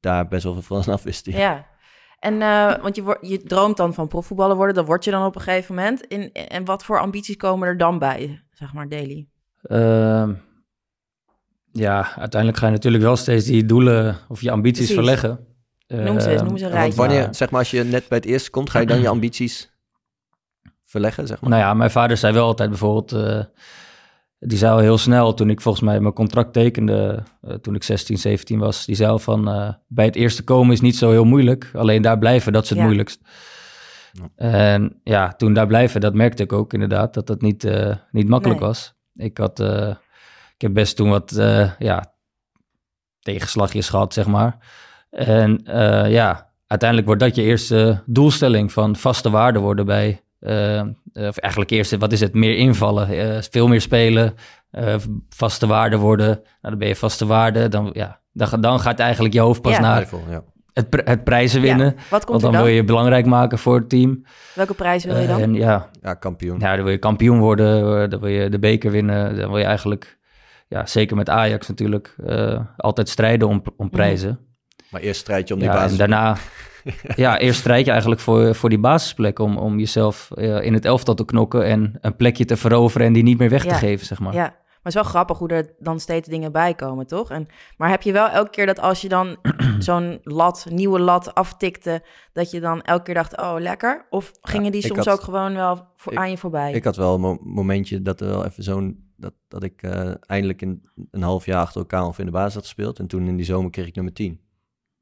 daar 0.00 0.28
best 0.28 0.44
wel 0.44 0.52
veel 0.52 0.82
van 0.82 0.92
af 0.94 1.02
wisten. 1.02 1.32
Ja. 1.32 1.66
En, 2.18 2.42
eh, 2.42 2.82
want 2.82 2.96
je, 2.96 3.02
wordt 3.02 3.28
je 3.28 3.42
droomt 3.42 3.76
dan 3.76 3.94
van 3.94 4.08
profvoetballer 4.08 4.56
worden, 4.56 4.74
dat 4.74 4.86
word 4.86 5.04
je 5.04 5.10
dan 5.10 5.24
op 5.26 5.34
een 5.34 5.40
gegeven 5.40 5.74
moment. 5.74 6.00
In, 6.00 6.32
en 6.32 6.64
wat 6.64 6.84
voor 6.84 7.00
ambities 7.00 7.36
komen 7.36 7.68
er 7.68 7.76
dan 7.76 7.98
bij, 7.98 8.42
zeg 8.52 8.72
maar, 8.72 8.88
Daily? 8.88 9.28
Ehm, 9.62 10.34
ja, 11.72 12.16
uiteindelijk 12.16 12.60
ga 12.60 12.66
je 12.66 12.72
natuurlijk 12.72 13.02
wel 13.02 13.16
steeds 13.16 13.44
die 13.44 13.64
doelen 13.66 14.16
of 14.28 14.40
je 14.40 14.50
ambities 14.50 14.78
Precies. 14.92 14.94
verleggen. 14.94 15.44
Noem 15.86 16.20
ze 16.20 16.30
eens, 16.30 16.40
Ehm, 16.40 16.48
noem 16.48 16.58
ze 16.58 16.64
een 16.64 16.70
Want 16.70 16.82
rijtje. 16.82 16.98
wanneer, 17.00 17.28
zeg 17.30 17.50
maar, 17.50 17.60
als 17.60 17.70
je 17.70 17.84
net 17.84 18.08
bij 18.08 18.18
het 18.18 18.26
eerste 18.26 18.50
komt, 18.50 18.70
ga 18.70 18.78
je 18.78 18.86
dan 18.86 19.00
je 19.00 19.08
ambities 19.16 19.70
verleggen, 20.84 21.26
zeg 21.26 21.40
maar? 21.40 21.50
Nou 21.50 21.62
ja, 21.62 21.74
mijn 21.74 21.90
vader 21.90 22.16
zei 22.16 22.32
wel 22.34 22.44
altijd 22.46 22.68
bijvoorbeeld, 22.68 23.12
eh, 23.12 23.44
die 24.38 24.58
zei 24.58 24.72
al 24.72 24.78
heel 24.78 24.98
snel 24.98 25.34
toen 25.34 25.50
ik 25.50 25.60
volgens 25.60 25.84
mij 25.84 26.00
mijn 26.00 26.14
contract 26.14 26.52
tekende, 26.52 27.22
eh, 27.40 27.54
toen 27.54 27.74
ik 27.74 27.82
16, 27.82 28.18
17 28.18 28.58
was, 28.58 28.84
die 28.86 28.94
zei 28.96 29.10
al 29.10 29.18
van, 29.18 29.48
eh, 29.48 29.72
bij 29.86 30.04
het 30.04 30.16
eerste 30.16 30.44
komen 30.44 30.72
is 30.72 30.80
niet 30.80 30.96
zo 30.96 31.10
heel 31.10 31.24
moeilijk, 31.24 31.70
alleen 31.74 32.02
daar 32.02 32.18
blijven, 32.18 32.52
dat 32.52 32.62
is 32.62 32.68
het 32.68 32.78
Ja. 32.78 32.84
moeilijkst. 32.84 33.20
Ja. 34.12 34.28
En 34.72 35.00
ja, 35.04 35.32
toen 35.32 35.52
daar 35.54 35.66
blijven, 35.66 36.00
dat 36.00 36.14
merkte 36.14 36.42
ik 36.42 36.52
ook 36.52 36.72
inderdaad, 36.72 37.14
dat 37.14 37.26
dat 37.26 37.40
niet, 37.40 37.64
eh, 37.64 37.96
niet 38.10 38.28
makkelijk 38.28 38.60
Nee. 38.60 38.68
was. 38.68 38.94
Ik 39.14 39.38
had, 39.38 39.60
eh, 39.60 39.94
ik 40.60 40.66
heb 40.66 40.74
best 40.74 40.96
toen 40.96 41.08
wat, 41.10 41.32
eh, 41.32 41.70
ja, 41.78 42.12
tegenslagjes 43.20 43.88
gehad, 43.88 44.12
zeg 44.14 44.26
maar. 44.26 44.56
En 45.10 45.60
eh, 45.64 46.10
ja, 46.10 46.50
uiteindelijk 46.66 47.08
wordt 47.08 47.22
dat 47.22 47.36
je 47.36 47.42
eerste 47.42 48.02
doelstelling 48.06 48.72
van 48.72 48.96
vaste 48.96 49.30
waarde 49.30 49.58
worden 49.58 49.86
bij, 49.86 50.20
eh, 50.40 50.82
of 51.12 51.36
eigenlijk 51.38 51.70
eerst, 51.70 51.96
wat 51.96 52.12
is 52.12 52.20
het, 52.20 52.34
meer 52.34 52.56
invallen, 52.56 53.08
eh, 53.08 53.42
veel 53.50 53.68
meer 53.68 53.80
spelen, 53.80 54.34
vaste 55.28 55.66
waarde 55.66 55.96
worden. 55.96 56.26
Nou, 56.26 56.44
dan 56.60 56.78
ben 56.78 56.88
je 56.88 56.96
vaste 56.96 57.26
waarde, 57.26 57.68
dan, 57.68 57.90
ja, 57.92 58.20
dan, 58.32 58.60
dan 58.60 58.80
gaat 58.80 58.98
eigenlijk 58.98 59.34
je 59.34 59.40
hoofd 59.40 59.62
pas 59.62 59.72
Ja. 59.72 59.80
naar 59.80 60.08
ja. 60.30 60.42
het, 60.72 60.88
pri- 60.90 61.02
het 61.04 61.24
prijzen 61.24 61.60
winnen. 61.60 61.86
Ja, 61.86 62.02
wat 62.10 62.24
komt 62.24 62.24
Want 62.24 62.42
er 62.42 62.42
dan 62.42 62.52
dan? 62.52 62.62
wil 62.62 62.72
je 62.74 62.84
belangrijk 62.84 63.26
maken 63.26 63.58
voor 63.58 63.74
het 63.78 63.88
team. 63.88 64.24
Welke 64.54 64.74
prijs 64.74 65.04
wil 65.04 65.16
je 65.16 65.26
dan? 65.26 65.40
En 65.40 65.54
ja, 65.54 65.88
ja, 66.02 66.14
kampioen. 66.14 66.58
ja, 66.60 66.74
dan 66.74 66.84
wil 66.84 66.92
je 66.92 66.98
kampioen 66.98 67.38
worden, 67.38 68.10
dan 68.10 68.20
wil 68.20 68.28
je 68.30 68.48
de 68.50 68.58
beker 68.58 68.90
winnen. 68.90 69.36
Dan 69.36 69.48
wil 69.48 69.58
je 69.58 69.64
eigenlijk, 69.64 70.18
ja, 70.70 70.86
zeker 70.86 71.16
met 71.16 71.28
Ajax 71.28 71.68
natuurlijk, 71.68 72.14
eh, 72.24 72.60
altijd 72.76 73.08
strijden 73.08 73.48
om, 73.48 73.62
om 73.76 73.90
prijzen. 73.90 74.38
Maar 74.90 75.00
eerst 75.00 75.20
strijd 75.20 75.48
je 75.48 75.54
om 75.54 75.60
die 75.60 75.68
Ja, 75.68 75.74
basis. 75.74 75.92
en 75.92 75.98
daarna, 75.98 76.36
ja, 77.24 77.38
eerst 77.38 77.60
strijd 77.60 77.84
je 77.84 77.90
eigenlijk 77.90 78.20
voor, 78.20 78.54
voor 78.54 78.68
die 78.68 78.78
basisplek 78.78 79.38
om, 79.38 79.56
om 79.58 79.78
jezelf 79.78 80.30
eh, 80.34 80.62
in 80.62 80.74
het 80.74 80.84
elftal 80.84 81.14
te 81.14 81.24
knokken 81.24 81.64
en 81.64 81.98
een 82.00 82.16
plekje 82.16 82.44
te 82.44 82.56
veroveren 82.56 83.06
en 83.06 83.12
die 83.12 83.22
niet 83.22 83.38
meer 83.38 83.50
weg 83.50 83.62
te 83.62 83.68
Ja. 83.68 83.74
geven, 83.74 84.06
zeg 84.06 84.20
maar. 84.20 84.32
Ja, 84.34 84.40
maar 84.42 84.92
het 84.92 84.94
is 84.94 84.94
wel 84.94 85.10
grappig 85.12 85.38
hoe 85.38 85.48
er 85.48 85.74
dan 85.78 86.00
steeds 86.00 86.28
dingen 86.28 86.52
bij 86.52 86.74
komen, 86.74 87.06
toch? 87.06 87.30
En, 87.30 87.46
maar 87.76 87.88
heb 87.90 88.02
je 88.02 88.12
wel 88.12 88.28
elke 88.28 88.50
keer 88.50 88.66
dat 88.66 88.80
als 88.80 89.00
je 89.00 89.08
dan 89.08 89.36
zo'n 89.78 90.18
lat, 90.22 90.66
nieuwe 90.70 91.00
lat 91.00 91.34
aftikte, 91.34 92.02
dat 92.32 92.50
je 92.50 92.60
dan 92.60 92.82
elke 92.82 93.02
keer 93.02 93.14
dacht, 93.14 93.36
oh 93.40 93.54
lekker? 93.58 94.06
Of 94.10 94.32
gingen 94.40 94.72
die 94.72 94.82
soms 94.82 94.98
had- 95.06 95.08
ook 95.10 95.20
gewoon 95.20 95.54
wel 95.54 95.86
voor, 95.96 96.12
ik- 96.12 96.18
aan 96.18 96.30
je 96.30 96.38
voorbij? 96.38 96.72
Ik 96.72 96.84
had 96.84 96.96
wel 96.96 97.14
een 97.14 97.20
mo- 97.20 97.38
momentje 97.42 98.02
dat 98.02 98.20
er 98.20 98.28
wel 98.28 98.44
even 98.46 98.62
zo'n... 98.62 99.08
Dat, 99.20 99.34
dat 99.48 99.62
ik 99.62 99.82
eh, 99.82 100.14
eindelijk 100.20 100.62
in 100.62 100.88
een 101.10 101.22
half 101.22 101.46
jaar 101.46 101.60
achter 101.60 101.80
elkaar 101.80 102.06
of 102.06 102.18
in 102.18 102.24
de 102.24 102.30
basis 102.30 102.54
had 102.54 102.62
gespeeld. 102.62 102.98
En 102.98 103.06
toen 103.06 103.26
in 103.26 103.36
die 103.36 103.44
zomer 103.44 103.70
kreeg 103.70 103.86
ik 103.86 103.94
nummer 103.94 104.12
10. 104.12 104.40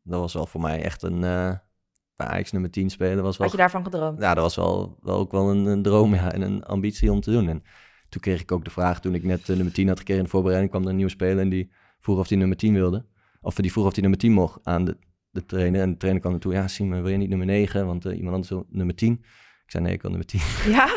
Dat 0.03 0.21
was 0.21 0.33
wel 0.33 0.47
voor 0.47 0.61
mij 0.61 0.83
echt 0.83 1.03
een... 1.03 1.21
bij 1.21 2.27
Ajax 2.27 2.53
nummer 2.53 2.71
10 2.71 2.91
spelen 2.91 3.23
was 3.23 3.37
wel... 3.37 3.47
Had 3.47 3.57
je 3.57 3.63
daarvan 3.63 3.85
gedroomd? 3.85 4.21
Ja, 4.21 4.35
dat 4.35 4.43
was 4.43 4.57
wel, 4.57 4.99
wel 5.01 5.17
ook 5.17 5.33
wel 5.33 5.51
een, 5.51 5.67
een 5.67 5.83
droom 5.83 6.15
ja, 6.15 6.33
en 6.33 6.43
een 6.43 6.65
ambitie 6.65 7.13
om 7.13 7.21
te 7.21 7.31
doen. 7.31 7.49
En 7.49 7.63
toen 8.09 8.21
kreeg 8.21 8.41
ik 8.41 8.53
ook 8.53 8.65
de 8.65 8.71
vraag, 8.71 9.01
toen 9.01 9.15
ik 9.15 9.25
net 9.25 9.49
eh, 9.49 9.57
nummer 9.57 9.73
10 9.73 9.89
had 9.89 9.99
gekregen 9.99 10.23
in 10.23 10.25
de 10.25 10.35
voorbereiding, 10.35 10.71
kwam 10.71 10.85
er 10.85 10.91
een 10.91 10.97
nieuwe 10.97 11.11
speler 11.11 11.39
en 11.39 11.49
die 11.49 11.71
vroeg 12.01 12.19
of 12.19 12.29
hij 12.29 12.39
nummer 12.39 12.57
10 12.57 12.75
wilde. 12.75 13.07
Of 13.41 13.55
die 13.55 13.73
vroeg 13.73 13.87
of 13.87 13.93
hij 13.93 14.01
nummer 14.01 14.19
10 14.19 14.33
mocht 14.33 14.59
aan 14.63 14.85
de, 14.85 14.99
de 15.31 15.47
trainer. 15.47 15.81
En 15.81 15.91
de 15.91 15.97
trainer 15.97 16.21
kwam 16.21 16.33
naartoe, 16.33 16.53
ja 16.53 16.69
Simon, 16.69 17.03
wil 17.03 17.11
je 17.11 17.17
niet 17.17 17.29
nummer 17.29 17.47
9? 17.47 17.87
Want 17.87 18.05
iemand 18.05 18.29
anders 18.29 18.49
wil 18.49 18.67
nummer 18.69 18.95
10. 18.95 19.25
Ik 19.69 19.75
zei 19.75 19.85
nee, 19.85 19.93
ik 19.95 20.03
wil 20.03 20.11
nummer 20.11 20.29
10. 20.29 20.41
Ja, 20.73 20.89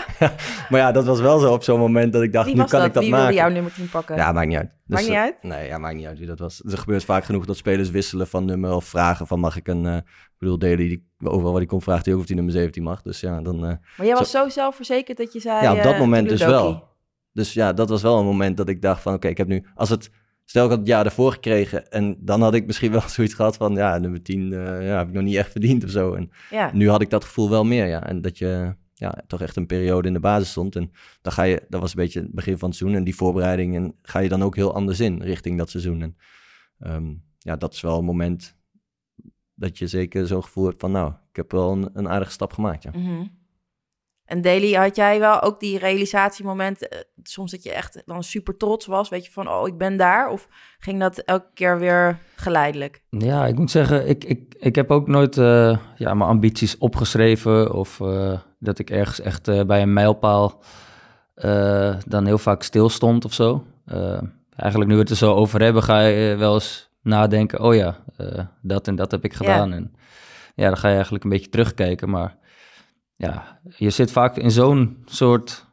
maar 0.70 0.80
ja, 0.80 0.92
dat 0.92 1.06
was 1.06 1.20
wel 1.20 1.40
zo 1.40 1.54
op 1.54 1.64
zo'n 1.64 1.80
moment 1.80 2.14
dat 2.14 2.22
ik 2.22 2.34
dacht, 2.34 2.46
wie 2.46 2.56
nu 2.56 2.64
kan 2.64 2.80
dat? 2.80 2.88
ik 2.88 2.94
dat 2.94 3.04
Wie 3.04 3.12
maken. 3.12 3.26
wilde 3.26 3.42
jouw 3.42 3.52
nummer 3.54 3.74
10 3.74 3.90
pakken? 3.90 4.16
Ja, 4.16 4.32
maakt 4.32 4.48
niet 4.48 4.58
uit. 4.58 4.72
Maakt 4.86 5.04
niet 5.04 5.12
eh, 5.12 5.20
uit? 5.20 5.44
Nee, 5.44 5.68
ja, 5.68 5.78
maakt 5.78 5.96
niet 5.96 6.06
uit 6.06 6.18
wie 6.18 6.28
dat 6.28 6.40
was. 6.40 6.62
Er 6.64 6.78
gebeurt 6.78 7.04
vaak 7.04 7.24
genoeg 7.24 7.46
dat 7.46 7.58
spelers 7.58 7.90
wisselen 7.90 8.28
van 8.28 8.46
nummer 8.46 8.74
of 8.74 8.86
vragen 8.86 9.28
van 9.28 9.40
mag 9.40 9.58
ik 9.58 9.68
een... 9.68 9.86
eh, 9.86 9.96
ik 9.96 10.36
bedoel, 10.38 10.58
Daly, 10.58 10.76
die, 10.76 11.08
overal 11.24 11.52
waar 11.52 11.60
die 11.60 11.70
komt 11.70 11.84
vraagt 11.84 12.06
hij 12.06 12.14
ook 12.14 12.20
of 12.20 12.28
hij 12.28 12.36
nummer 12.36 12.54
17 12.54 12.84
mag. 12.84 13.02
Dus 13.02 13.20
ja, 13.20 13.42
dan... 13.42 13.56
eh, 13.56 13.74
Maar 13.98 14.06
jij 14.08 14.16
was 14.16 14.32
zo 14.32 14.50
zelfverzekerd 14.50 15.18
dat 15.18 15.34
je 15.34 15.40
zei... 15.40 15.62
ja, 15.62 15.74
op 15.74 15.84
dat 15.84 15.98
moment 15.98 16.30
dus 16.30 16.44
wel. 16.44 16.90
Dus 17.34 17.54
ja, 17.54 17.74
dat 17.74 17.90
was 17.90 18.02
wel 18.02 18.20
een 18.20 18.26
moment 18.26 18.58
dat 18.58 18.70
ik 18.70 18.82
dacht 18.82 19.02
van 19.02 19.14
oké, 19.14 19.28
ik 19.28 19.38
heb 19.38 19.48
nu... 19.48 19.66
Als 19.76 19.90
het... 19.90 20.10
Stel 20.52 20.64
ik 20.64 20.70
had 20.70 20.80
het 20.80 20.88
jaar 20.88 21.06
ervoor 21.06 21.32
gekregen 21.32 21.92
en 21.92 22.18
dan 22.20 22.42
had 22.42 22.54
ik 22.54 22.66
misschien 22.66 22.92
wel 22.92 23.10
zoiets 23.10 23.34
gehad 23.34 23.58
van 23.58 23.76
ja, 23.76 23.98
nummer 23.98 24.22
10 24.22 24.54
eh, 24.54 24.88
ja, 24.88 24.98
heb 24.98 25.08
ik 25.08 25.14
nog 25.14 25.24
niet 25.24 25.36
echt 25.36 25.52
verdiend 25.52 25.84
of 25.84 25.90
zo. 25.90 26.14
En 26.14 26.32
Ja, 26.50 26.72
nu 26.74 26.90
had 26.90 27.02
ik 27.02 27.10
dat 27.10 27.24
gevoel 27.24 27.50
wel 27.50 27.64
meer, 27.64 27.88
ja. 27.88 28.08
En 28.08 28.22
dat 28.22 28.38
je 28.38 28.76
ja, 28.94 29.24
toch 29.28 29.42
echt 29.42 29.56
een 29.56 29.66
periode 29.66 30.08
in 30.08 30.14
de 30.14 30.20
basis 30.20 30.50
stond. 30.50 30.76
En 30.76 30.92
dan 31.22 31.34
ga 31.34 31.44
je, 31.44 31.66
dat 31.70 31.82
was 31.82 31.90
een 31.90 32.02
beetje 32.02 32.20
het 32.20 32.32
begin 32.32 32.58
van 32.58 32.70
het 32.70 32.78
seizoen. 32.78 32.98
En 32.98 33.04
die 33.04 33.16
voorbereiding 33.16 33.76
en 33.76 33.96
ga 34.02 34.20
je 34.20 34.30
dan 34.30 34.44
ook 34.44 34.56
heel 34.56 34.74
anders 34.74 35.00
in 35.00 35.22
richting 35.22 35.58
dat 35.58 35.70
seizoen. 35.70 36.02
En 36.02 36.18
ehm, 36.80 37.14
ja, 37.38 37.56
dat 37.56 37.74
is 37.74 37.82
wel 37.82 37.98
een 37.98 38.06
moment 38.06 38.58
dat 39.54 39.78
je 39.78 39.88
zeker 39.88 40.28
zo'n 40.28 40.44
gevoel 40.44 40.66
hebt 40.66 40.82
van 40.82 40.92
nou, 40.92 41.12
ik 41.30 41.36
heb 41.36 41.52
wel 41.52 41.72
een, 41.72 41.90
een 41.94 42.10
aardige 42.10 42.32
stap 42.32 42.54
gemaakt, 42.54 42.84
ja. 42.84 42.92
Mhm. 42.94 43.26
En 44.32 44.41
Daily, 44.41 44.74
had 44.74 44.96
jij 44.96 45.20
wel 45.20 45.41
ook 45.41 45.60
die 45.60 45.78
realisatiemomenten, 45.78 46.89
eh, 46.89 47.00
soms 47.24 47.52
dat 47.52 47.63
je 47.63 47.72
echt 47.72 48.02
dan 48.06 48.24
super 48.24 48.58
trots 48.58 48.86
was, 48.86 49.10
weet 49.10 49.26
je, 49.26 49.32
van 49.32 49.50
oh, 49.50 49.67
ik 49.67 49.78
ben 49.78 49.98
daar? 49.98 50.30
Of 50.30 50.48
ging 50.80 51.00
dat 51.00 51.17
elke 51.17 51.50
keer 51.54 51.80
weer 51.80 52.20
geleidelijk? 52.36 53.02
Ja, 53.10 53.46
ik 53.46 53.56
moet 53.58 53.72
zeggen, 53.72 54.10
ik, 54.10 54.24
ik, 54.24 54.56
ik 54.60 54.76
heb 54.76 54.91
ook 54.91 55.08
nooit 55.08 55.38
eh, 55.38 55.78
ja, 55.96 56.13
mijn 56.13 56.30
ambities 56.30 56.78
opgeschreven 56.78 57.74
of 57.74 58.02
eh, 58.02 58.39
dat 58.60 58.80
ik 58.80 58.89
ergens 58.89 59.22
echt 59.22 59.65
bij 59.67 59.82
een 59.82 59.94
mijlpaal 59.94 60.63
dan 62.06 62.26
heel 62.26 62.38
vaak 62.38 62.63
stilstond 62.63 63.26
of 63.26 63.34
zo. 63.34 63.65
Eigenlijk 64.56 64.89
nu 64.89 64.96
we 64.96 65.02
het 65.02 65.10
er 65.10 65.15
zo 65.15 65.34
over 65.34 65.62
hebben, 65.62 65.84
ga 65.84 66.00
je 66.00 66.36
wel 66.36 66.54
eens 66.54 66.89
nadenken, 67.02 67.60
oh 67.60 67.76
ja, 67.76 67.98
dat 68.62 68.88
en 68.88 68.96
dat 68.96 69.12
heb 69.12 69.24
ik 69.24 69.34
gedaan. 69.34 69.74
En 69.74 69.96
ja, 70.56 70.67
dan 70.67 70.78
ga 70.78 70.88
je 70.88 70.94
eigenlijk 70.94 71.24
een 71.24 71.30
beetje 71.30 71.50
terugkijken, 71.50 72.10
maar 72.10 72.39
ja, 73.22 73.60
je 73.78 73.90
zit 73.90 74.12
vaak 74.12 74.38
in 74.38 74.52
zo'n 74.52 74.98
soort 75.06 75.66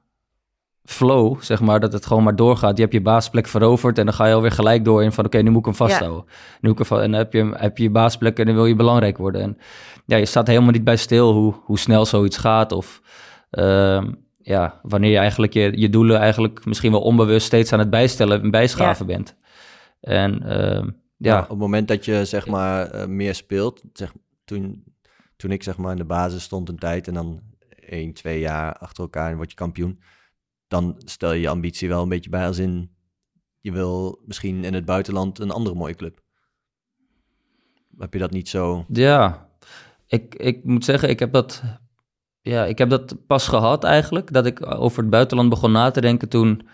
flow, 0.84 1.42
zeg 1.42 1.60
maar, 1.60 1.80
dat 1.80 1.92
het 1.92 2.06
gewoon 2.06 2.22
maar 2.22 2.36
doorgaat. 2.36 2.76
Je 2.76 2.82
hebt 2.82 2.94
je 2.94 3.00
baasplek 3.00 3.46
veroverd 3.46 3.98
en 3.98 4.04
dan 4.04 4.14
ga 4.14 4.26
je 4.26 4.34
alweer 4.34 4.50
gelijk 4.50 4.84
door 4.84 5.02
in 5.02 5.12
van, 5.12 5.24
oké, 5.24 5.38
nu 5.38 5.50
moet 5.50 5.58
ik 5.58 5.64
hem 5.64 5.74
vasthouden. 5.74 6.24
Nu 6.60 6.68
moet 6.68 6.80
ik 6.80 6.88
hem, 6.88 6.98
en 6.98 7.10
dan 7.10 7.20
heb 7.20 7.32
je, 7.32 7.52
heb 7.56 7.76
je 7.76 7.82
je 7.82 7.90
baasplek 7.90 8.38
en 8.38 8.46
dan 8.46 8.54
wil 8.54 8.66
je 8.66 8.74
belangrijk 8.74 9.18
worden. 9.18 9.40
En 9.40 9.58
ja, 10.06 10.16
je 10.16 10.24
staat 10.24 10.46
helemaal 10.46 10.70
niet 10.70 10.84
bij 10.84 10.96
stil 10.96 11.32
hoe, 11.32 11.54
hoe 11.64 11.78
snel 11.78 12.06
zoiets 12.06 12.36
gaat 12.36 12.72
of... 12.72 13.02
Ehm, 13.50 14.12
ja, 14.38 14.80
wanneer 14.82 15.10
je 15.10 15.18
eigenlijk 15.18 15.52
je, 15.52 15.80
je 15.80 15.90
doelen 15.90 16.18
eigenlijk 16.18 16.64
misschien 16.64 16.92
wel 16.92 17.00
onbewust 17.00 17.46
steeds 17.46 17.72
aan 17.72 17.78
het 17.78 17.90
bijstellen 17.90 18.42
en 18.42 18.50
bijschaven 18.50 19.06
bent. 19.06 19.36
En 20.00 20.42
ehm, 20.42 20.88
ja. 21.16 21.40
op 21.40 21.48
het 21.48 21.58
moment 21.58 21.88
dat 21.88 22.04
je 22.04 22.24
zeg 22.24 22.46
maar 22.46 22.90
eh, 22.90 23.06
meer 23.06 23.34
speelt, 23.34 23.82
zeg, 23.92 24.12
toen, 24.44 24.84
toen 25.38 25.50
ik 25.50 25.62
zeg 25.62 25.76
maar 25.76 25.90
in 25.90 25.96
de 25.96 26.04
basis 26.04 26.42
stond 26.42 26.68
een 26.68 26.78
tijd 26.78 27.08
en 27.08 27.14
dan 27.14 27.40
één, 27.86 28.12
twee 28.12 28.40
jaar 28.40 28.72
achter 28.72 29.02
elkaar 29.02 29.30
en 29.30 29.36
word 29.36 29.50
je 29.50 29.56
kampioen, 29.56 30.00
dan 30.68 30.94
stel 31.04 31.32
je 31.32 31.40
je 31.40 31.48
ambitie 31.48 31.88
wel 31.88 32.02
een 32.02 32.08
beetje 32.08 32.30
bij 32.30 32.46
als 32.46 32.58
in 32.58 32.96
je 33.60 33.72
wil 33.72 34.22
misschien 34.26 34.64
in 34.64 34.74
het 34.74 34.84
buitenland 34.84 35.38
een 35.38 35.50
andere 35.50 35.76
mooie 35.76 35.94
club. 35.94 36.20
Heb 37.98 38.12
je 38.12 38.18
dat 38.18 38.30
niet 38.30 38.48
zo? 38.48 38.84
Ja, 38.88 39.48
ik, 40.06 40.34
ik 40.34 40.64
moet 40.64 40.84
zeggen, 40.84 41.08
ik 41.08 41.18
heb 41.18 41.32
dat 41.32 41.62
ja, 42.40 42.64
ik 42.64 42.78
heb 42.78 42.90
dat 42.90 43.26
pas 43.26 43.48
gehad 43.48 43.84
eigenlijk. 43.84 44.32
Dat 44.32 44.46
ik 44.46 44.66
over 44.66 45.00
het 45.00 45.10
buitenland 45.10 45.48
begon 45.48 45.72
na 45.72 45.90
te 45.90 46.00
denken 46.00 46.28
toen 46.28 46.68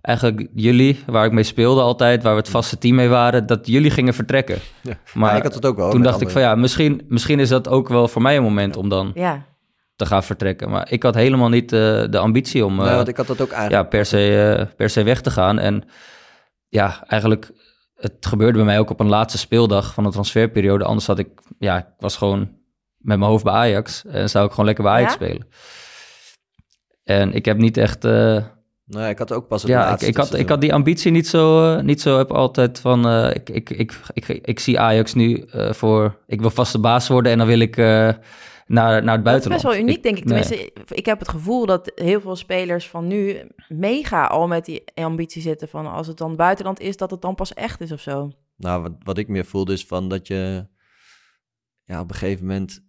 eigenlijk 0.00 0.48
jullie, 0.54 1.02
waar 1.06 1.24
ik 1.24 1.32
mee 1.32 1.44
speelde 1.44 1.80
altijd, 1.80 2.22
waar 2.22 2.32
we 2.32 2.38
het 2.38 2.48
vaste 2.48 2.78
team 2.78 2.94
mee 2.94 3.08
waren, 3.08 3.46
dat 3.46 3.66
jullie 3.66 3.90
gingen 3.90 4.14
vertrekken. 4.14 4.58
Ja, 4.80 4.98
maar 5.14 5.36
ik 5.36 5.42
had 5.42 5.54
het 5.54 5.66
ook 5.66 5.76
wel. 5.76 5.90
Toen 5.90 6.02
dacht 6.02 6.20
ik 6.20 6.30
van 6.30 6.42
ja, 6.42 6.54
misschien, 6.54 7.04
misschien 7.08 7.40
is 7.40 7.48
dat 7.48 7.68
ook 7.68 7.88
wel 7.88 8.08
voor 8.08 8.22
mij 8.22 8.36
een 8.36 8.42
moment 8.42 8.76
om 8.76 8.88
dan 8.88 9.10
ja. 9.14 9.46
te 9.96 10.06
gaan 10.06 10.22
vertrekken. 10.22 10.70
Maar 10.70 10.92
ik 10.92 11.02
had 11.02 11.14
helemaal 11.14 11.48
niet 11.48 11.72
uh, 11.72 12.04
de 12.10 12.18
ambitie 12.18 12.64
om 12.64 12.76
nee, 12.76 12.94
want 12.94 13.08
ik 13.08 13.16
had 13.16 13.26
dat 13.26 13.40
ook 13.40 13.50
eigenlijk. 13.50 13.82
ja, 13.82 13.88
per, 13.88 14.06
se, 14.06 14.56
uh, 14.58 14.74
per 14.76 14.90
se 14.90 15.02
weg 15.02 15.20
te 15.20 15.30
gaan. 15.30 15.58
En 15.58 15.84
ja, 16.68 17.04
eigenlijk, 17.06 17.50
het 17.94 18.26
gebeurde 18.26 18.56
bij 18.56 18.66
mij 18.66 18.78
ook 18.78 18.90
op 18.90 19.00
een 19.00 19.08
laatste 19.08 19.38
speeldag 19.38 19.94
van 19.94 20.04
de 20.04 20.10
transferperiode. 20.10 20.84
Anders 20.84 21.06
had 21.06 21.18
ik, 21.18 21.28
ja, 21.58 21.78
ik 21.78 21.86
was 21.98 22.16
gewoon 22.16 22.38
met 22.96 23.18
mijn 23.18 23.30
hoofd 23.30 23.44
bij 23.44 23.52
Ajax. 23.52 24.04
En 24.06 24.30
zou 24.30 24.44
ik 24.44 24.50
gewoon 24.50 24.66
lekker 24.66 24.84
bij 24.84 24.92
Ajax 24.92 25.12
spelen. 25.12 25.48
En 27.04 27.32
ik 27.32 27.44
heb 27.44 27.56
niet 27.56 27.76
echt... 27.76 28.04
Uh, 28.90 28.96
nee, 28.96 29.10
ik 29.10 29.18
had 29.18 29.32
ook 29.32 29.48
pas 29.48 29.62
het 29.62 29.70
ja, 29.70 29.92
ik, 29.92 30.00
ik, 30.00 30.16
had, 30.16 30.34
ik 30.34 30.48
had 30.48 30.60
die 30.60 30.74
ambitie 30.74 31.10
niet 31.10 31.28
zo, 31.28 31.74
uh, 31.76 31.82
niet 31.82 32.00
zo 32.00 32.18
heb 32.18 32.30
altijd 32.30 32.80
van... 32.80 33.06
Uh, 33.06 33.34
ik, 33.34 33.50
ik, 33.50 33.70
ik, 33.70 34.00
ik, 34.12 34.28
ik, 34.28 34.60
zie 34.60 34.80
Ajax 34.80 35.14
nu 35.14 35.44
voor... 35.70 36.18
Ik 36.26 36.40
wil 36.40 36.50
vaste 36.50 36.78
baas 36.78 37.08
worden 37.08 37.32
en 37.32 37.38
dan 37.38 37.46
wil 37.46 37.58
ik 37.58 37.76
naar, 37.76 39.02
naar 39.04 39.14
het 39.14 39.22
buitenland. 39.22 39.24
Dat 39.24 39.44
is 39.44 39.48
best 39.48 39.62
wel 39.62 39.76
uniek, 39.76 40.02
denk 40.02 40.16
ik. 40.16 40.24
Tenminste, 40.24 40.72
ik 40.88 41.06
heb 41.06 41.18
het 41.18 41.28
gevoel 41.28 41.66
dat 41.66 41.92
heel 41.94 42.20
veel 42.20 42.36
spelers 42.36 42.88
van 42.88 43.06
nu 43.06 43.36
mega 43.68 44.26
al 44.26 44.46
met 44.46 44.64
die 44.64 44.82
ambitie 44.94 45.42
zitten 45.42 45.68
van 45.68 45.86
als 45.86 46.06
het 46.06 46.18
dan 46.18 46.36
buitenland 46.36 46.80
is, 46.80 46.96
dat 46.96 47.10
het 47.10 47.22
dan 47.22 47.34
pas 47.34 47.54
echt 47.54 47.80
is 47.80 47.92
of 47.92 48.00
zo. 48.00 48.30
Nou, 48.56 48.82
wat, 48.82 48.92
wat 49.02 49.18
ik 49.18 49.28
meer 49.28 49.44
voelde 49.44 49.72
is 49.72 49.86
van 49.86 50.08
dat 50.08 50.26
je 50.26 50.66
ja, 51.84 52.00
op 52.00 52.10
een 52.10 52.16
gegeven 52.16 52.46
moment 52.46 52.84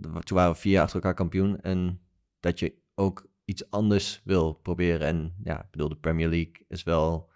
toen 0.00 0.36
waren 0.36 0.52
we 0.52 0.58
vier 0.58 0.72
jaar 0.72 0.82
achter 0.82 0.96
elkaar 0.96 1.14
kampioen. 1.14 1.60
En 1.60 2.00
dat 2.40 2.58
je 2.58 2.74
ook 2.94 3.30
iets 3.44 3.70
anders 3.70 4.20
wil 4.24 4.52
proberen. 4.52 5.06
En 5.06 5.34
ja, 5.44 5.60
ik 5.62 5.70
bedoel, 5.70 5.88
de 5.88 5.96
Premier 5.96 6.28
League 6.28 6.64
is 6.68 6.82
wel 6.82 7.30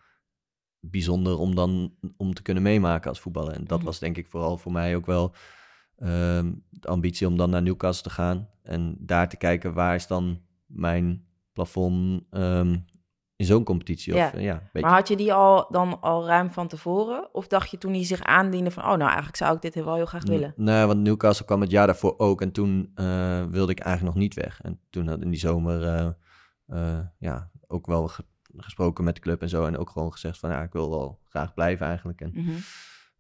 bijzonder 0.81 1.39
om 1.39 1.55
dan 1.55 1.95
om 2.17 2.35
te 2.35 2.43
kunnen 2.43 2.63
meemaken 2.63 3.09
als 3.09 3.21
voetballer. 3.21 3.53
En 3.53 3.65
dat 3.65 3.79
mhm. 3.79 3.87
was 3.87 3.99
denk 3.99 4.17
ik 4.17 4.27
vooral 4.27 4.59
voor 4.59 4.73
mij 4.73 4.97
ook 4.97 5.07
wel 5.07 5.35
ehm, 5.97 6.53
de 6.71 6.89
ambitie 6.89 7.27
om 7.27 7.37
dan 7.37 7.51
naar 7.51 7.63
Newcastle 7.63 8.09
te 8.09 8.15
gaan. 8.15 8.49
En 8.63 8.97
daar 9.01 9.29
te 9.29 9.37
kijken 9.37 9.75
waar 9.75 9.95
is 9.95 10.07
dan 10.07 10.43
mijn 10.67 11.27
plafond 11.53 12.23
um, 12.31 12.85
in 13.37 13.47
zo'n 13.47 13.65
competitie. 13.65 14.13
Of, 14.13 14.19
ja. 14.19 14.39
ja 14.39 14.63
Maar 14.73 14.91
had 14.91 15.09
je 15.09 15.17
die 15.17 15.33
al 15.33 15.67
dan 15.71 16.01
al 16.01 16.27
ruim 16.27 16.51
van 16.51 16.69
tevoren? 16.69 17.35
Of 17.35 17.47
dacht 17.47 17.71
je 17.71 17.79
toen 17.79 17.93
hij 17.93 18.05
zich 18.05 18.23
aandiende 18.23 18.71
van, 18.71 18.83
oh 18.83 18.89
nou 18.89 19.03
eigenlijk 19.03 19.37
zou 19.37 19.55
ik 19.55 19.63
dit 19.63 19.75
wel 19.75 19.95
heel 19.95 20.07
graag 20.07 20.25
willen? 20.25 20.53
Nee, 20.57 20.87
want 20.87 21.01
Newcastle 21.01 21.47
kwam 21.47 21.61
het 21.61 21.71
jaar 21.71 21.87
daarvoor 21.87 22.15
ook 22.19 22.41
en 22.41 22.53
toen 22.53 22.93
uh, 22.95 23.45
wilde 23.45 23.73
ik 23.73 23.79
eigenlijk 23.79 24.15
nog 24.15 24.25
niet 24.25 24.35
weg. 24.35 24.61
En 24.63 24.81
toen 24.91 25.09
had 25.09 25.21
in 25.21 25.31
die 25.31 25.39
zomer 25.39 25.83
uh, 25.83 26.09
uh, 26.67 26.99
ja, 27.19 27.51
ook 27.67 27.87
wel 27.87 28.09
ge 28.09 28.25
gesproken 28.57 29.05
met 29.05 29.15
de 29.15 29.21
club 29.21 29.43
en 29.43 29.49
zo 29.49 29.65
en 29.65 29.77
ook 29.77 29.91
gewoon 29.91 30.13
gezegd 30.13 30.39
van, 30.39 30.51
ja, 30.51 30.63
ik 30.63 30.73
wil 30.73 30.91
wel 30.91 31.21
graag 31.29 31.55
blijven 31.55 31.87
eigenlijk. 31.87 32.21
En 32.21 32.33
mm 32.35 32.45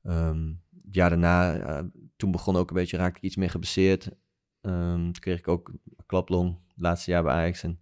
-hmm. 0.02 0.60
het 0.84 0.94
jaar 0.94 1.08
daarna, 1.08 1.84
toen 2.16 2.30
begon 2.30 2.56
ook 2.56 2.68
een 2.68 2.76
beetje, 2.76 2.96
raak 2.96 3.16
ik 3.16 3.22
iets 3.22 3.36
meer 3.36 3.50
gebaseerd. 3.50 4.10
Um, 4.60 5.12
toen 5.12 5.20
kreeg 5.20 5.38
ik 5.38 5.48
ook 5.48 5.72
klaplong, 6.06 6.58
het 6.68 6.80
laatste 6.80 7.10
jaar 7.10 7.22
bij 7.22 7.34
Ajax 7.34 7.62
en 7.62 7.80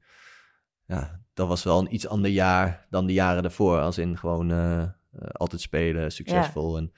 ja, 0.86 1.20
dat 1.34 1.48
was 1.48 1.62
wel 1.62 1.78
een 1.78 1.94
iets 1.94 2.08
ander 2.08 2.30
jaar 2.30 2.86
dan 2.90 3.06
de 3.06 3.12
jaren 3.12 3.42
daarvoor. 3.42 3.80
Als 3.80 3.98
in 3.98 4.18
gewoon 4.18 4.50
uh, 4.50 4.84
altijd 5.32 5.60
spelen, 5.60 6.12
succesvol. 6.12 6.76
En 6.76 6.92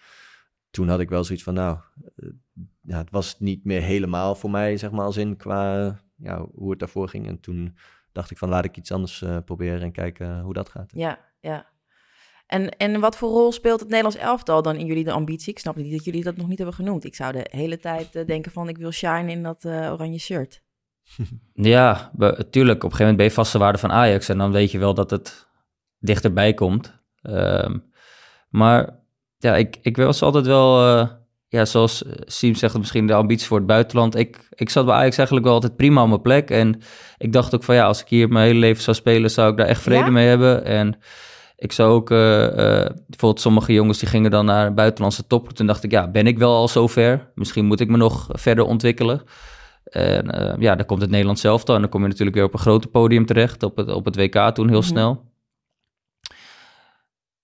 toen 0.70 0.88
had 0.88 1.01
ik 1.01 1.09
wel 1.09 1.25
zoiets 1.25 1.44
van, 1.44 1.55
nou, 1.55 1.79
uh, 2.16 2.31
ja, 2.81 2.99
het 2.99 3.11
was 3.11 3.40
niet 3.40 3.64
meer 3.64 3.83
helemaal 3.83 4.35
voor 4.35 4.51
mij, 4.51 4.77
zeg 4.77 4.90
maar, 4.90 5.05
als 5.05 5.16
in 5.16 5.37
qua 5.37 5.96
ja, 6.16 6.46
hoe 6.55 6.70
het 6.70 6.79
daarvoor 6.79 7.09
ging. 7.09 7.27
En 7.27 7.40
toen 7.40 7.77
dacht 8.12 8.31
ik 8.31 8.38
van, 8.38 8.49
laat 8.49 8.64
ik 8.64 8.77
iets 8.77 8.92
anders 8.92 9.20
uh, 9.20 9.37
proberen 9.44 9.81
en 9.81 9.92
kijken 9.92 10.40
hoe 10.40 10.55
dat 10.55 10.68
gaat. 10.68 10.90
Ja, 10.94 11.18
ja. 11.40 11.66
En, 12.46 12.70
en 12.77 13.01
wat 13.01 13.16
voor 13.16 13.31
rol 13.31 13.53
speelt 13.53 13.81
het 13.81 13.88
Nederlands 13.88 14.18
elftal 14.18 14.62
dan 14.62 14.77
in 14.77 14.87
jullie 14.87 15.05
de 15.05 15.12
ambitie? 15.12 15.53
Ik 15.53 15.59
snap 15.59 15.77
niet 15.77 15.92
dat 15.92 16.05
jullie 16.05 16.22
dat 16.22 16.37
nog 16.37 16.49
niet 16.49 16.59
hebben 16.59 16.77
genoemd. 16.77 17.05
Ik 17.05 17.14
zou 17.14 17.33
de 17.33 17.46
hele 17.51 17.79
tijd 17.79 18.27
denken 18.27 18.53
van, 18.53 18.68
ik 18.68 18.79
wil 18.79 18.90
shine 18.90 19.31
in 19.31 19.42
dat 19.42 19.64
oranje 19.64 20.18
shirt. 20.18 20.62
Ja, 21.52 22.10
natuurlijk. 22.16 22.84
Op 22.84 22.90
een 22.90 22.96
gegeven 22.96 22.98
moment 22.98 23.16
ben 23.16 23.26
je 23.26 23.32
vaste 23.32 23.58
waarde 23.58 23.78
van 23.78 23.92
Ajax. 23.92 24.28
En 24.28 24.38
dan 24.38 24.52
weet 24.52 24.70
je 24.70 24.78
wel 24.78 24.94
dat 24.94 25.10
het 25.10 25.46
dichterbij 25.98 26.54
komt. 26.54 26.94
Um, 27.22 27.84
maar 28.48 28.98
ja, 29.38 29.56
ik, 29.56 29.78
ik 29.82 29.96
was 29.96 30.22
altijd 30.22 30.46
wel... 30.46 30.86
Uh, 30.86 31.08
ja, 31.48 31.64
zoals 31.64 32.04
Siem 32.20 32.54
zegt, 32.54 32.78
misschien 32.78 33.06
de 33.06 33.14
ambitie 33.14 33.46
voor 33.46 33.58
het 33.58 33.66
buitenland. 33.66 34.16
Ik, 34.16 34.48
ik 34.50 34.70
zat 34.70 34.86
bij 34.86 34.94
Ajax 34.94 35.16
eigenlijk 35.16 35.46
wel 35.46 35.54
altijd 35.54 35.76
prima 35.76 36.02
op 36.02 36.08
mijn 36.08 36.20
plek. 36.20 36.50
En 36.50 36.80
ik 37.18 37.32
dacht 37.32 37.54
ook 37.54 37.64
van 37.64 37.74
ja, 37.74 37.84
als 37.84 38.00
ik 38.00 38.08
hier 38.08 38.28
mijn 38.28 38.46
hele 38.46 38.58
leven 38.58 38.82
zou 38.82 38.96
spelen, 38.96 39.30
zou 39.30 39.50
ik 39.50 39.56
daar 39.56 39.66
echt 39.66 39.82
vrede 39.82 40.10
mee 40.10 40.26
hebben. 40.26 40.64
En 40.64 40.98
ik 41.56 41.72
zou 41.72 41.92
ook, 41.92 42.10
uh, 42.10 42.42
uh, 42.42 42.48
bijvoorbeeld 43.06 43.40
sommige 43.40 43.72
jongens 43.72 43.98
die 43.98 44.08
gingen 44.08 44.30
dan 44.30 44.44
naar 44.44 44.66
een 44.66 44.74
buitenlandse 44.74 45.26
top. 45.26 45.52
Toen 45.52 45.66
dacht 45.66 45.84
ik, 45.84 45.90
ja, 45.90 46.10
ben 46.10 46.26
ik 46.26 46.38
wel 46.38 46.54
al 46.54 46.68
zo 46.68 46.86
ver? 46.86 47.30
Misschien 47.34 47.66
moet 47.66 47.80
ik 47.80 47.88
me 47.88 47.96
nog 47.96 48.28
verder 48.32 48.64
ontwikkelen. 48.64 49.22
En 49.96 50.42
uh, 50.42 50.54
ja, 50.59 50.74
dan 50.74 50.87
komt 50.87 51.00
het 51.00 51.11
Nederland 51.11 51.38
zelf 51.38 51.64
dan. 51.64 51.74
En 51.74 51.80
dan 51.80 51.90
kom 51.90 52.02
je 52.02 52.09
natuurlijk 52.09 52.37
weer 52.37 52.44
op 52.46 52.52
een 52.52 52.59
groter 52.59 52.90
podium 52.90 53.26
terecht, 53.26 53.62
op 53.62 53.76
het, 53.76 53.90
op 53.90 54.04
het 54.04 54.16
WK 54.16 54.54
toen 54.54 54.68
heel 54.68 54.78
mhm. 54.78 54.88
snel. 54.88 55.24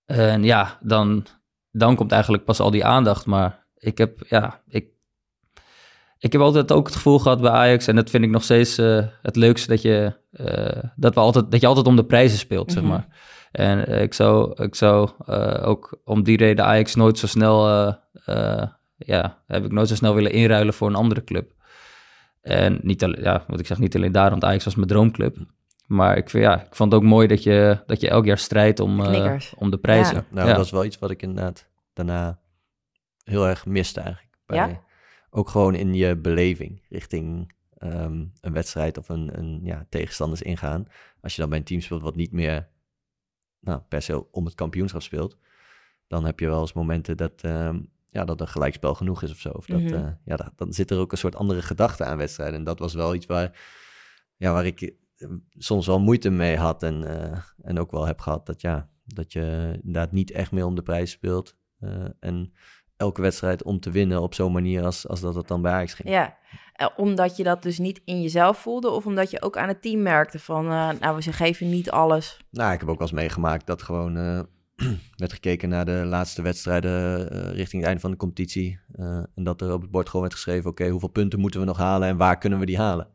En 0.04 0.44
ja, 0.44 0.78
dan, 0.80 1.26
dan 1.70 1.96
komt 1.96 2.12
eigenlijk 2.12 2.44
pas 2.44 2.60
al 2.60 2.70
die 2.70 2.84
aandacht. 2.84 3.26
Maar 3.26 3.66
ik 3.78 3.98
heb, 3.98 4.18
ja, 4.28 4.60
ik, 4.68 4.86
ik 6.18 6.32
heb 6.32 6.40
altijd 6.40 6.72
ook 6.72 6.86
het 6.86 6.94
gevoel 6.94 7.18
gehad 7.18 7.40
bij 7.40 7.50
Ajax, 7.50 7.86
en 7.86 7.96
dat 7.96 8.10
vind 8.10 8.24
ik 8.24 8.30
nog 8.30 8.42
steeds 8.42 8.78
uh, 8.78 9.04
het 9.22 9.36
leukste, 9.36 9.68
dat 9.68 9.82
je, 9.82 10.12
uh, 10.32 10.90
dat, 10.96 11.14
we 11.14 11.20
altijd, 11.20 11.50
dat 11.50 11.60
je 11.60 11.66
altijd 11.66 11.86
om 11.86 11.96
de 11.96 12.04
prijzen 12.04 12.38
speelt, 12.38 12.72
zeg 12.72 12.82
mhm. 12.82 12.92
maar. 12.92 13.06
En 13.52 14.02
ik 14.02 14.14
zou, 14.14 14.62
ik 14.62 14.74
zou 14.74 15.10
ook 15.62 16.00
om 16.04 16.22
die 16.22 16.36
reden 16.36 16.64
Ajax 16.64 16.94
nooit 16.94 17.18
zo 17.18 17.26
snel, 17.26 17.68
ja, 18.96 19.42
heb 19.46 19.64
ik 19.64 19.72
nooit 19.72 19.88
zo 19.88 19.94
snel 19.94 20.14
willen 20.14 20.32
inruilen 20.32 20.74
voor 20.74 20.88
een 20.88 20.94
andere 20.94 21.24
club. 21.24 21.51
En 22.42 22.80
niet 22.82 23.04
alleen, 23.04 23.22
ja, 23.22 23.44
wat 23.46 23.60
ik 23.60 23.66
zeg, 23.66 23.78
niet 23.78 23.96
alleen 23.96 24.12
daar, 24.12 24.30
want 24.30 24.44
Ajax 24.44 24.64
was 24.64 24.74
mijn 24.74 24.88
droomclub. 24.88 25.36
Maar 25.86 26.16
ik, 26.16 26.30
vind, 26.30 26.44
ja, 26.44 26.64
ik 26.64 26.74
vond 26.74 26.92
het 26.92 27.02
ook 27.02 27.08
mooi 27.08 27.26
dat 27.26 27.42
je, 27.42 27.82
dat 27.86 28.00
je 28.00 28.08
elk 28.08 28.24
jaar 28.24 28.38
strijdt 28.38 28.80
om, 28.80 29.00
uh, 29.00 29.36
om 29.56 29.70
de 29.70 29.78
prijzen. 29.78 30.16
Ja. 30.16 30.24
Nou, 30.30 30.54
dat 30.54 30.64
is 30.64 30.70
wel 30.70 30.84
iets 30.84 30.98
wat 30.98 31.10
ik 31.10 31.22
inderdaad 31.22 31.68
daarna 31.92 32.40
heel 33.24 33.48
erg 33.48 33.66
miste 33.66 34.00
eigenlijk. 34.00 34.36
Bij, 34.46 34.56
ja? 34.56 34.82
Ook 35.30 35.48
gewoon 35.48 35.74
in 35.74 35.94
je 35.94 36.16
beleving 36.16 36.82
richting 36.88 37.52
um, 37.78 38.32
een 38.40 38.52
wedstrijd 38.52 38.98
of 38.98 39.08
een, 39.08 39.38
een 39.38 39.60
ja, 39.62 39.86
tegenstanders 39.88 40.42
ingaan. 40.42 40.86
Als 41.20 41.34
je 41.34 41.40
dan 41.40 41.50
bij 41.50 41.58
een 41.58 41.64
team 41.64 41.80
speelt 41.80 42.02
wat 42.02 42.16
niet 42.16 42.32
meer 42.32 42.68
nou, 43.60 43.80
per 43.88 44.02
se 44.02 44.30
om 44.30 44.44
het 44.44 44.54
kampioenschap 44.54 45.02
speelt, 45.02 45.36
dan 46.06 46.24
heb 46.24 46.40
je 46.40 46.48
wel 46.48 46.60
eens 46.60 46.72
momenten 46.72 47.16
dat, 47.16 47.42
um, 47.44 47.91
ja, 48.12 48.24
dat 48.24 48.40
een 48.40 48.48
gelijkspel 48.48 48.94
genoeg 48.94 49.22
is 49.22 49.30
of 49.30 49.38
zo. 49.38 49.48
Of 49.48 49.66
dat, 49.66 49.80
mhm. 49.80 49.94
eh, 49.94 50.08
ja, 50.24 50.52
dan 50.56 50.72
zit 50.72 50.90
er 50.90 50.98
ook 50.98 51.12
een 51.12 51.18
soort 51.18 51.36
andere 51.36 51.62
gedachte 51.62 52.04
aan 52.04 52.16
wedstrijden. 52.16 52.58
En 52.58 52.64
dat 52.64 52.78
was 52.78 52.94
wel 52.94 53.14
iets 53.14 53.26
waar, 53.26 53.60
ja, 54.36 54.52
waar 54.52 54.66
ik 54.66 54.80
eh, 54.80 55.28
soms 55.50 55.86
wel 55.86 56.00
moeite 56.00 56.30
mee 56.30 56.56
had. 56.56 56.82
En, 56.82 57.02
uh, 57.02 57.38
en 57.62 57.78
ook 57.78 57.90
wel 57.90 58.06
heb 58.06 58.20
gehad 58.20 58.46
dat, 58.46 58.60
ja, 58.60 58.88
dat 59.04 59.32
je 59.32 59.70
inderdaad 59.74 60.12
niet 60.12 60.30
echt 60.30 60.52
meer 60.52 60.64
om 60.64 60.74
de 60.74 60.82
prijs 60.82 61.10
speelt. 61.10 61.56
en 62.20 62.52
elke 62.96 63.20
wedstrijd 63.20 63.62
om 63.62 63.80
te 63.80 63.90
winnen 63.90 64.22
op 64.22 64.34
zo'n 64.34 64.52
manier 64.52 64.84
als, 64.84 65.08
als 65.08 65.20
dat 65.20 65.34
het 65.34 65.48
dan 65.48 65.62
bij 65.62 65.72
Ajax 65.72 65.94
ging. 65.94 66.08
Ja, 66.08 66.36
omdat 66.96 67.36
je 67.36 67.42
dat 67.42 67.62
dus 67.62 67.78
niet 67.78 68.00
in 68.04 68.22
jezelf 68.22 68.58
voelde... 68.58 68.90
of 68.90 69.06
omdat 69.06 69.30
je 69.30 69.42
ook 69.42 69.56
aan 69.56 69.68
het 69.68 69.82
team 69.82 70.02
merkte 70.02 70.38
van... 70.38 70.66
nou, 70.66 71.16
we 71.16 71.32
geven 71.32 71.70
niet 71.70 71.90
alles. 71.90 72.38
Nou, 72.50 72.72
ik 72.72 72.80
heb 72.80 72.88
ook 72.88 72.98
wel 72.98 73.06
eens 73.06 73.16
meegemaakt 73.16 73.66
dat 73.66 73.82
gewoon 73.82 74.46
werd 75.16 75.32
gekeken 75.32 75.68
naar 75.68 75.84
de 75.84 76.02
laatste 76.06 76.42
wedstrijden 76.42 77.20
uh, 77.32 77.54
richting 77.54 77.72
het 77.72 77.84
einde 77.84 78.00
van 78.00 78.10
de 78.10 78.16
competitie. 78.16 78.78
Uh, 78.96 79.06
en 79.34 79.44
dat 79.44 79.60
er 79.60 79.72
op 79.72 79.82
het 79.82 79.90
bord 79.90 80.06
gewoon 80.06 80.22
werd 80.22 80.34
geschreven: 80.34 80.70
oké, 80.70 80.88
hoeveel 80.88 81.08
punten 81.08 81.40
moeten 81.40 81.60
we 81.60 81.66
nog 81.66 81.76
halen 81.76 82.08
en 82.08 82.16
waar 82.16 82.38
kunnen 82.38 82.58
we 82.58 82.66
die 82.66 82.78
halen? 82.78 83.08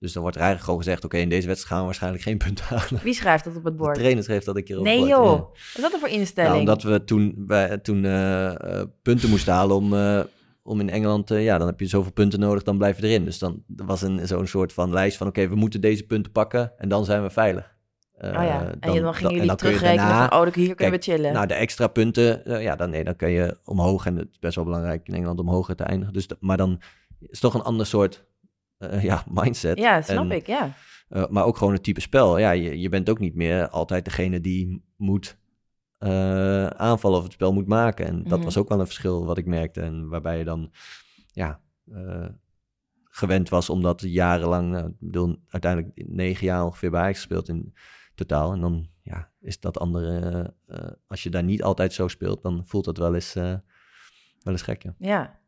Dus 0.00 0.12
dan 0.12 0.22
wordt 0.22 0.36
er 0.36 0.42
eigenlijk 0.42 0.70
gewoon 0.70 0.84
gezegd, 0.84 1.04
oké, 1.04 1.16
in 1.16 1.28
deze 1.28 1.46
wedstrijd 1.46 1.68
gaan 1.68 1.78
we 1.78 1.84
waarschijnlijk 1.84 2.22
geen 2.22 2.38
punten 2.38 2.64
halen. 2.74 3.00
Wie 3.02 3.14
schrijft 3.14 3.44
dat 3.44 3.56
op 3.56 3.64
het 3.64 3.72
De 3.72 3.78
bord? 3.78 3.94
trainer 3.94 4.24
schreef 4.24 4.44
dat 4.44 4.56
een 4.56 4.64
keer 4.64 4.78
op 4.78 4.84
Nee 4.84 4.98
het 4.98 5.08
bord, 5.08 5.18
joh, 5.18 5.34
ja. 5.34 5.38
wat 5.38 5.56
is 5.74 5.82
dat 5.82 5.92
er 5.92 5.98
voor 5.98 6.08
instelling? 6.08 6.50
Nou, 6.50 6.60
omdat 6.60 6.82
we 6.82 7.04
toen, 7.04 7.44
wij, 7.46 7.78
toen 7.78 8.04
eh, 8.04 8.80
eh, 8.80 8.86
punten 9.02 9.30
moesten 9.30 9.52
halen 9.52 9.76
om, 9.76 9.94
eh, 9.94 10.20
om 10.62 10.80
in 10.80 10.90
Engeland... 10.90 11.30
eh, 11.30 11.44
ja, 11.44 11.58
dan 11.58 11.66
heb 11.66 11.80
je 11.80 11.86
zoveel 11.86 12.12
punten 12.12 12.40
nodig, 12.40 12.62
dan 12.62 12.78
blijf 12.78 13.00
je 13.00 13.06
erin. 13.06 13.24
Dus 13.24 13.38
dan 13.38 13.62
was 13.66 14.02
een 14.02 14.26
zo'n 14.26 14.46
soort 14.46 14.72
van 14.72 14.92
lijst 14.92 15.16
van... 15.16 15.26
oké, 15.26 15.48
we 15.48 15.54
moeten 15.54 15.80
deze 15.80 16.06
punten 16.06 16.32
pakken 16.32 16.72
en 16.78 16.88
dan 16.88 17.04
zijn 17.04 17.22
we 17.22 17.30
veilig. 17.30 17.78
Eh, 18.20 18.28
oh 18.28 18.44
ja, 18.44 18.60
en 18.60 18.80
dan- 18.80 19.00
dan 19.00 19.14
gingen 19.14 19.28
en 19.28 19.32
jullie 19.34 19.46
dan 19.48 19.56
terugrekenen 19.56 19.96
daarna- 20.08 20.28
van, 20.28 20.38
oh, 20.38 20.44
dan- 20.44 20.54
hier 20.54 20.74
kunnen 20.74 20.76
Kijk, 21.00 21.04
we 21.04 21.12
chillen. 21.12 21.32
Nou, 21.32 21.46
de 21.46 21.54
extra 21.54 21.86
punten, 21.86 22.44
eh, 22.44 22.62
ja, 22.62 22.76
dan, 22.76 22.90
nee, 22.90 23.04
dan 23.04 23.16
kun 23.16 23.30
je 23.30 23.56
omhoog. 23.64 24.06
En 24.06 24.16
het 24.16 24.28
is 24.30 24.38
best 24.38 24.54
wel 24.54 24.64
belangrijk 24.64 25.08
in 25.08 25.14
Engeland 25.14 25.38
om 25.38 25.48
hoger 25.48 25.76
te 25.76 25.82
eindigen. 25.84 26.12
Dus, 26.14 26.26
maar 26.40 26.56
dan 26.56 26.80
is 27.20 27.28
het 27.30 27.40
toch 27.40 27.54
een 27.54 27.62
ander 27.62 27.86
soort 27.86 28.24
eh, 28.78 29.02
ja, 29.02 29.24
mindset. 29.30 29.78
ja, 29.78 30.02
snap 30.02 30.24
En, 30.24 30.30
ik, 30.30 30.46
ja. 30.46 30.72
maar 31.30 31.44
ook 31.44 31.56
gewoon 31.56 31.72
het 31.72 31.82
type 31.82 32.00
spel. 32.00 32.38
Ja, 32.38 32.50
je, 32.50 32.80
je 32.80 32.88
bent 32.88 33.10
ook 33.10 33.18
niet 33.18 33.34
meer 33.34 33.68
altijd 33.68 34.04
degene 34.04 34.40
die 34.40 34.84
moet 34.96 35.38
aanvallen 36.76 37.18
of 37.18 37.22
het 37.24 37.32
spel 37.32 37.52
moet 37.52 37.66
maken. 37.66 38.06
En 38.06 38.22
dat 38.22 38.36
Mhm. 38.36 38.44
was 38.44 38.56
ook 38.56 38.68
wel 38.68 38.80
een 38.80 38.86
verschil 38.86 39.24
wat 39.24 39.38
ik 39.38 39.46
merkte. 39.46 39.80
En 39.80 40.08
waarbij 40.08 40.38
je 40.38 40.44
dan 40.44 40.70
ja, 41.32 41.60
gewend 43.20 43.48
was 43.48 43.70
om 43.70 43.82
dat 43.82 44.00
jarenlang... 44.00 44.70
nou, 44.70 44.86
ik 44.88 44.94
bedoel, 44.98 45.36
uiteindelijk 45.48 45.92
negen 46.08 46.46
jaar 46.46 46.64
ongeveer 46.64 46.90
bij 46.90 47.00
Ajax 47.00 47.16
gespeeld 47.18 47.48
in 47.48 47.74
totaal. 48.14 48.52
En 48.52 48.60
dan 48.60 48.88
ja, 49.02 49.30
is 49.40 49.60
dat 49.60 49.78
andere... 49.78 50.54
eh, 50.66 50.78
als 51.06 51.22
je 51.22 51.30
daar 51.30 51.42
niet 51.44 51.62
altijd 51.62 51.92
zo 51.92 52.08
speelt, 52.08 52.42
dan 52.42 52.62
voelt 52.66 52.84
dat 52.84 52.96
wel 52.98 53.14
eens, 53.14 53.34
eh, 53.34 53.44
wel 54.42 54.52
eens 54.52 54.62
gek, 54.62 54.82
ja. 54.82 54.94
Ja. 54.98 55.38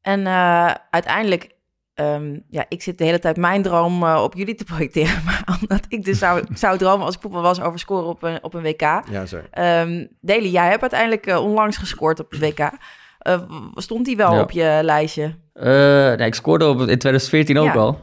En 0.00 0.26
eh, 0.26 0.74
uiteindelijk, 0.90 1.54
ehm, 1.94 2.38
ja, 2.50 2.64
ik 2.68 2.82
zit 2.82 2.98
de 2.98 3.04
hele 3.04 3.18
tijd 3.18 3.36
mijn 3.36 3.62
droom 3.62 4.02
eh, 4.02 4.20
op 4.22 4.34
jullie 4.34 4.54
te 4.54 4.64
projecteren. 4.64 5.24
Maar 5.26 5.58
omdat 5.60 5.84
ik 5.88 6.04
dus 6.04 6.18
zou, 6.18 6.44
zou 6.54 6.78
dromen 6.78 7.06
als 7.06 7.14
ik 7.14 7.20
voetbal 7.20 7.42
was 7.42 7.60
over 7.60 7.78
scoren 7.78 8.08
op 8.08 8.22
een, 8.22 8.42
op 8.44 8.54
een 8.54 8.62
WK. 8.62 8.80
Ja, 8.80 9.26
sorry. 9.26 9.46
Ehm 9.50 10.06
Deli, 10.20 10.50
jij 10.50 10.68
hebt 10.68 10.80
uiteindelijk 10.80 11.26
eh, 11.26 11.42
onlangs 11.44 11.76
gescoord 11.76 12.20
op 12.20 12.30
het 12.30 12.40
WK. 12.40 12.70
Eh, 13.18 13.42
stond 13.74 14.04
die 14.04 14.16
wel 14.16 14.34
Ja. 14.34 14.40
op 14.40 14.50
je 14.50 14.80
lijstje? 14.82 15.34
Eh, 15.60 16.16
nee, 16.16 16.26
ik 16.26 16.34
scoorde 16.34 16.66
op, 16.68 16.78
in 16.78 16.98
2014 16.98 17.58
ook 17.58 17.66
Ja. 17.66 17.72
al. 17.74 17.98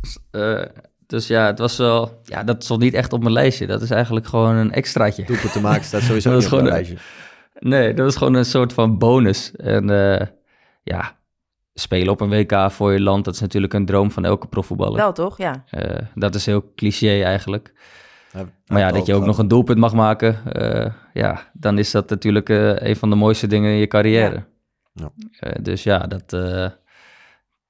Dus, 0.00 0.18
eh, 0.30 0.62
dus 1.06 1.26
ja, 1.26 1.46
het 1.46 1.58
was 1.58 1.76
wel... 1.76 2.20
Ja, 2.24 2.44
dat 2.44 2.64
stond 2.64 2.80
niet 2.80 2.94
echt 2.94 3.12
op 3.12 3.20
mijn 3.20 3.32
lijstje. 3.32 3.66
Dat 3.66 3.82
is 3.82 3.90
eigenlijk 3.90 4.26
gewoon 4.26 4.54
een 4.54 4.72
extraatje. 4.72 5.24
Doelpunt 5.24 5.52
te 5.52 5.60
maken 5.60 5.84
staat 5.84 6.02
sowieso 6.02 6.30
Dat 6.30 6.38
niet 6.38 6.46
is 6.46 6.52
op 6.52 6.58
gewoon 6.58 6.72
lijstje. 6.74 6.96
Nee, 7.58 7.94
dat 7.94 8.04
was 8.04 8.16
gewoon 8.16 8.34
een 8.34 8.44
soort 8.44 8.72
van 8.72 8.98
bonus. 8.98 9.52
En 9.56 9.90
eh, 9.90 10.26
ja, 10.82 11.16
spelen 11.74 12.12
op 12.12 12.20
een 12.20 12.28
WK 12.28 12.70
voor 12.70 12.92
je 12.92 13.00
land, 13.00 13.24
dat 13.24 13.34
is 13.34 13.40
natuurlijk 13.40 13.72
een 13.72 13.86
droom 13.86 14.10
van 14.10 14.24
elke 14.24 14.46
profvoetballer. 14.46 14.96
Wel 14.96 15.12
toch? 15.12 15.38
Ja. 15.38 15.64
Eh, 15.70 15.98
dat 16.14 16.34
is 16.34 16.46
heel 16.46 16.72
cliché 16.74 17.22
eigenlijk. 17.22 17.74
Maar 18.66 18.80
ja, 18.80 18.90
dat 18.92 19.06
je 19.06 19.14
ook 19.14 19.24
nog 19.24 19.38
een 19.38 19.48
doelpunt 19.48 19.78
mag 19.78 19.94
maken, 19.94 20.52
eh, 20.52 20.92
ja, 21.12 21.50
dan 21.52 21.78
is 21.78 21.90
dat 21.90 22.10
natuurlijk 22.10 22.48
eh, 22.48 22.76
een 22.76 22.96
van 22.96 23.10
de 23.10 23.16
mooiste 23.16 23.46
dingen 23.46 23.70
in 23.70 23.76
je 23.78 23.86
carrière. 23.86 24.34
Ja. 24.34 24.46
Eh, 25.38 25.52
dus 25.62 25.82
ja, 25.82 25.98
dat, 25.98 26.32
eh, 26.32 26.70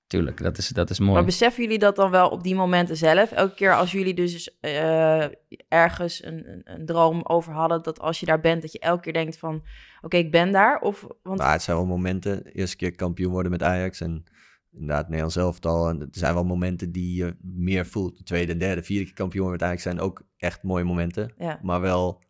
tuurlijk, 0.07 0.43
dat 0.43 0.59
is, 0.59 0.69
dat 0.69 0.91
is 0.91 0.99
mooi. 0.99 1.13
Maar 1.13 1.25
beseffen 1.25 1.63
jullie 1.63 1.79
dat 1.79 1.97
dan 1.97 2.11
wel 2.11 2.29
op 2.29 2.43
die 2.43 2.55
momenten 2.55 2.97
zelf? 2.97 3.33
Elke 3.33 3.55
keer 3.55 3.75
als 3.75 3.93
jullie 3.93 4.15
dus 4.15 4.59
eh, 4.61 5.25
ergens 5.69 6.25
een, 6.25 6.51
een, 6.51 6.61
een 6.65 6.87
droom 6.87 7.21
over 7.25 7.53
hadden, 7.53 7.83
dat 7.83 8.01
als 8.01 8.21
je 8.21 8.27
daar 8.27 8.41
bent, 8.41 8.63
dat 8.63 8.73
je 8.73 8.79
elke 8.79 9.03
keer 9.03 9.13
denkt 9.13 9.39
van, 9.39 9.65
oké, 10.03 10.17
ik 10.17 10.31
ben 10.31 10.53
daar? 10.53 10.81
Of, 10.81 11.07
want 11.23 11.39
Maar 11.39 11.53
het 11.53 11.63
zijn 11.63 11.77
wel 11.77 11.87
momenten, 11.87 12.47
eerste 12.47 12.77
keer 12.77 12.95
kampioen 12.95 13.33
worden 13.33 13.51
met 13.51 13.63
Ajax 13.63 14.01
en 14.01 14.25
inderdaad 14.73 15.05
Nederlands 15.05 15.37
elftal. 15.37 15.89
En 15.89 16.01
er 16.01 16.09
zijn 16.11 16.35
wel 16.35 16.45
momenten 16.45 16.93
die 16.93 17.17
je 17.17 17.37
meer 17.41 17.87
voelt. 17.87 18.17
De 18.17 18.25
tweede, 18.25 18.57
derde, 18.57 18.83
vierde 18.83 19.05
keer 19.05 19.15
kampioen 19.15 19.43
worden 19.43 19.61
met 19.61 19.69
Ajax 19.69 19.83
zijn 19.83 20.01
ook 20.01 20.23
echt 20.37 20.63
mooie 20.63 20.85
momenten. 20.85 21.35
ja. 21.39 21.59
Maar 21.63 21.81
wel 21.81 22.25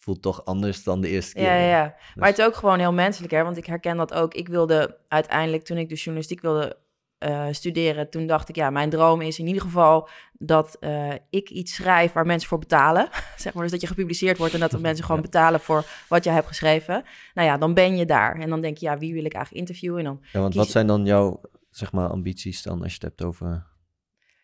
voelt 0.00 0.22
toch 0.22 0.44
anders 0.44 0.82
dan 0.82 1.00
de 1.00 1.08
eerste 1.08 1.34
keer. 1.34 1.42
Ja, 1.44 1.54
ja, 1.54 1.68
ja. 1.68 1.84
Dus- 1.84 2.14
Maar 2.14 2.28
het 2.28 2.38
is 2.38 2.44
ook 2.44 2.54
gewoon 2.54 2.78
heel 2.78 2.92
menselijk, 2.92 3.32
hè? 3.32 3.42
Want 3.42 3.56
ik 3.56 3.66
herken 3.66 3.96
dat 3.96 4.14
ook. 4.14 4.34
Ik 4.34 4.48
wilde 4.48 4.98
uiteindelijk, 5.08 5.64
toen 5.64 5.76
ik 5.76 5.88
de 5.88 5.94
journalistiek 5.94 6.40
wilde 6.40 6.76
eh, 7.18 7.46
studeren, 7.50 8.10
toen 8.10 8.26
dacht 8.26 8.48
ik, 8.48 8.56
ja, 8.56 8.70
mijn 8.70 8.90
droom 8.90 9.20
is 9.20 9.38
in 9.38 9.46
ieder 9.46 9.62
geval 9.62 10.08
dat 10.32 10.76
eh, 10.80 11.12
ik 11.30 11.50
iets 11.50 11.74
schrijf 11.74 12.12
waar 12.12 12.26
mensen 12.26 12.48
voor 12.48 12.58
betalen. 12.58 13.08
zeg 13.36 13.52
maar, 13.54 13.62
dus 13.62 13.72
dat 13.72 13.80
je 13.80 13.86
gepubliceerd 13.86 14.38
wordt 14.38 14.54
en 14.54 14.60
dat 14.60 14.72
er 14.72 14.80
mensen 14.80 15.04
gewoon 15.04 15.20
betalen 15.30 15.60
voor 15.60 15.84
wat 16.08 16.24
je 16.24 16.30
hebt 16.30 16.46
geschreven. 16.46 17.04
Nou 17.34 17.48
ja, 17.48 17.56
dan 17.58 17.74
ben 17.74 17.96
je 17.96 18.04
daar. 18.04 18.38
En 18.38 18.48
dan 18.48 18.60
denk 18.60 18.76
je, 18.76 18.86
ja, 18.86 18.98
wie 18.98 19.14
wil 19.14 19.24
ik 19.24 19.32
eigenlijk 19.34 19.66
interviewen? 19.68 19.98
En 19.98 20.04
dan, 20.04 20.20
Ja, 20.32 20.40
want 20.40 20.52
kies- 20.52 20.62
wat 20.62 20.70
zijn 20.70 20.86
dan 20.86 21.04
jouw 21.04 21.40
zeg 21.70 21.92
maar, 21.92 22.08
ambities 22.08 22.62
dan 22.62 22.82
als 22.82 22.88
je 22.88 22.94
het 22.94 23.02
hebt 23.02 23.22
over 23.22 23.66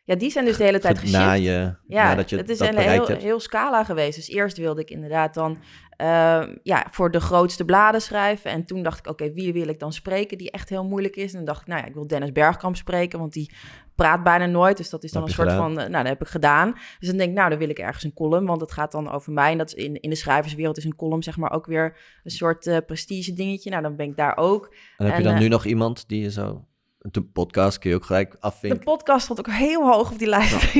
ja, 0.07 0.15
die 0.15 0.31
zijn 0.31 0.45
dus 0.45 0.57
de 0.57 0.65
hele 0.65 0.79
tijd 0.79 0.95
na 0.95 1.01
geshift. 1.01 1.45
je, 1.45 1.75
Ja, 1.87 2.09
nadat 2.09 2.31
je 2.31 2.37
het 2.37 2.49
is 2.49 2.59
dat 2.59 2.69
een 2.69 2.79
heel, 2.79 3.07
hebt? 3.07 3.23
heel 3.23 3.41
scala 3.41 3.85
geweest. 3.85 4.17
Dus 4.17 4.29
eerst 4.29 4.57
wilde 4.57 4.81
ik 4.81 4.91
inderdaad 4.91 5.35
dan 5.35 5.59
eh, 5.97 6.43
ja, 6.63 6.87
voor 6.91 7.11
de 7.11 7.21
grootste 7.21 7.65
bladen 7.65 8.01
schrijven. 8.01 8.51
En 8.51 8.65
toen 8.65 8.83
dacht 8.83 8.99
ik, 8.99 9.07
oké, 9.07 9.33
wie 9.33 9.53
wil 9.53 9.69
ik 9.69 9.79
dan 9.79 9.93
spreken 9.93 10.39
die 10.39 10.51
echt 10.51 10.69
heel 10.69 10.85
moeilijk 10.85 11.17
is? 11.17 11.31
En 11.31 11.37
dan 11.37 11.45
dacht 11.45 11.61
ik, 11.61 11.67
nou 11.67 11.81
ja, 11.81 11.87
ik 11.87 11.95
wil 11.95 12.07
Dennis 12.07 12.33
Bergkamp 12.33 12.77
spreken, 12.77 13.19
want 13.19 13.33
die 13.33 13.51
praat 13.95 14.23
bijna 14.23 14.47
nooit. 14.47 14.77
Dus 14.77 14.91
dat 14.91 15.05
is 15.05 15.13
dan 15.13 15.23
een 15.23 15.29
soort 15.29 15.49
gedaan? 15.49 15.75
van, 15.75 15.83
eh, 15.83 15.89
nou, 15.91 16.03
dat 16.03 16.13
heb 16.13 16.21
ik 16.21 16.29
gedaan. 16.29 16.73
Dus 16.99 17.09
dan 17.09 17.17
denk 17.17 17.31
ik, 17.31 17.37
nou, 17.37 17.51
dan 17.51 17.59
wil 17.59 17.69
ik 17.69 17.79
ergens 17.79 18.05
een 18.05 18.15
column, 18.15 18.47
want 18.47 18.61
het 18.61 18.73
gaat 18.73 18.93
dan 18.93 19.11
over 19.11 19.33
mij. 19.33 19.53
En 19.53 19.59
dat 19.59 19.67
is 19.67 19.85
in, 19.85 20.01
in 20.01 20.11
de 20.11 20.17
schrijverswereld 20.17 20.77
is 20.77 20.85
een 20.85 20.97
column 20.97 21.23
zeg 21.23 21.37
maar 21.37 21.53
ook 21.53 21.67
weer 21.67 21.97
een 22.25 22.31
soort 22.31 22.67
eh, 22.67 22.77
prestige 22.87 23.33
dingetje. 23.33 23.71
Nou, 23.71 23.83
dan 23.83 23.97
ben 23.97 24.07
ik 24.07 24.17
daar 24.17 24.37
ook. 24.37 24.75
En 24.97 25.07
heb 25.07 25.17
je 25.17 25.23
dan 25.23 25.35
eh, 25.35 25.41
nu 25.41 25.49
nog 25.49 25.65
iemand 25.65 26.09
die 26.09 26.23
je 26.23 26.31
zo... 26.31 26.65
De 27.11 27.23
podcast 27.23 27.79
kun 27.79 27.91
je 27.91 27.97
ook 27.97 28.05
gelijk 28.05 28.31
De 28.31 28.41
afvinken. 28.41 28.85
podcast 28.85 29.25
stond 29.25 29.39
ook 29.39 29.51
heel 29.51 29.93
hoog 29.93 30.11
op 30.13 30.19
die 30.19 30.29
lijst. 30.29 30.75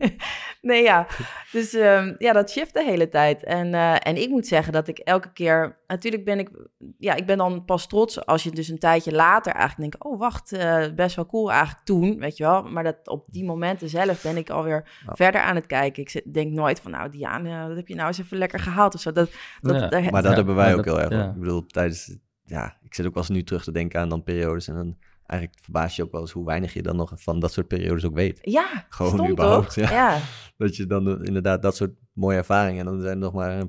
nee, 0.60 0.82
ja. 0.82 1.06
Dus 1.52 1.74
ehm, 1.74 2.14
ja, 2.18 2.32
dat 2.32 2.50
shift 2.50 2.74
de 2.74 2.84
hele 2.84 3.08
tijd. 3.08 3.44
En, 3.44 3.74
eh, 3.74 3.94
en 3.98 4.16
ik 4.22 4.28
moet 4.28 4.46
zeggen 4.46 4.72
dat 4.72 4.88
ik 4.88 4.98
elke 4.98 5.32
keer... 5.32 5.80
Natuurlijk 5.86 6.24
ben 6.24 6.38
ik... 6.38 6.50
Ja, 6.98 7.14
ik 7.14 7.26
ben 7.26 7.38
dan 7.38 7.64
pas 7.64 7.86
trots 7.86 8.26
als 8.26 8.42
je 8.42 8.50
dus 8.50 8.68
een 8.68 8.78
tijdje 8.78 9.12
later 9.12 9.52
eigenlijk 9.52 9.90
denkt... 9.90 10.06
Oh, 10.06 10.18
wacht, 10.18 10.52
eh, 10.52 10.84
best 10.94 11.16
wel 11.16 11.26
cool 11.26 11.50
eigenlijk 11.52 11.84
toen, 11.84 12.18
weet 12.18 12.36
je 12.36 12.44
wel. 12.44 12.62
Maar 12.62 12.84
dat 12.84 13.08
op 13.08 13.24
die 13.30 13.44
momenten 13.44 13.88
zelf 13.88 14.22
ben 14.22 14.36
ik 14.36 14.50
alweer 14.50 14.88
Ja. 15.06 15.14
verder 15.14 15.40
aan 15.40 15.54
het 15.56 15.66
kijken. 15.66 16.02
Ik 16.02 16.08
zit- 16.10 16.32
denk 16.34 16.52
nooit 16.52 16.80
van, 16.80 16.90
nou 16.90 17.10
Diane, 17.10 17.66
dat 17.68 17.76
heb 17.76 17.88
je 17.88 17.94
nou 17.94 18.06
eens 18.08 18.18
even 18.18 18.38
lekker 18.38 18.58
gehaald 18.60 18.94
of 18.94 19.00
zo. 19.00 19.12
Dat, 19.12 19.30
dat, 19.60 19.74
Ja. 19.80 19.88
daar- 19.88 20.02
Maar 20.02 20.22
dat 20.22 20.30
Ja, 20.30 20.36
hebben 20.36 20.54
wij 20.54 20.70
ook 20.76 20.84
dat- 20.84 20.96
heel 20.96 21.00
erg. 21.00 21.10
ja. 21.10 21.28
Ik 21.30 21.38
bedoel, 21.38 21.66
tijdens... 21.66 22.16
Ja, 22.44 22.76
ik 22.82 22.94
zit 22.94 23.06
ook 23.06 23.14
wel 23.14 23.22
eens 23.22 23.32
nu 23.32 23.42
terug 23.44 23.64
te 23.64 23.72
denken 23.72 24.00
aan 24.00 24.08
dan 24.08 24.22
periodes. 24.22 24.68
En 24.68 24.74
dan 24.74 24.96
eigenlijk 25.26 25.60
verbaas 25.62 25.96
je 25.96 26.02
ook 26.02 26.12
wel 26.12 26.20
eens 26.20 26.30
hoe 26.30 26.44
weinig 26.44 26.72
je 26.72 26.82
dan 26.82 26.96
nog 26.96 27.12
van 27.14 27.40
dat 27.40 27.52
soort 27.52 27.68
periodes 27.68 28.04
ook 28.04 28.14
weet. 28.14 28.38
ja, 28.42 28.86
Gewoon 28.88 29.12
stom 29.12 29.30
überhaupt, 29.30 29.74
toch? 29.74 29.74
ja. 29.74 29.90
ja. 29.90 30.20
Dat 30.56 30.76
je 30.76 30.86
dan 30.86 31.08
eh, 31.08 31.26
inderdaad 31.26 31.62
dat 31.62 31.76
soort 31.76 31.94
mooie 32.12 32.36
ervaringen... 32.36 32.86
En 32.86 32.92
dan 32.92 33.00
zijn 33.00 33.12
er 33.12 33.18
nog 33.18 33.32
maar... 33.32 33.58
eh, 33.58 33.64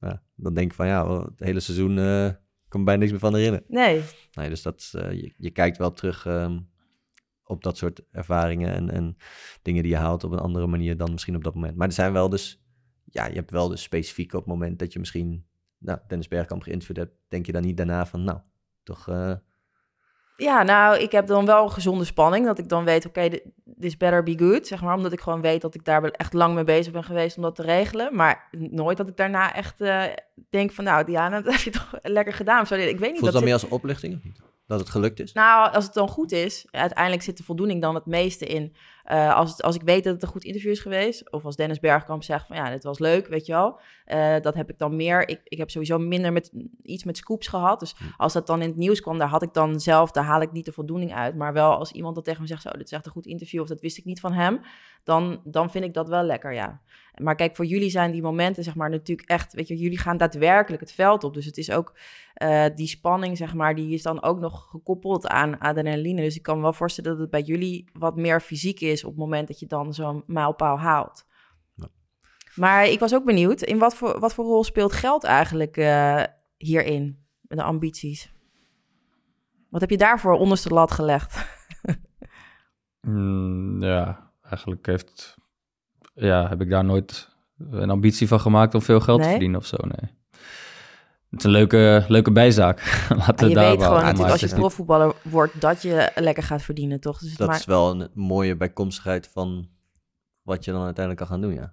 Ja, 0.00 0.22
dan 0.34 0.54
denk 0.54 0.70
je 0.70 0.76
van 0.76 0.86
ja, 0.86 1.20
het 1.20 1.40
hele 1.40 1.60
seizoen... 1.60 1.98
eh 1.98 2.30
kan 2.68 2.84
bijna 2.84 3.00
niks 3.00 3.10
meer 3.12 3.20
van 3.20 3.34
herinneren. 3.34 3.64
Nee, 3.68 4.02
Nee, 4.32 4.48
dus 4.48 4.62
dat, 4.62 4.88
je, 4.92 5.34
je 5.36 5.50
kijkt 5.50 5.76
wel 5.78 5.92
terug 5.92 6.26
ehm, 6.26 6.58
op 7.44 7.62
dat 7.62 7.76
soort 7.76 8.02
ervaringen 8.10 8.72
en, 8.74 8.90
en 8.90 9.16
dingen 9.62 9.82
die 9.82 9.92
je 9.92 9.98
haalt 9.98 10.24
op 10.24 10.32
een 10.32 10.38
andere 10.38 10.66
manier 10.66 10.96
dan 10.96 11.10
misschien 11.12 11.36
op 11.36 11.44
dat 11.44 11.54
moment. 11.54 11.76
Maar 11.76 11.86
er 11.86 11.92
zijn 11.92 12.12
wel 12.12 12.28
dus, 12.28 12.62
ja, 13.04 13.26
je 13.26 13.34
hebt 13.34 13.50
wel 13.50 13.68
dus 13.68 13.82
specifiek 13.82 14.32
op 14.32 14.40
het 14.40 14.48
moment 14.48 14.78
dat 14.78 14.92
je 14.92 14.98
misschien 14.98 15.46
nou, 15.78 15.98
Dennis 16.08 16.28
Bergkamp 16.28 16.62
geïnterviewd 16.62 16.96
hebt, 16.98 17.14
denk 17.28 17.46
je 17.46 17.52
dan 17.52 17.62
niet 17.62 17.76
daarna 17.76 18.06
van, 18.06 18.24
nou, 18.24 18.38
toch, 18.82 19.08
Ja, 20.36 20.62
nou, 20.62 20.98
ik 20.98 21.12
heb 21.12 21.26
dan 21.26 21.46
wel 21.46 21.64
een 21.64 21.70
gezonde 21.72 22.04
spanning. 22.04 22.46
Dat 22.46 22.58
ik 22.58 22.68
dan 22.68 22.84
weet, 22.84 23.06
oké, 23.06 23.28
thi- 23.30 23.40
this 23.80 23.96
better 23.96 24.22
be 24.22 24.38
good, 24.38 24.66
zeg 24.66 24.82
maar. 24.82 24.94
Omdat 24.96 25.12
ik 25.12 25.20
gewoon 25.20 25.40
weet 25.40 25.60
dat 25.60 25.74
ik 25.74 25.84
daar 25.84 26.02
echt 26.04 26.32
lang 26.32 26.54
mee 26.54 26.64
bezig 26.64 26.92
ben 26.92 27.04
geweest 27.04 27.36
om 27.36 27.42
dat 27.42 27.54
te 27.54 27.62
regelen. 27.62 28.14
Maar 28.16 28.48
nooit 28.50 28.96
dat 28.96 29.08
ik 29.08 29.16
daarna 29.16 29.54
echt 29.54 29.80
eh, 29.80 30.02
denk 30.50 30.72
van, 30.72 30.84
nou, 30.84 31.04
Diana, 31.04 31.40
dat 31.40 31.52
heb 31.52 31.60
je 31.62 31.70
toch 31.70 31.90
lekker 32.02 32.32
gedaan. 32.34 32.66
zo. 32.66 32.74
Ik 32.74 32.80
weet 32.80 32.90
niet. 32.90 33.00
voelt 33.00 33.12
het 33.14 33.20
dat 33.24 33.32
dan 33.32 33.32
zit- 33.32 33.44
meer 33.44 33.52
als 33.52 33.62
een 33.62 33.70
oplichting 33.70 34.14
of 34.16 34.24
niet? 34.24 34.40
Dat 34.66 34.80
het 34.80 34.88
gelukt 34.88 35.20
is? 35.20 35.32
Nou, 35.32 35.72
als 35.72 35.84
het 35.84 35.94
dan 35.94 36.08
goed 36.08 36.32
is, 36.32 36.66
uiteindelijk 36.70 37.22
zit 37.22 37.36
de 37.36 37.42
voldoening 37.44 37.82
dan 37.82 37.94
het 37.94 38.06
meeste 38.06 38.46
in. 38.46 38.74
Eh, 39.06 39.34
als, 39.34 39.50
het, 39.50 39.62
als 39.62 39.74
ik 39.74 39.82
weet 39.82 40.04
dat 40.04 40.12
het 40.12 40.22
een 40.22 40.28
goed 40.28 40.44
interview 40.44 40.70
is 40.70 40.80
geweest, 40.80 41.32
of 41.32 41.44
als 41.44 41.56
Dennis 41.56 41.80
Bergkamp 41.80 42.22
zegt 42.22 42.46
van 42.46 42.56
ja, 42.56 42.70
dit 42.70 42.82
was 42.82 42.98
leuk, 42.98 43.26
weet 43.26 43.46
je 43.46 43.52
wel. 43.52 43.80
eh, 44.04 44.40
dat 44.40 44.54
heb 44.54 44.70
ik 44.70 44.78
dan 44.78 44.96
meer. 44.96 45.28
Ik, 45.28 45.40
ik 45.44 45.58
heb 45.58 45.70
sowieso 45.70 45.98
minder 45.98 46.32
met 46.32 46.52
iets 46.82 47.04
met 47.04 47.16
scoops 47.16 47.46
gehad. 47.46 47.80
Dus 47.80 47.96
als 48.16 48.32
dat 48.32 48.46
dan 48.46 48.62
in 48.62 48.68
het 48.68 48.76
nieuws 48.76 49.00
kwam, 49.00 49.18
daar 49.18 49.28
had 49.28 49.42
ik 49.42 49.52
dan 49.52 49.80
zelf, 49.80 50.10
daar 50.10 50.24
haal 50.24 50.40
ik 50.40 50.52
niet 50.52 50.64
de 50.64 50.72
voldoening 50.72 51.14
uit. 51.14 51.34
Maar 51.34 51.52
wel 51.52 51.76
als 51.76 51.92
iemand 51.92 52.14
dat 52.14 52.24
tegen 52.24 52.40
me 52.40 52.46
zegt, 52.46 52.62
zo, 52.62 52.70
dit 52.70 52.84
is 52.86 52.92
echt 52.92 53.06
een 53.06 53.12
goed 53.12 53.26
interview, 53.26 53.60
of 53.60 53.68
dat 53.68 53.80
wist 53.80 53.98
ik 53.98 54.04
niet 54.04 54.20
van 54.20 54.32
hem, 54.32 54.60
dan, 55.04 55.40
dan 55.44 55.70
vind 55.70 55.84
ik 55.84 55.94
dat 55.94 56.08
wel 56.08 56.22
lekker, 56.22 56.52
ja. 56.54 56.80
Maar 57.22 57.34
kijk, 57.34 57.56
voor 57.56 57.64
jullie 57.64 57.90
zijn 57.90 58.10
die 58.10 58.22
momenten, 58.22 58.64
zeg 58.64 58.74
maar, 58.74 58.90
natuurlijk 58.90 59.28
echt, 59.28 59.52
weet 59.52 59.68
je, 59.68 59.76
jullie 59.76 59.98
gaan 59.98 60.16
daadwerkelijk 60.16 60.82
het 60.82 60.92
veld 60.92 61.24
op. 61.24 61.34
Dus 61.34 61.44
het 61.44 61.56
is 61.56 61.70
ook 61.70 61.94
eh, 62.34 62.64
die 62.74 62.86
spanning, 62.86 63.36
zeg 63.36 63.54
maar, 63.54 63.74
die 63.74 63.94
is 63.94 64.02
dan 64.02 64.22
ook 64.22 64.38
nog 64.38 64.68
gekoppeld 64.70 65.26
aan 65.26 65.58
adrenaline. 65.58 66.20
Dus 66.22 66.36
ik 66.36 66.42
kan 66.42 66.56
me 66.56 66.62
wel 66.62 66.72
voorstellen 66.72 67.10
dat 67.10 67.20
het 67.20 67.30
bij 67.30 67.40
jullie 67.42 67.88
wat 67.92 68.16
meer 68.16 68.40
fysiek 68.40 68.80
is 68.80 68.95
op 69.04 69.10
het 69.10 69.18
moment 69.18 69.48
dat 69.48 69.58
je 69.58 69.66
dan 69.66 69.94
zo'n 69.94 70.22
mijlpaal 70.26 70.78
haalt. 70.78 71.26
Ja. 71.74 71.88
Maar 72.54 72.86
ik 72.86 72.98
was 72.98 73.14
ook 73.14 73.24
benieuwd, 73.24 73.62
in 73.62 73.78
wat 73.78 73.94
voor, 73.94 74.20
wat 74.20 74.34
voor 74.34 74.44
rol 74.44 74.64
speelt 74.64 74.92
geld 74.92 75.24
eigenlijk 75.24 75.76
eh, 75.76 76.22
hierin, 76.56 77.24
met 77.40 77.58
de 77.58 77.64
ambities? 77.64 78.32
Wat 79.70 79.80
heb 79.80 79.90
je 79.90 79.96
daarvoor 79.96 80.32
onderste 80.32 80.68
lat 80.68 80.90
gelegd? 80.90 81.44
Mm, 83.00 83.82
ja, 83.82 84.30
eigenlijk 84.42 84.86
heeft, 84.86 85.36
ja, 86.14 86.48
heb 86.48 86.60
ik 86.60 86.70
daar 86.70 86.84
nooit 86.84 87.36
een 87.58 87.90
ambitie 87.90 88.28
van 88.28 88.40
gemaakt 88.40 88.74
om 88.74 88.82
veel 88.82 89.00
geld 89.00 89.22
te 89.22 89.28
verdienen 89.28 89.58
of 89.60 89.66
zo. 89.66 89.76
Nee. 89.76 90.10
Het 91.36 91.44
is 91.44 91.50
een 91.50 91.56
leuke, 91.56 92.04
leuke 92.08 92.32
bijzaak. 92.32 92.80
Laten 93.26 93.48
je 93.48 93.54
daar 93.54 93.70
weet 93.70 93.82
gewoon 93.82 93.94
natuurlijk 93.96 94.18
maar 94.18 94.30
als 94.30 94.40
je 94.40 94.54
profvoetballer 94.54 95.14
wordt 95.22 95.60
dat 95.60 95.82
je 95.82 96.10
lekker 96.14 96.42
gaat 96.42 96.62
verdienen, 96.62 97.00
toch? 97.00 97.18
Dus 97.18 97.28
het 97.28 97.38
Dat 97.38 97.48
maar- 97.48 97.56
is 97.56 97.64
wel 97.64 97.90
een 97.90 98.08
mooie 98.14 98.56
bijkomstigheid 98.56 99.30
van 99.32 99.68
wat 100.42 100.64
je 100.64 100.72
dan 100.72 100.84
uiteindelijk 100.84 101.26
kan 101.26 101.38
gaan 101.38 101.46
doen, 101.48 101.54
ja. 101.54 101.72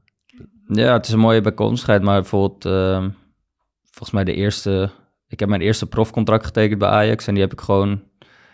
Ja, 0.67 0.93
het 0.93 1.05
is 1.07 1.13
een 1.13 1.19
mooie 1.19 1.41
bijkomstigheid, 1.41 2.01
maar 2.01 2.19
bijvoorbeeld, 2.21 2.65
ehm, 2.65 3.09
volgens 3.83 4.11
mij 4.11 4.23
de 4.23 4.33
eerste, 4.33 4.89
ik 5.27 5.39
heb 5.39 5.49
mijn 5.49 5.61
eerste 5.61 5.85
profcontract 5.85 6.45
getekend 6.45 6.79
bij 6.79 6.89
Ajax 6.89 7.27
en 7.27 7.33
die 7.33 7.43
heb 7.43 7.51
ik 7.51 7.61
gewoon 7.61 7.89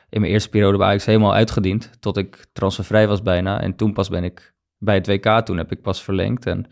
in 0.09 0.21
mijn 0.21 0.33
eerste 0.33 0.49
periode 0.49 0.77
bij 0.77 0.87
Ajax 0.87 1.05
helemaal 1.05 1.33
uitgediend, 1.33 1.89
tot 1.99 2.17
ik 2.17 2.45
transfervrij 2.53 3.07
was 3.07 3.21
bijna. 3.21 3.61
En 3.61 3.75
toen 3.75 3.93
pas 3.93 4.09
ben 4.09 4.23
ik 4.23 4.53
bij 4.77 4.95
het 4.95 5.07
WK, 5.07 5.45
toen 5.45 5.57
heb 5.57 5.71
ik 5.71 5.81
pas 5.81 6.03
verlengd 6.03 6.45
en 6.45 6.65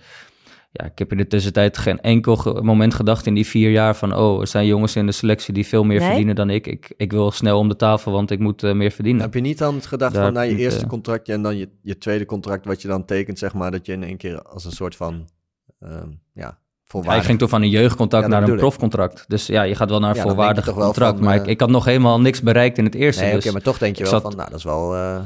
ja, 0.80 0.86
ik 0.86 1.00
heb 1.00 1.12
in 1.12 1.18
de 1.18 1.28
tussentijd 1.28 1.78
geen 1.78 2.02
enkel 2.02 2.36
ge- 2.36 2.62
moment 2.62 2.94
gedacht 2.94 3.26
in 3.26 3.34
die 3.34 3.46
vier 3.48 3.72
jaar 3.72 3.96
van, 3.96 4.16
oh, 4.16 4.42
er 4.42 4.48
zijn 4.48 4.66
jongens 4.66 4.96
in 4.96 5.06
de 5.06 5.12
selectie 5.12 5.54
die 5.54 5.68
veel 5.68 5.84
meer 5.84 5.98
Nee? 5.98 6.08
verdienen 6.08 6.36
dan 6.36 6.50
ik. 6.50 6.68
ik. 6.68 6.94
Ik 6.98 7.12
wil 7.12 7.32
snel 7.32 7.58
om 7.60 7.70
de 7.70 7.76
tafel, 7.76 8.12
want 8.12 8.32
ik 8.32 8.40
moet 8.40 8.64
eh, 8.64 8.74
meer 8.74 8.92
verdienen. 8.92 9.22
Heb 9.22 9.34
je 9.34 9.40
niet 9.42 9.58
dan 9.58 9.82
gedacht 9.82 10.14
Daar 10.14 10.24
van 10.24 10.34
na 10.34 10.40
heb 10.40 10.48
je 10.50 10.54
ik 10.56 10.58
niet, 10.62 10.66
eerste 10.70 10.84
eh, 10.86 10.90
contractje 10.92 11.34
en 11.34 11.42
dan 11.42 11.58
je, 11.58 11.70
je 11.82 11.98
tweede 11.98 12.26
contract 12.26 12.66
wat 12.66 12.82
je 12.82 12.88
dan 12.88 13.06
tekent, 13.06 13.40
zeg 13.40 13.54
maar, 13.54 13.72
dat 13.72 13.86
je 13.86 13.92
in 13.94 14.04
één 14.04 14.18
keer 14.18 14.42
als 14.42 14.66
een 14.66 14.72
soort 14.72 14.96
van, 14.96 15.28
ehm 15.80 16.08
ja, 16.34 16.58
volwaardig... 16.86 17.20
ik 17.22 17.28
ging 17.28 17.40
toch 17.40 17.50
van 17.50 17.62
een 17.62 17.70
jeugdcontract 17.70 18.24
Ja, 18.26 18.30
naar 18.32 18.44
een 18.44 18.54
ik. 18.54 18.58
profcontract. 18.60 19.26
Dus 19.28 19.46
ja, 19.48 19.64
je 19.64 19.76
gaat 19.76 19.90
wel 19.90 20.00
naar 20.00 20.10
een 20.10 20.16
Ja, 20.16 20.36
wel 20.36 20.36
contract. 20.74 21.16
van, 21.18 21.24
maar 21.26 21.36
eh, 21.36 21.42
ik, 21.42 21.48
ik 21.48 21.60
had 21.60 21.70
nog 21.70 21.86
helemaal 21.86 22.22
niks 22.22 22.42
bereikt 22.42 22.78
in 22.78 22.84
het 22.86 22.96
eerste. 22.96 23.22
Nee, 23.24 23.34
oké, 23.34 23.42
dus 23.42 23.52
maar 23.52 23.62
toch 23.62 23.78
denk 23.78 23.96
je 23.96 24.04
ik 24.04 24.10
wel 24.10 24.20
zat- 24.20 24.30
van, 24.30 24.38
nou, 24.40 24.50
dat 24.50 24.58
is 24.60 24.64
wel... 24.66 24.96
eh, 24.96 25.20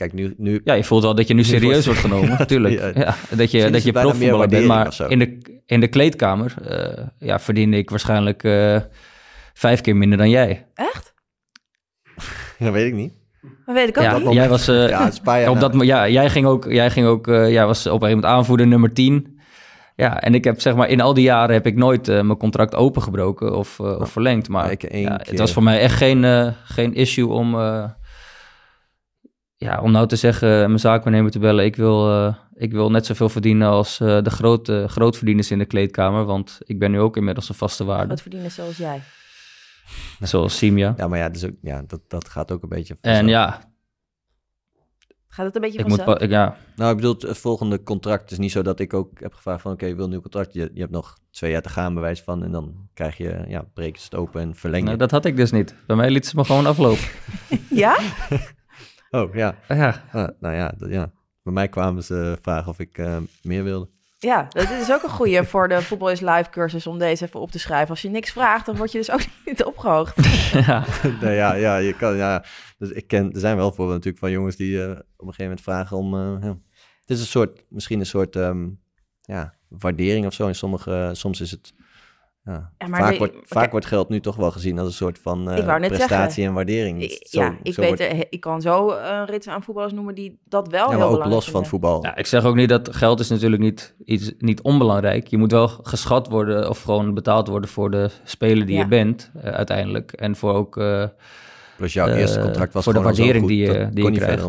Kijk, 0.00 0.12
nu... 0.12 0.34
nu 0.36 0.60
Ja, 0.64 0.74
je 0.74 0.84
voelt 0.84 1.02
wel 1.02 1.14
dat 1.14 1.28
je 1.28 1.34
nu 1.34 1.44
serieus 1.44 1.86
wordt 1.86 2.00
genomen, 2.00 2.38
natuurlijk. 2.38 2.74
Ja. 2.74 2.90
Ja, 2.94 3.36
dat 3.36 3.50
je, 3.50 3.70
dat 3.70 3.82
je 3.82 3.92
profvoetballer 3.92 4.48
bent. 4.48 4.66
Maar 4.66 4.96
in 5.08 5.18
de, 5.18 5.60
in 5.66 5.80
de 5.80 5.88
kleedkamer 5.88 6.54
eh, 6.68 7.04
ja, 7.18 7.38
verdiende 7.38 7.76
ik 7.76 7.90
waarschijnlijk 7.90 8.44
eh, 8.44 8.76
vijf 9.54 9.80
keer 9.80 9.96
minder 9.96 10.18
dan 10.18 10.30
jij. 10.30 10.66
Echt? 10.74 11.14
dat 12.58 12.72
weet 12.72 12.86
ik 12.86 12.94
niet. 12.94 13.12
Dat 13.66 13.74
weet 13.74 13.88
ik 13.88 13.98
ook 13.98 14.04
Ja, 14.04 14.18
niet. 14.18 14.32
jij 14.32 14.48
was... 14.48 14.68
eh, 14.68 14.88
Ja, 14.88 15.50
op 15.50 15.60
dat, 15.60 15.74
ja, 15.80 16.08
jij 16.08 16.30
ging 16.30 16.46
ook, 16.46 16.64
jij 16.72 16.90
ging 16.90 17.06
ook, 17.06 17.28
eh, 17.28 17.50
jij 17.50 17.66
was 17.66 17.78
op 17.86 17.92
een 17.92 17.98
gegeven 17.98 18.16
moment 18.16 18.32
aanvoerder 18.34 18.66
nummer 18.66 18.92
10. 18.92 19.38
Ja, 19.96 20.20
en 20.20 20.34
ik 20.34 20.44
heb 20.44 20.60
zeg 20.60 20.74
maar 20.74 20.88
in 20.88 21.00
al 21.00 21.14
die 21.14 21.24
jaren 21.24 21.54
heb 21.54 21.66
ik 21.66 21.76
nooit 21.76 22.06
mijn 22.06 22.36
contract 22.36 22.74
opengebroken 22.74 23.56
of, 23.56 23.80
of 23.80 24.10
verlengd. 24.10 24.48
Maar 24.48 24.74
ja, 24.96 25.20
het 25.22 25.38
was 25.38 25.52
voor 25.52 25.62
mij 25.62 25.80
echt 25.80 25.94
geen, 25.96 26.24
eh, 26.24 26.48
geen 26.64 26.94
issue 26.94 27.28
om, 27.28 27.54
eh, 27.54 27.84
ja, 29.66 29.80
om 29.80 29.90
nou 29.92 30.06
te 30.06 30.16
zeggen, 30.16 30.48
mijn 30.48 30.78
zaakwaarnemer 30.78 31.30
te 31.30 31.38
bellen. 31.38 31.64
Ik 31.64 31.76
wil, 31.76 32.08
eh, 32.10 32.34
ik 32.54 32.72
wil 32.72 32.90
net 32.90 33.06
zoveel 33.06 33.28
verdienen 33.28 33.68
als 33.68 34.00
eh, 34.00 34.22
de 34.22 34.30
grote 34.30 34.84
grootverdieners 34.88 35.50
in 35.50 35.58
de 35.58 35.64
kleedkamer. 35.64 36.24
Want 36.24 36.58
ik 36.64 36.78
ben 36.78 36.90
nu 36.90 37.00
ook 37.00 37.16
inmiddels 37.16 37.48
een 37.48 37.54
vaste 37.54 37.84
waarde. 37.84 38.06
Wat 38.08 38.20
verdienen 38.20 38.50
zoals 38.50 38.76
jij. 38.76 39.00
Zoals 40.20 40.56
Simia. 40.56 40.94
Ja, 40.96 41.08
maar 41.08 41.18
ja, 41.18 41.28
dus 41.28 41.44
ook, 41.44 41.54
ja 41.62 41.82
dat, 41.86 42.00
dat 42.08 42.28
gaat 42.28 42.52
ook 42.52 42.62
een 42.62 42.68
beetje... 42.68 42.96
En 43.00 43.28
ja, 43.28 43.68
Gaat 45.28 45.46
het 45.46 45.54
een 45.54 45.60
beetje 45.60 45.78
ik 45.78 45.86
moet, 45.86 45.96
vanzelf? 45.96 46.18
ik- 46.20 46.30
ja, 46.30 46.56
Nou, 46.76 46.90
ik 46.90 46.96
bedoel, 46.96 47.14
het 47.18 47.38
volgende 47.38 47.82
contract 47.82 48.22
het 48.22 48.30
is 48.30 48.38
niet 48.38 48.50
zo 48.52 48.62
dat 48.62 48.80
ik 48.80 48.94
ook 48.94 49.20
heb 49.20 49.34
gevraagd 49.34 49.62
van... 49.62 49.72
Oké, 49.72 49.86
je 49.86 49.94
wil 49.94 50.04
een 50.04 50.10
nieuw 50.10 50.20
contract. 50.20 50.52
Je, 50.52 50.70
je 50.74 50.80
hebt 50.80 50.92
nog 50.92 51.18
twee 51.30 51.50
jaar 51.50 51.62
te 51.62 51.68
gaan, 51.68 51.94
bewijs 51.94 52.20
van. 52.20 52.42
En 52.44 52.52
dan 52.52 52.88
krijg 52.94 53.16
je, 53.16 53.44
ja, 53.48 53.64
breken 53.74 54.00
ze 54.00 54.04
het 54.10 54.14
open 54.14 54.40
en 54.40 54.54
verlengen. 54.54 54.86
nou, 54.86 54.98
dat 54.98 55.10
had 55.10 55.24
ik 55.24 55.36
dus 55.36 55.50
niet. 55.50 55.74
Bij 55.86 55.96
mij 55.96 56.10
lieten 56.10 56.30
ze 56.30 56.36
me 56.36 56.44
gewoon 56.44 56.66
aflopen. 56.66 57.04
Ja? 57.70 57.98
Oh, 59.10 59.34
ja. 59.34 59.54
ja, 59.68 60.02
Ah, 60.12 60.28
nou 60.40 60.54
ja, 60.54 60.72
dat, 60.78 60.90
ja. 60.90 61.10
Bij 61.42 61.52
mij 61.52 61.68
kwamen 61.68 62.02
ze 62.02 62.38
vragen 62.42 62.70
of 62.70 62.78
ik 62.78 62.98
eh, 62.98 63.16
meer 63.42 63.64
wilde. 63.64 63.88
Ja, 64.18 64.46
dat 64.48 64.70
is 64.70 64.92
ook 64.92 65.02
een 65.02 65.10
goeie 65.10 65.42
voor 65.42 65.68
de 65.68 65.82
Voetbal 65.82 66.10
is 66.10 66.20
Live 66.20 66.50
cursus 66.50 66.86
om 66.86 66.98
deze 66.98 67.24
even 67.24 67.40
op 67.40 67.50
te 67.50 67.58
schrijven. 67.58 67.88
Als 67.88 68.02
je 68.02 68.08
niks 68.08 68.30
vraagt, 68.30 68.66
dan 68.66 68.76
word 68.76 68.92
je 68.92 68.98
dus 68.98 69.10
ook 69.10 69.20
niet 69.46 69.64
opgehoogd. 69.64 70.16
ja. 70.66 70.84
nee, 71.20 71.34
ja, 71.34 71.54
ja, 71.54 71.76
je 71.76 71.96
kan, 71.96 72.16
ja. 72.16 72.44
Dus 72.78 72.90
ik 72.90 73.06
ken, 73.06 73.32
er 73.32 73.40
zijn 73.40 73.56
wel 73.56 73.68
voorbeelden 73.68 73.94
natuurlijk 73.94 74.18
van 74.24 74.30
jongens 74.30 74.56
die 74.56 74.82
eh, 74.82 74.90
op 74.90 74.96
een 74.96 75.34
gegeven 75.34 75.42
moment 75.44 75.60
vragen 75.60 75.96
om, 75.96 76.14
eh, 76.14 76.42
ja. 76.42 76.58
Het 77.00 77.10
is 77.10 77.20
een 77.20 77.26
soort, 77.26 77.64
misschien 77.68 78.00
een 78.00 78.06
soort, 78.06 78.36
ehm, 78.36 78.68
ja, 79.20 79.54
waardering 79.68 80.26
of 80.26 80.32
zo. 80.32 80.46
En 80.46 80.54
sommige, 80.54 81.10
soms 81.12 81.40
is 81.40 81.50
het, 81.50 81.74
ja, 82.44 82.70
vaak, 82.78 83.16
wordt, 83.18 83.34
vaak 83.42 83.70
wordt 83.70 83.86
geld 83.86 84.08
nu 84.08 84.20
toch 84.20 84.36
wel 84.36 84.50
gezien 84.50 84.78
als 84.78 84.86
een 84.88 84.94
soort 84.94 85.18
van 85.18 85.50
eh, 85.50 85.76
prestatie 85.76 86.08
zeggen. 86.08 86.44
en 86.44 86.52
waardering. 86.52 87.02
Ik- 87.02 87.26
Zo- 87.28 87.40
ja, 87.40 87.56
ik, 87.62 87.74
zo 87.74 87.80
weet, 87.80 87.88
wordt- 87.98 88.12
er- 88.12 88.26
ik 88.30 88.40
kan 88.40 88.60
zo 88.60 88.90
een 88.90 89.24
rits 89.26 89.48
aan 89.48 89.62
voetballers 89.62 89.92
noemen 89.92 90.14
die 90.14 90.40
dat 90.44 90.68
wel 90.68 90.80
ja, 90.84 90.88
heel 90.88 90.98
maar 90.98 91.06
ook 91.06 91.12
belangrijk 91.12 91.42
los 91.44 91.50
van 91.50 91.66
voetbal. 91.66 92.04
Ja, 92.04 92.16
ik 92.16 92.26
zeg 92.26 92.44
ook 92.44 92.54
niet 92.54 92.68
dat 92.68 92.96
geld 92.96 93.20
is 93.20 93.28
natuurlijk 93.28 93.62
niet, 93.62 93.94
iets, 94.04 94.32
niet 94.38 94.62
onbelangrijk. 94.62 95.26
Je 95.26 95.36
moet 95.36 95.52
wel 95.52 95.68
geschat 95.68 96.28
worden 96.28 96.68
of 96.68 96.82
gewoon 96.82 97.14
betaald 97.14 97.48
worden 97.48 97.70
voor 97.70 97.90
de 97.90 98.10
speler 98.24 98.66
die 98.66 98.74
Ja. 98.76 98.82
je 98.82 98.88
bent 98.88 99.30
eh, 99.42 99.50
uiteindelijk. 99.52 100.12
En 100.12 100.36
voor 100.36 100.52
ook, 100.54 100.76
eh, 100.76 101.04
Plus 101.76 101.92
jouw 101.92 102.06
eh, 102.06 102.18
eerste 102.20 102.40
contract 102.40 102.72
was 102.72 102.84
voor 102.84 102.92
de 102.92 102.98
gewoon 102.98 103.14
al 103.14 103.18
zo 103.18 103.24
waardering 103.24 103.50
goed, 103.50 103.66
die 103.68 103.78
je- 103.78 103.88
die 103.92 104.04
kon 104.04 104.12
je 104.12 104.18
krijgt. 104.20 104.42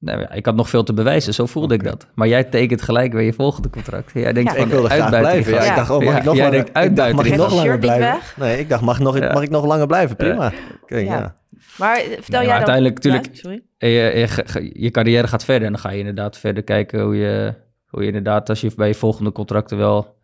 Nou 0.00 0.20
ja, 0.20 0.30
ik 0.32 0.46
had 0.46 0.54
nog 0.54 0.68
veel 0.68 0.82
te 0.82 0.92
bewijzen, 0.94 1.34
zo 1.34 1.46
voelde 1.46 1.74
ik 1.74 1.84
dat. 1.84 2.06
Maar 2.14 2.28
jij 2.28 2.44
tekent 2.44 2.82
gelijk 2.82 3.12
weer 3.12 3.22
je 3.22 3.32
volgende 3.32 3.70
contract. 3.70 4.10
Jij 4.14 4.32
denkt 4.32 4.50
Ja. 4.50 4.56
van 4.56 4.66
Ik 4.66 4.72
wilde 4.72 4.88
graag 4.88 5.08
blijven. 5.08 5.52
Ja, 5.52 5.62
ik 5.70 5.76
dacht, 5.76 5.90
oh, 5.90 5.96
mag 5.98 6.12
Ja. 6.12 6.18
ik 6.18 6.24
nog 6.24 6.34
Jij 6.34 6.44
langer? 6.44 6.50
denkt 6.50 6.68
ik 6.68 6.74
dacht, 6.74 6.86
uitbuiting 6.86 7.16
mag 7.16 7.26
ik 7.26 7.36
nog 7.36 7.54
langer 7.54 7.78
blijven? 7.78 8.06
weg? 8.10 8.36
Nee, 8.36 8.58
ik 8.58 8.68
dacht, 8.68 8.82
mag, 8.82 8.98
nog, 8.98 9.18
Ja. 9.18 9.32
mag 9.32 9.42
ik 9.42 9.50
nog 9.50 9.64
langer 9.64 9.86
blijven? 9.86 10.16
Prima. 10.16 10.52
Oké, 10.82 10.96
Ja. 10.96 11.18
ja. 11.18 11.34
Maar 11.78 11.96
vertel 11.96 12.10
Nee, 12.10 12.22
maar 12.30 12.30
jij 12.30 12.44
dan... 12.46 12.52
uiteindelijk 12.54 12.94
natuurlijk- 12.94 13.26
Ja, 13.26 13.34
sorry. 13.34 13.62
Je, 13.78 14.72
je, 14.74 14.90
carrière 14.90 15.26
gaat 15.28 15.44
verder 15.44 15.66
en 15.66 15.72
dan 15.72 15.80
ga 15.80 15.90
je 15.90 15.98
inderdaad 15.98 16.38
verder 16.38 16.62
kijken 16.62 17.00
hoe 17.02 17.16
je, 17.16 17.54
hoe 17.86 18.00
je 18.00 18.06
inderdaad, 18.06 18.48
als 18.48 18.60
je 18.60 18.72
bij 18.76 18.88
je 18.88 18.94
volgende 18.94 19.32
contracten 19.32 19.76
wel 19.78 20.16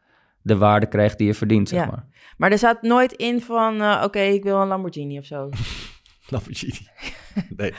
de 0.43 0.57
waarde 0.57 0.87
krijgt 0.87 1.18
die 1.18 1.27
je 1.27 1.35
verdient, 1.35 1.68
zeg 1.68 1.79
Ja. 1.81 1.87
maar. 1.87 2.05
Maar 2.37 2.51
er 2.51 2.59
zat 2.59 2.83
nooit 2.83 3.12
in 3.12 3.41
van, 3.43 3.81
eh, 3.83 4.01
oké, 4.05 4.18
ik 4.20 4.43
wil 4.43 4.61
een 4.61 4.68
Lamborghini 4.68 5.18
of 5.18 5.24
zo. 5.24 5.49
Lamborghini. 6.29 6.87
Nee. 7.57 7.74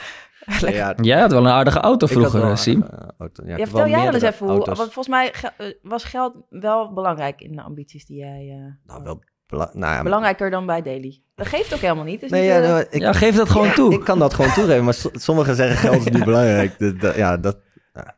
ja, 0.60 0.94
Jij 1.00 1.20
had 1.20 1.30
wel 1.30 1.40
een 1.46 1.52
aardige 1.52 1.78
auto 1.80 2.06
vroeger, 2.06 2.40
wel 2.40 2.56
Siem. 2.56 2.84
auto. 3.18 3.42
Ja, 3.46 3.56
vertel 3.56 3.88
jij 3.88 4.04
dan 4.04 4.14
eens 4.14 4.22
even 4.22 4.46
hoe... 4.46 4.64
Want 4.64 4.76
volgens 4.76 5.08
mij 5.08 5.32
eh, 5.56 5.66
was 5.82 6.04
geld 6.04 6.34
wel 6.50 6.92
belangrijk 6.92 7.40
in 7.40 7.52
de 7.52 7.62
ambities 7.62 8.06
die 8.06 8.16
jij... 8.18 8.48
eh, 8.50 8.72
Nou, 8.94 9.02
wel 9.02 9.22
bela- 9.46 9.70
nou 9.72 9.94
ja, 9.94 10.02
Belangrijker 10.02 10.50
dan 10.50 10.66
bij 10.66 10.82
Daily. 10.82 11.22
Dat 11.34 11.46
geeft 11.46 11.74
ook 11.74 11.80
helemaal 11.80 12.04
niet. 12.04 12.20
Dus 12.20 12.30
Nee, 12.30 12.40
niet, 12.40 12.50
ja, 12.50 12.60
eh, 12.62 12.68
nou, 12.68 12.84
ik, 12.90 13.00
ja, 13.00 13.12
geef 13.12 13.36
dat 13.36 13.50
gewoon 13.50 13.72
toe. 13.72 13.92
ik 13.92 14.04
kan 14.04 14.18
dat 14.18 14.34
gewoon 14.34 14.52
toegeven, 14.52 14.84
maar 14.84 14.94
so- 14.94 15.10
sommigen 15.12 15.54
zeggen 15.54 15.76
geld 15.76 16.06
is 16.06 16.12
niet 16.12 16.24
belangrijk. 16.32 16.78
Dat- 16.78 17.00
dat- 17.00 17.16
ja, 17.16 17.36
dat, 17.36 17.58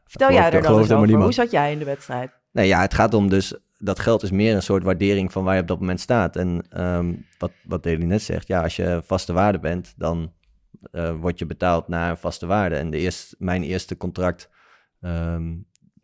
vertel 0.04 0.32
jij 0.32 0.44
er 0.52 0.62
dan 0.62 0.78
eens 0.78 0.90
over. 0.92 1.14
Hoe 1.14 1.32
zat 1.32 1.50
jij 1.50 1.72
in 1.72 1.78
de 1.78 1.84
wedstrijd? 1.84 2.30
Nee, 2.52 2.66
ja, 2.66 2.80
het 2.80 2.94
gaat 2.94 3.14
om 3.14 3.28
dus... 3.28 3.54
Dat 3.82 3.98
geld 3.98 4.22
is 4.22 4.30
meer 4.30 4.54
een 4.54 4.62
soort 4.62 4.82
waardering 4.82 5.32
van 5.32 5.44
waar 5.44 5.54
je 5.54 5.60
op 5.60 5.66
dat 5.68 5.80
moment 5.80 6.00
staat. 6.00 6.36
En 6.36 6.66
ehm, 6.70 7.12
wat, 7.38 7.50
wat 7.64 7.82
Deli 7.82 8.04
net 8.04 8.22
zegt, 8.22 8.46
ja, 8.48 8.62
als 8.62 8.76
je 8.76 9.02
vaste 9.06 9.32
waarde 9.32 9.58
bent, 9.58 9.94
dan 9.96 10.32
eh, 10.92 11.14
word 11.20 11.38
je 11.38 11.46
betaald 11.46 11.88
naar 11.88 12.10
een 12.10 12.16
vaste 12.16 12.46
waarde. 12.46 12.76
En 12.76 12.90
de 12.90 12.98
eerste, 12.98 13.36
mijn 13.38 13.62
eerste 13.62 13.96
contract 13.96 14.50
ehm, 15.00 15.56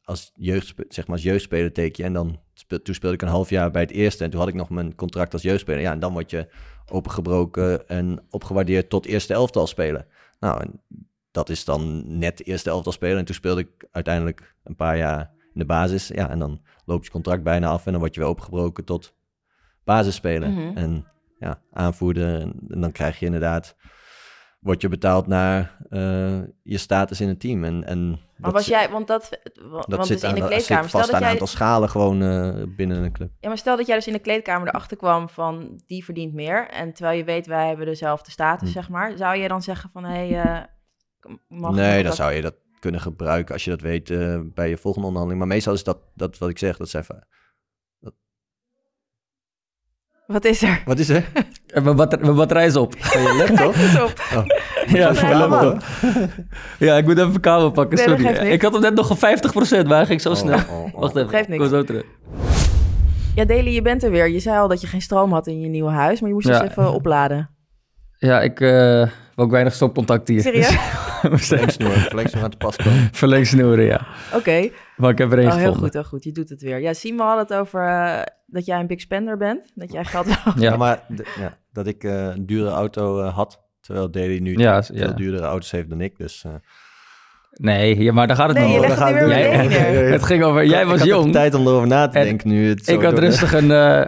als, 0.02 0.32
jeugdspe- 0.34 0.84
zeg 0.88 1.06
maar 1.06 1.16
als 1.16 1.24
jeugdspeler 1.24 1.72
teken 1.72 2.02
je. 2.02 2.08
En 2.08 2.12
dan 2.14 2.40
speel, 2.54 2.82
toen 2.82 2.94
speelde 2.94 3.16
ik 3.16 3.22
een 3.22 3.28
half 3.28 3.50
jaar 3.50 3.70
bij 3.70 3.82
het 3.82 3.90
eerste. 3.90 4.24
En 4.24 4.30
toen 4.30 4.40
had 4.40 4.48
ik 4.48 4.54
nog 4.54 4.70
mijn 4.70 4.94
contract 4.94 5.32
als 5.32 5.42
jeugdspeler. 5.42 5.80
Ja, 5.80 5.92
en 5.92 6.00
dan 6.00 6.12
word 6.12 6.30
je 6.30 6.48
opengebroken 6.86 7.88
en 7.88 8.26
opgewaardeerd 8.30 8.90
tot 8.90 9.06
eerste 9.06 9.34
elftal 9.34 9.66
spelen. 9.66 10.06
Nou, 10.40 10.60
en 10.60 10.80
dat 11.30 11.48
is 11.48 11.64
dan 11.64 12.02
net 12.18 12.46
eerste 12.46 12.70
elftal 12.70 12.92
spelen. 12.92 13.18
En 13.18 13.24
toen 13.24 13.34
speelde 13.34 13.60
ik 13.60 13.88
uiteindelijk 13.90 14.54
een 14.64 14.76
paar 14.76 14.96
jaar 14.96 15.30
in 15.52 15.60
de 15.60 15.66
basis. 15.66 16.08
Ja, 16.08 16.30
en 16.30 16.38
dan 16.38 16.60
loopt 16.84 17.04
je 17.04 17.10
contract 17.10 17.42
bijna 17.42 17.68
af 17.68 17.86
en 17.86 17.92
dan 17.92 18.00
word 18.00 18.14
je 18.14 18.20
weer 18.20 18.28
opengebroken 18.28 18.84
tot 18.84 19.14
basisspeler. 19.84 20.50
Mhm. 20.50 20.76
En 20.76 21.06
ja, 21.38 21.60
aanvoerder. 21.72 22.40
En, 22.40 22.52
en 22.68 22.80
dan 22.80 22.92
krijg 22.92 23.18
je 23.18 23.26
inderdaad, 23.26 23.76
word 24.66 24.80
je 24.80 24.88
betaald 24.88 25.26
naar 25.26 25.76
eh, 25.88 26.38
je 26.62 26.78
status 26.78 27.20
in 27.20 27.28
het 27.28 27.40
team. 27.40 27.64
En, 27.64 27.84
en 27.84 28.10
Maar 28.10 28.18
dat 28.36 28.52
was 28.52 28.66
jij, 28.66 28.90
want 28.90 29.06
dat, 29.06 29.38
dat 29.52 29.84
want 29.86 30.06
zit 30.06 30.20
dus 30.20 30.28
in 30.30 30.34
de 30.34 30.46
kleedkamer, 30.46 30.88
stel 30.88 31.00
dat 31.00 31.10
aan 31.10 31.16
een 31.16 31.20
jij, 31.20 31.30
aantal 31.30 31.46
schalen 31.46 31.90
gewoon 31.90 32.22
eh, 32.22 32.62
binnen 32.76 33.02
een 33.02 33.12
club. 33.12 33.30
ja, 33.40 33.48
maar 33.48 33.58
stel 33.58 33.76
dat 33.76 33.86
jij 33.86 33.96
dus 33.96 34.06
in 34.06 34.12
de 34.12 34.18
kleedkamer 34.18 34.68
erachter 34.68 34.96
kwam 34.96 35.28
van 35.28 35.80
die 35.86 36.04
verdient 36.04 36.34
meer, 36.34 36.68
en 36.68 36.92
terwijl 36.92 37.18
je 37.18 37.24
weet 37.24 37.46
wij 37.46 37.68
hebben 37.68 37.86
dezelfde 37.86 38.30
status, 38.30 38.68
Hm. 38.68 38.74
zeg 38.74 38.88
maar, 38.88 39.16
zou 39.16 39.36
je 39.36 39.48
dan 39.48 39.62
zeggen 39.62 39.90
van 39.92 40.04
hé, 40.04 40.28
hey, 40.28 40.42
eh, 40.42 40.62
mag 41.48 41.74
nee, 41.74 42.02
dan 42.02 42.12
zou 42.12 42.32
je 42.32 42.42
dat 42.42 42.54
kunnen 42.80 43.00
gebruiken 43.00 43.54
als 43.54 43.64
je 43.64 43.70
dat 43.70 43.80
weet 43.80 44.06
bij 44.54 44.68
je 44.68 44.76
volgende 44.76 45.06
onderhandeling. 45.06 45.38
Maar 45.38 45.54
meestal 45.56 45.72
is 45.72 45.84
dat, 45.84 45.98
dat 46.14 46.38
wat 46.38 46.48
ik 46.48 46.58
zeg, 46.58 46.76
dat 46.76 46.86
is 46.86 46.92
even... 46.92 47.26
Wat 50.26 50.44
is 50.44 50.62
er? 50.62 50.82
Wat 50.84 50.98
is 50.98 51.08
er? 51.08 51.24
Mijn, 51.82 51.96
batter- 51.96 52.20
mijn 52.20 52.34
batterij 52.34 52.66
is 52.66 52.76
op. 52.76 52.94
Van 52.98 53.22
je 53.22 53.34
laptop? 53.34 53.74
Op. 54.36 54.44
ja, 54.86 55.12
mijn 55.12 55.26
de 55.26 55.34
laptop. 55.48 55.82
ja, 56.78 56.96
ik 56.96 57.04
moet 57.04 57.16
even 57.16 57.28
mijn 57.28 57.40
kabel 57.40 57.70
pakken, 57.70 57.98
sorry. 57.98 58.26
ik 58.26 58.62
had 58.62 58.72
hem 58.72 58.82
net 58.82 58.94
nog 58.94 59.10
op 59.10 59.16
50%, 59.16 59.86
maar 59.86 59.96
hij 59.96 60.06
ging 60.06 60.20
zo 60.20 60.30
Oh, 60.30 60.36
snel. 60.36 60.58
oh, 60.58 60.84
oh. 60.94 61.00
Wacht 61.00 61.16
even, 61.16 61.28
Geeft 61.28 61.48
niks. 61.48 61.60
kom 61.60 61.70
zo 61.70 61.84
terug. 61.84 62.02
Ja, 63.34 63.44
Deli, 63.44 63.72
je 63.72 63.82
bent 63.82 64.02
er 64.02 64.10
weer. 64.10 64.28
Je 64.28 64.40
zei 64.40 64.58
al 64.58 64.68
dat 64.68 64.80
je 64.80 64.86
geen 64.86 65.02
stroom 65.02 65.32
had 65.32 65.46
in 65.46 65.60
je 65.60 65.68
nieuwe 65.68 65.90
huis, 65.90 66.20
maar 66.20 66.28
je 66.28 66.34
moest 66.34 66.48
Ja. 66.48 66.58
dus 66.60 66.70
even 66.70 66.92
opladen. 66.92 67.50
Ja, 68.18 68.40
ik 68.40 68.60
eh 68.60 68.98
heb 69.00 69.10
ook 69.44 69.50
weinig 69.50 69.74
stopcontact 69.74 70.28
hier. 70.28 70.40
Serieus? 70.40 70.68
Dus- 71.30 71.46
Verlengsnoer, 71.46 71.90
verlengsnoer 71.90 72.42
aan 72.44 72.50
te 72.50 72.56
pas 72.56 72.76
komen. 72.76 73.08
Verlengsnoeren, 73.12 73.84
ja. 73.84 74.06
Oké, 74.34 74.68
Maar 74.96 75.10
ik 75.10 75.18
heb 75.18 75.32
er 75.32 75.38
één 75.38 75.46
oh, 75.48 75.54
heel 75.54 75.74
goed, 75.74 75.92
heel 75.92 76.04
goed. 76.04 76.24
Je 76.24 76.32
doet 76.32 76.48
het 76.48 76.62
weer. 76.62 76.78
Ja, 76.80 76.92
Siem, 76.92 77.16
we 77.16 77.22
hadden 77.22 77.42
het 77.46 77.54
over 77.54 77.86
eh, 77.88 78.22
dat 78.46 78.66
jij 78.66 78.80
een 78.80 78.86
big 78.86 79.00
spender 79.00 79.36
bent. 79.36 79.72
Dat 79.74 79.92
jij 79.92 80.04
geld... 80.04 80.26
Ja. 80.44 80.52
Ja, 80.56 80.76
maar 80.76 81.00
ja, 81.38 81.58
dat 81.72 81.86
ik 81.86 82.04
eh, 82.04 82.26
een 82.26 82.46
dure 82.46 82.70
auto 82.70 83.20
eh, 83.22 83.34
had, 83.34 83.62
terwijl 83.80 84.10
Daily 84.10 84.38
nu 84.38 84.56
Ja, 84.56 84.82
veel 84.82 84.96
ja. 84.96 85.10
duurdere 85.12 85.44
auto's 85.46 85.70
heeft 85.70 85.88
dan 85.88 86.00
ik. 86.00 86.16
Dus, 86.18 86.44
eh, 86.44 86.52
Nee, 87.50 87.98
ja, 88.02 88.12
maar 88.12 88.26
daar 88.26 88.36
gaat 88.36 88.48
het 88.48 88.58
Nee, 88.58 88.68
niet 88.68 88.80
legt 88.80 88.98
dan 88.98 89.14
het 90.12 90.22
ging 90.24 90.42
over, 90.44 90.64
jij 90.66 90.82
ik 90.82 90.88
was 90.88 91.02
jong. 91.02 91.32
tijd 91.32 91.54
om 91.54 91.66
erover 91.66 91.86
na 91.88 92.08
te 92.08 92.18
En 92.18 92.24
denken 92.24 92.48
nu. 92.48 92.68
Het 92.68 92.84
zo 92.84 92.92
Ik 92.94 93.02
had 93.02 93.10
door- 93.10 93.20
rustig 93.20 93.52
een... 93.52 93.70
eh, 93.70 94.04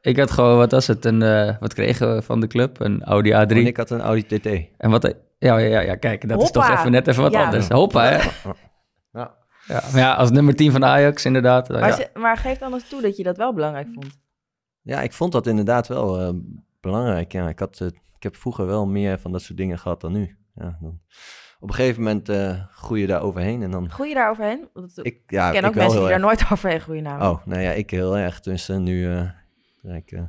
ik 0.00 0.18
had 0.18 0.30
gewoon, 0.30 0.56
wat 0.56 0.70
was 0.70 0.86
het, 0.86 1.04
een, 1.04 1.22
eh, 1.22 1.54
wat 1.60 1.74
kregen 1.74 2.14
we 2.14 2.22
van 2.22 2.40
de 2.40 2.46
club? 2.46 2.80
Een 2.80 3.02
Audi 3.04 3.30
A3. 3.32 3.34
En 3.48 3.66
ik 3.66 3.76
had 3.76 3.90
een 3.90 4.00
Audi 4.00 4.22
TT. 4.26 4.46
En 4.78 4.90
wat, 4.90 5.02
ja, 5.38 5.58
ja, 5.58 5.66
ja, 5.66 5.80
ja, 5.80 5.94
kijk, 5.94 6.28
dat 6.28 6.42
is 6.42 6.50
toch 6.50 6.70
even 6.78 6.90
net 6.90 7.06
even 7.06 7.22
wat 7.22 7.32
Ja. 7.32 7.44
anders. 7.44 7.68
Hoppa, 7.68 8.04
hè? 8.04 8.18
Ja. 9.66 9.74
Ja, 9.74 9.82
maar 9.92 10.00
ja, 10.00 10.14
als 10.14 10.30
nummer 10.30 10.54
10 10.54 10.72
van 10.72 10.84
Ajax, 10.84 11.24
inderdaad. 11.24 11.68
Maar, 11.68 11.88
ja. 11.88 11.94
ze- 11.96 12.10
maar 12.14 12.36
geef 12.36 12.58
dan 12.58 12.72
eens 12.72 12.88
toe 12.88 13.02
dat 13.02 13.16
je 13.16 13.22
dat 13.22 13.36
wel 13.36 13.54
belangrijk 13.54 13.88
vond. 13.92 14.18
ja, 14.82 15.00
ik 15.02 15.12
vond 15.12 15.32
dat 15.32 15.46
inderdaad 15.46 15.88
wel 15.88 16.20
eh, 16.20 16.30
belangrijk. 16.80 17.32
Ja, 17.32 17.48
ik, 17.48 17.58
had, 17.58 17.80
eh, 17.80 17.86
ik 18.16 18.22
heb 18.22 18.36
vroeger 18.36 18.66
wel 18.66 18.86
meer 18.86 19.18
van 19.18 19.32
dat 19.32 19.42
soort 19.42 19.58
dingen 19.58 19.78
gehad 19.78 20.00
dan 20.00 20.12
nu. 20.12 20.36
Ja, 20.54 20.78
dan, 20.80 21.00
op 21.60 21.68
een 21.68 21.74
gegeven 21.74 22.02
moment 22.02 22.28
eh 22.28 22.62
groei 22.70 23.00
je 23.00 23.06
daar 23.06 23.20
overheen 23.22 23.62
en 23.62 23.70
dan... 23.70 23.90
Groei 23.90 24.08
je 24.08 24.14
daar 24.14 24.30
overheen? 24.30 24.68
Want 24.72 24.98
ik 24.98 25.04
Ik, 25.06 25.20
ja, 25.26 25.50
ken 25.50 25.60
ik 25.60 25.66
ook 25.66 25.74
wel 25.74 25.82
mensen 25.82 26.00
die 26.00 26.10
daar 26.10 26.20
nooit 26.20 26.44
overheen 26.52 26.80
groeien 26.80 27.02
namelijk. 27.02 27.38
Oh, 27.40 27.46
nou 27.46 27.60
ja, 27.62 27.70
ik 27.70 27.90
heel 27.90 28.18
erg. 28.18 28.40
Tenminste, 28.40 28.72
nu 28.74 29.12
eh 29.14 29.28
rijd 29.82 30.12
ik 30.12 30.20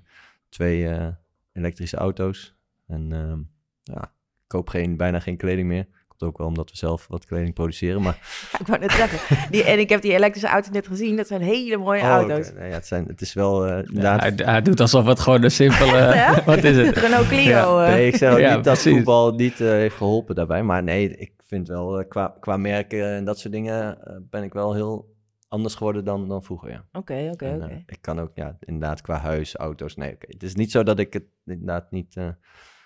twee 0.50 0.88
eh, 0.90 1.08
elektrische 1.54 1.98
auto's. 1.98 2.56
En 2.88 3.12
ehm, 3.14 3.40
ja, 3.82 4.02
ik 4.04 4.48
koop 4.48 4.70
geen, 4.70 4.98
bijna 4.98 5.20
geen 5.20 5.38
kleding 5.38 5.68
meer. 5.68 5.88
Komt 6.18 6.32
ook 6.32 6.38
wel 6.38 6.48
omdat 6.48 6.70
we 6.72 6.78
zelf 6.78 7.08
wat 7.08 7.26
kleding 7.26 7.54
produceren. 7.54 8.02
Maar 8.02 8.20
Ja, 8.52 8.60
ik 8.62 8.68
wou 8.68 8.80
net 8.80 8.92
zeggen. 8.92 9.52
Die, 9.52 9.64
en 9.64 9.80
ik 9.80 9.90
heb 9.90 10.02
die 10.02 10.14
elektrische 10.14 10.48
auto's 10.48 10.72
net 10.72 10.88
gezien. 10.88 11.16
Dat 11.16 11.28
zijn 11.28 11.42
hele 11.42 11.78
mooie 11.78 12.02
Oh, 12.02 12.08
auto's. 12.08 12.54
Nou 12.54 12.66
ja, 12.66 12.74
het, 12.74 12.88
zijn, 12.88 13.06
het 13.06 13.22
is 13.22 13.34
wel 13.34 13.66
eh 13.66 13.72
Ja, 13.72 13.78
inderdaad... 13.88 14.20
hij, 14.22 14.34
hij 14.36 14.62
doet 14.62 14.80
alsof 14.80 15.06
het 15.06 15.20
gewoon 15.20 15.44
een 15.44 15.52
simpele... 15.52 16.16
wat 16.46 16.64
is 16.64 16.78
het? 16.78 16.98
Renault 16.98 17.28
Clio. 17.28 17.80
Ja, 17.80 17.86
eh. 17.86 17.94
Nee, 17.94 18.08
ik 18.08 18.16
zeg 18.16 18.40
Ja, 18.40 18.56
niet 18.56 18.64
dat 18.64 18.74
precies. 18.74 18.94
voetbal 18.94 19.34
niet 19.34 19.62
eh, 19.62 19.68
heeft 19.68 19.96
geholpen 19.96 20.36
daarbij. 20.36 20.64
Maar 20.64 20.84
nee, 20.84 21.18
ik 21.18 21.32
vind 21.46 21.68
wel 21.68 22.06
qua, 22.08 22.36
qua 22.40 22.58
merken 22.58 23.06
en 23.16 23.26
dat 23.26 23.40
soort 23.40 23.54
dingen 23.54 23.98
ben 24.30 24.44
ik 24.44 24.54
wel 24.54 24.74
heel 24.74 25.16
anders 25.48 25.76
geworden 25.76 26.06
dan, 26.06 26.28
dan 26.28 26.44
vroeger, 26.44 26.70
ja. 26.70 26.86
Oké, 26.92 27.30
oké, 27.32 27.60
oké. 27.64 27.84
ik 27.86 27.98
kan 28.02 28.20
ook, 28.20 28.32
ja, 28.34 28.58
inderdaad 28.60 29.02
qua 29.02 29.18
huis, 29.18 29.56
auto's, 29.56 29.96
nee, 29.96 30.14
oké. 30.14 30.26
Het 30.30 30.44
is 30.44 30.56
niet 30.56 30.72
zo 30.72 30.84
dat 30.84 31.00
ik 31.00 31.14
het 31.14 31.24
inderdaad 31.46 31.92
niet 31.92 32.16
eh, 32.16 32.28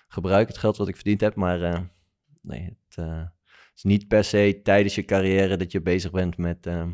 gebruik, 0.08 0.48
het 0.48 0.58
geld 0.58 0.76
wat 0.76 0.88
ik 0.88 0.94
verdiend 0.94 1.20
heb, 1.20 1.34
maar 1.34 1.62
eh, 1.62 1.78
nee, 2.42 2.76
het 2.94 3.04
eh, 3.06 3.20
is 3.74 3.82
niet 3.82 4.08
per 4.08 4.24
se 4.24 4.60
tijdens 4.62 4.94
je 4.94 5.04
carrière 5.04 5.56
dat 5.56 5.72
je 5.72 5.80
bezig 5.82 6.10
bent 6.10 6.36
met, 6.36 6.66
eh, 6.66 6.84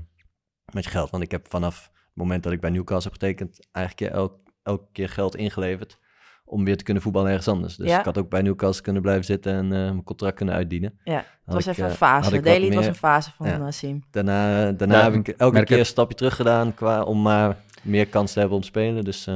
met 0.72 0.84
je 0.84 0.90
geld. 0.90 1.10
Want 1.10 1.22
ik 1.22 1.30
heb 1.30 1.48
vanaf 1.48 1.82
het 1.82 1.92
moment 2.14 2.42
dat 2.42 2.52
ik 2.52 2.60
bij 2.60 2.70
Newcastle 2.70 3.10
heb 3.10 3.20
getekend, 3.20 3.66
eigenlijk 3.72 4.12
elk, 4.14 4.38
elke 4.62 4.86
keer 4.92 5.08
geld 5.08 5.36
ingeleverd 5.36 5.98
om 6.44 6.64
weer 6.64 6.76
te 6.76 6.84
kunnen 6.84 7.02
voetballen 7.02 7.28
ergens 7.30 7.48
anders. 7.48 7.76
Dus 7.76 7.88
Ja. 7.88 7.98
ik 7.98 8.04
had 8.04 8.18
ook 8.18 8.28
bij 8.30 8.42
Newcastle 8.42 8.82
kunnen 8.82 9.02
blijven 9.02 9.24
zitten 9.24 9.52
en 9.52 9.64
eh, 9.64 9.70
mijn 9.70 10.04
contract 10.04 10.36
kunnen 10.36 10.54
uitdienen. 10.54 10.98
Ja, 11.04 11.16
het 11.44 11.54
was 11.54 11.64
ik, 11.66 11.70
even 11.72 11.84
eh, 11.84 11.90
een 11.90 11.96
fase. 11.96 12.28
ik 12.28 12.34
wat 12.34 12.44
Daily, 12.44 12.64
het 12.64 12.74
was 12.74 12.82
meer- 12.82 12.92
een 12.92 12.98
fase 12.98 13.32
van 13.32 13.46
Ja. 13.46 13.58
eh, 13.60 13.66
Sim. 13.70 14.02
Daarna, 14.10 14.72
daarna 14.72 14.96
Ja, 14.98 15.02
heb 15.04 15.14
ik 15.14 15.28
elke 15.28 15.52
merk 15.54 15.66
keer 15.66 15.76
het. 15.76 15.86
een 15.86 15.92
stapje 15.92 16.16
terug 16.16 16.36
gedaan 16.36 16.74
qua, 16.74 17.02
om 17.02 17.22
maar 17.22 17.56
meer 17.82 18.06
kans 18.06 18.32
te 18.32 18.38
hebben 18.38 18.56
om 18.56 18.62
te 18.62 18.68
spelen. 18.68 19.04
Dus 19.04 19.26
eh, 19.26 19.34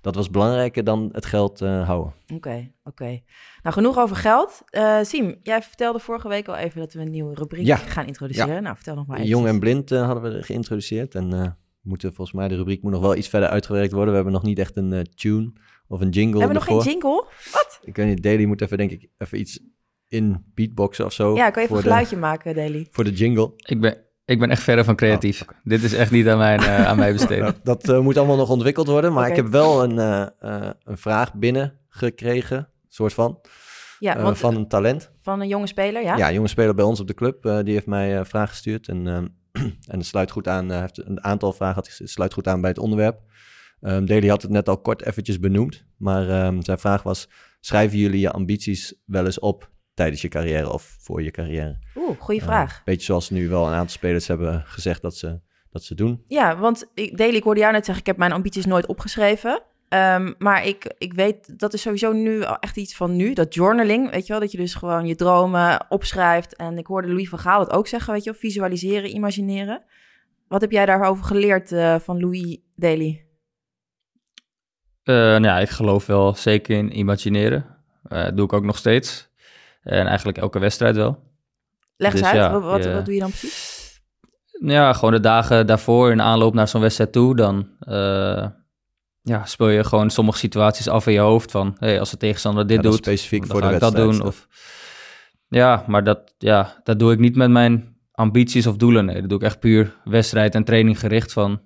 dat 0.00 0.14
was 0.14 0.30
belangrijker 0.30 0.84
dan 0.84 1.08
het 1.12 1.26
geld 1.26 1.60
eh, 1.60 1.86
houden. 1.86 2.12
Oké, 2.34 2.72
oké. 2.84 3.04
Nou, 3.62 3.74
genoeg 3.74 3.98
over 3.98 4.16
geld. 4.16 4.62
Eh 4.66 4.98
Siem, 5.02 5.36
jij 5.42 5.62
vertelde 5.62 5.98
vorige 5.98 6.28
week 6.28 6.48
al 6.48 6.56
even 6.56 6.80
dat 6.80 6.92
we 6.92 7.00
een 7.00 7.10
nieuwe 7.10 7.34
rubriek 7.34 7.66
Ja. 7.66 7.76
gaan 7.76 8.06
introduceren. 8.06 8.62
Nou, 8.62 8.74
vertel 8.74 8.94
nog 8.94 9.06
maar 9.06 9.16
even. 9.16 9.28
Jong 9.28 9.46
en 9.46 9.58
blind 9.58 9.90
eh, 9.90 10.04
hadden 10.06 10.22
we 10.32 10.36
er 10.38 10.44
geïntroduceerd. 10.44 11.14
En 11.14 11.32
eh, 11.32 11.46
moeten 11.80 12.14
volgens 12.14 12.36
mij, 12.36 12.48
de 12.48 12.56
rubriek 12.56 12.82
moet 12.82 12.92
nog 12.92 13.00
wel 13.00 13.16
iets 13.16 13.28
verder 13.28 13.48
uitgewerkt 13.48 13.90
worden. 13.92 14.08
We 14.08 14.14
hebben 14.14 14.32
nog 14.32 14.42
niet 14.42 14.58
echt 14.58 14.76
een 14.76 15.06
tune 15.14 15.52
of 15.88 16.00
een 16.00 16.08
jingle 16.08 16.38
Hebben 16.38 16.48
we 16.48 16.54
nog 16.54 16.62
ervoor. 16.66 16.82
geen 16.82 16.92
jingle? 16.92 17.24
Wat? 17.52 17.78
Ik 17.82 17.96
weet 17.96 18.06
niet, 18.06 18.22
Daily 18.22 18.44
moet 18.44 18.60
even 18.60 18.78
denk 18.78 18.90
ik 18.90 19.08
even 19.18 19.38
iets 19.40 19.60
in 20.08 20.44
beatboxen 20.54 21.04
of 21.04 21.12
zo. 21.12 21.34
Ja, 21.34 21.50
kan 21.50 21.62
je 21.62 21.68
even 21.68 21.76
een 21.78 21.82
de- 21.82 21.88
geluidje 21.88 22.16
maken, 22.16 22.54
Daily? 22.54 22.86
Voor 22.90 23.04
de 23.04 23.12
jingle. 23.12 23.52
Ik 23.56 23.80
ben, 23.80 24.04
ik 24.30 24.38
ben 24.38 24.50
echt 24.50 24.62
verre 24.62 24.84
van 24.84 24.96
creatief. 24.96 25.42
Oh, 25.42 25.48
Dit 25.64 25.82
is 25.82 25.92
echt 25.92 26.10
niet 26.10 26.28
aan, 26.28 26.38
mijn, 26.38 26.60
eh, 26.60 26.86
aan 26.86 26.96
mij 26.96 27.12
besteed. 27.12 27.40
Dat, 27.40 27.56
dat 27.72 27.88
eh, 27.88 28.00
moet 28.00 28.16
allemaal 28.16 28.36
nog 28.36 28.50
ontwikkeld 28.50 28.86
worden. 28.86 29.12
Maar 29.12 29.28
ik 29.28 29.36
heb 29.36 29.46
wel 29.46 29.82
een, 29.82 29.98
eh, 29.98 30.26
eh, 30.38 30.70
een 30.84 30.98
vraag 30.98 31.34
binnengekregen, 31.34 32.68
soort 32.88 33.12
van, 33.12 33.40
Ja, 33.98 34.22
want 34.22 34.38
van 34.38 34.56
een 34.56 34.68
talent. 34.68 35.10
van 35.20 35.40
een 35.40 35.48
jonge 35.48 35.66
speler, 35.66 36.02
ja? 36.02 36.16
Ja, 36.16 36.32
jonge 36.32 36.48
speler 36.48 36.74
bij 36.74 36.84
ons 36.84 37.00
op 37.00 37.06
de 37.06 37.14
club, 37.14 37.46
eh, 37.46 37.58
die 37.62 37.74
heeft 37.74 37.86
mij 37.86 38.18
eh 38.18 38.24
vragen 38.24 38.48
gestuurd. 38.48 38.88
En, 38.88 39.06
ehm, 39.06 39.26
en 39.92 39.98
het 39.98 40.06
sluit 40.06 40.30
goed 40.30 40.48
aan, 40.48 40.68
hij 40.68 40.80
heeft 40.80 41.06
een 41.06 41.24
aantal 41.24 41.52
vragen, 41.52 41.74
had, 41.74 41.98
het 41.98 42.10
sluit 42.10 42.32
goed 42.32 42.48
aan 42.48 42.60
bij 42.60 42.70
het 42.70 42.78
onderwerp. 42.78 43.20
Ehm 43.80 44.04
Daly 44.04 44.28
had 44.28 44.42
het 44.42 44.50
net 44.50 44.68
al 44.68 44.80
kort 44.80 45.04
eventjes 45.04 45.40
benoemd, 45.40 45.84
maar 45.96 46.28
ehm, 46.28 46.60
zijn 46.60 46.78
vraag 46.78 47.02
was, 47.02 47.28
schrijven 47.60 47.98
jullie 47.98 48.20
je 48.20 48.30
ambities 48.30 48.94
wel 49.04 49.24
eens 49.24 49.38
op 49.38 49.70
tijdens 50.00 50.22
je 50.22 50.28
carrière 50.28 50.72
of 50.72 50.96
voor 51.00 51.22
je 51.22 51.30
carrière? 51.30 51.78
Oeh, 51.96 52.20
goede 52.20 52.40
Eh, 52.40 52.46
vraag. 52.46 52.82
beetje 52.84 53.04
zoals 53.04 53.30
nu 53.30 53.48
wel 53.48 53.66
een 53.66 53.72
aantal 53.72 53.88
spelers 53.88 54.26
hebben 54.28 54.62
gezegd 54.66 55.02
dat 55.02 55.16
ze, 55.16 55.40
dat 55.70 55.82
ze 55.84 55.94
doen. 55.94 56.22
Ja, 56.26 56.56
want 56.58 56.90
ik, 56.94 57.18
Daily, 57.18 57.36
ik 57.36 57.42
hoorde 57.42 57.60
jou 57.60 57.72
net 57.72 57.84
zeggen, 57.84 58.02
ik 58.04 58.10
heb 58.10 58.16
mijn 58.18 58.32
ambities 58.32 58.66
nooit 58.66 58.86
opgeschreven. 58.86 59.62
Ehm, 59.88 60.32
maar 60.38 60.66
ik, 60.66 60.94
ik 60.98 61.12
weet, 61.14 61.58
dat 61.58 61.72
is 61.74 61.80
sowieso 61.82 62.12
nu 62.12 62.42
al 62.44 62.58
echt 62.58 62.76
iets 62.76 62.96
van 62.96 63.16
nu, 63.16 63.32
dat 63.32 63.54
journaling, 63.54 64.10
weet 64.10 64.26
je 64.26 64.32
wel, 64.32 64.40
dat 64.40 64.50
je 64.52 64.58
dus 64.58 64.74
gewoon 64.74 65.06
je 65.06 65.14
dromen 65.14 65.86
opschrijft. 65.88 66.56
En 66.56 66.78
ik 66.78 66.86
hoorde 66.86 67.08
Louis 67.08 67.28
van 67.28 67.38
Gaal 67.38 67.60
het 67.60 67.70
ook 67.70 67.86
zeggen, 67.86 68.12
weet 68.12 68.24
je 68.24 68.30
wel, 68.30 68.40
visualiseren, 68.40 69.14
imagineren. 69.14 69.82
Wat 70.48 70.60
heb 70.60 70.70
jij 70.70 70.86
daarover 70.86 71.24
geleerd 71.24 71.72
eh, 71.72 71.98
van 71.98 72.20
Louis 72.20 72.58
Daly? 72.76 73.24
Eh, 75.02 75.14
nou 75.14 75.42
ja, 75.44 75.58
ik 75.58 75.68
geloof 75.68 76.06
wel 76.06 76.34
zeker 76.34 76.76
in 76.76 76.98
imagineren. 76.98 77.78
Eh, 78.02 78.28
doe 78.34 78.44
ik 78.44 78.52
ook 78.52 78.64
nog 78.64 78.76
steeds. 78.78 79.29
En 79.82 80.06
eigenlijk 80.06 80.38
elke 80.38 80.58
wedstrijd 80.58 80.96
wel. 80.96 81.22
Leg 81.96 82.12
eens 82.12 82.20
Dus 82.20 82.30
uit, 82.30 82.40
ja, 82.40 82.52
wat, 82.52 82.62
wat, 82.62 82.84
je- 82.84 82.92
wat 82.92 83.04
doe 83.04 83.14
je 83.14 83.20
dan 83.20 83.28
precies? 83.30 83.78
Nou 84.58 84.72
Ja, 84.72 84.92
gewoon 84.92 85.12
de 85.12 85.20
dagen 85.20 85.66
daarvoor 85.66 86.10
in 86.10 86.20
aanloop 86.22 86.54
naar 86.54 86.68
zo'n 86.68 86.80
wedstrijd 86.80 87.12
toe, 87.12 87.36
dan 87.36 87.68
eh, 87.80 88.46
ja, 89.22 89.44
speel 89.44 89.68
je 89.68 89.84
gewoon 89.84 90.10
sommige 90.10 90.38
situaties 90.38 90.88
af 90.88 91.06
in 91.06 91.12
je 91.12 91.18
hoofd 91.18 91.50
van, 91.50 91.76
hey, 91.78 92.00
als 92.00 92.10
de 92.10 92.16
tegenstander 92.16 92.66
dit 92.66 92.76
Ja, 92.76 92.82
doet, 92.82 92.94
specifiek 92.94 93.40
dan 93.40 93.50
voor 93.50 93.60
de 93.60 93.66
ga 93.66 93.72
ik 93.72 93.80
dat 93.80 93.92
wedstrijd. 93.92 94.18
doen. 94.18 94.26
Of, 94.28 94.48
ja, 95.48 95.84
maar 95.86 96.04
dat, 96.04 96.34
ja, 96.38 96.80
dat 96.84 96.98
doe 96.98 97.12
ik 97.12 97.18
niet 97.18 97.36
met 97.36 97.50
mijn 97.50 97.96
ambities 98.12 98.66
of 98.66 98.76
doelen. 98.76 99.04
Nee, 99.04 99.20
dat 99.20 99.28
doe 99.28 99.38
ik 99.38 99.44
echt 99.44 99.60
puur 99.60 99.96
wedstrijd 100.04 100.54
en 100.54 100.64
training 100.64 100.98
gericht 101.00 101.32
van, 101.32 101.62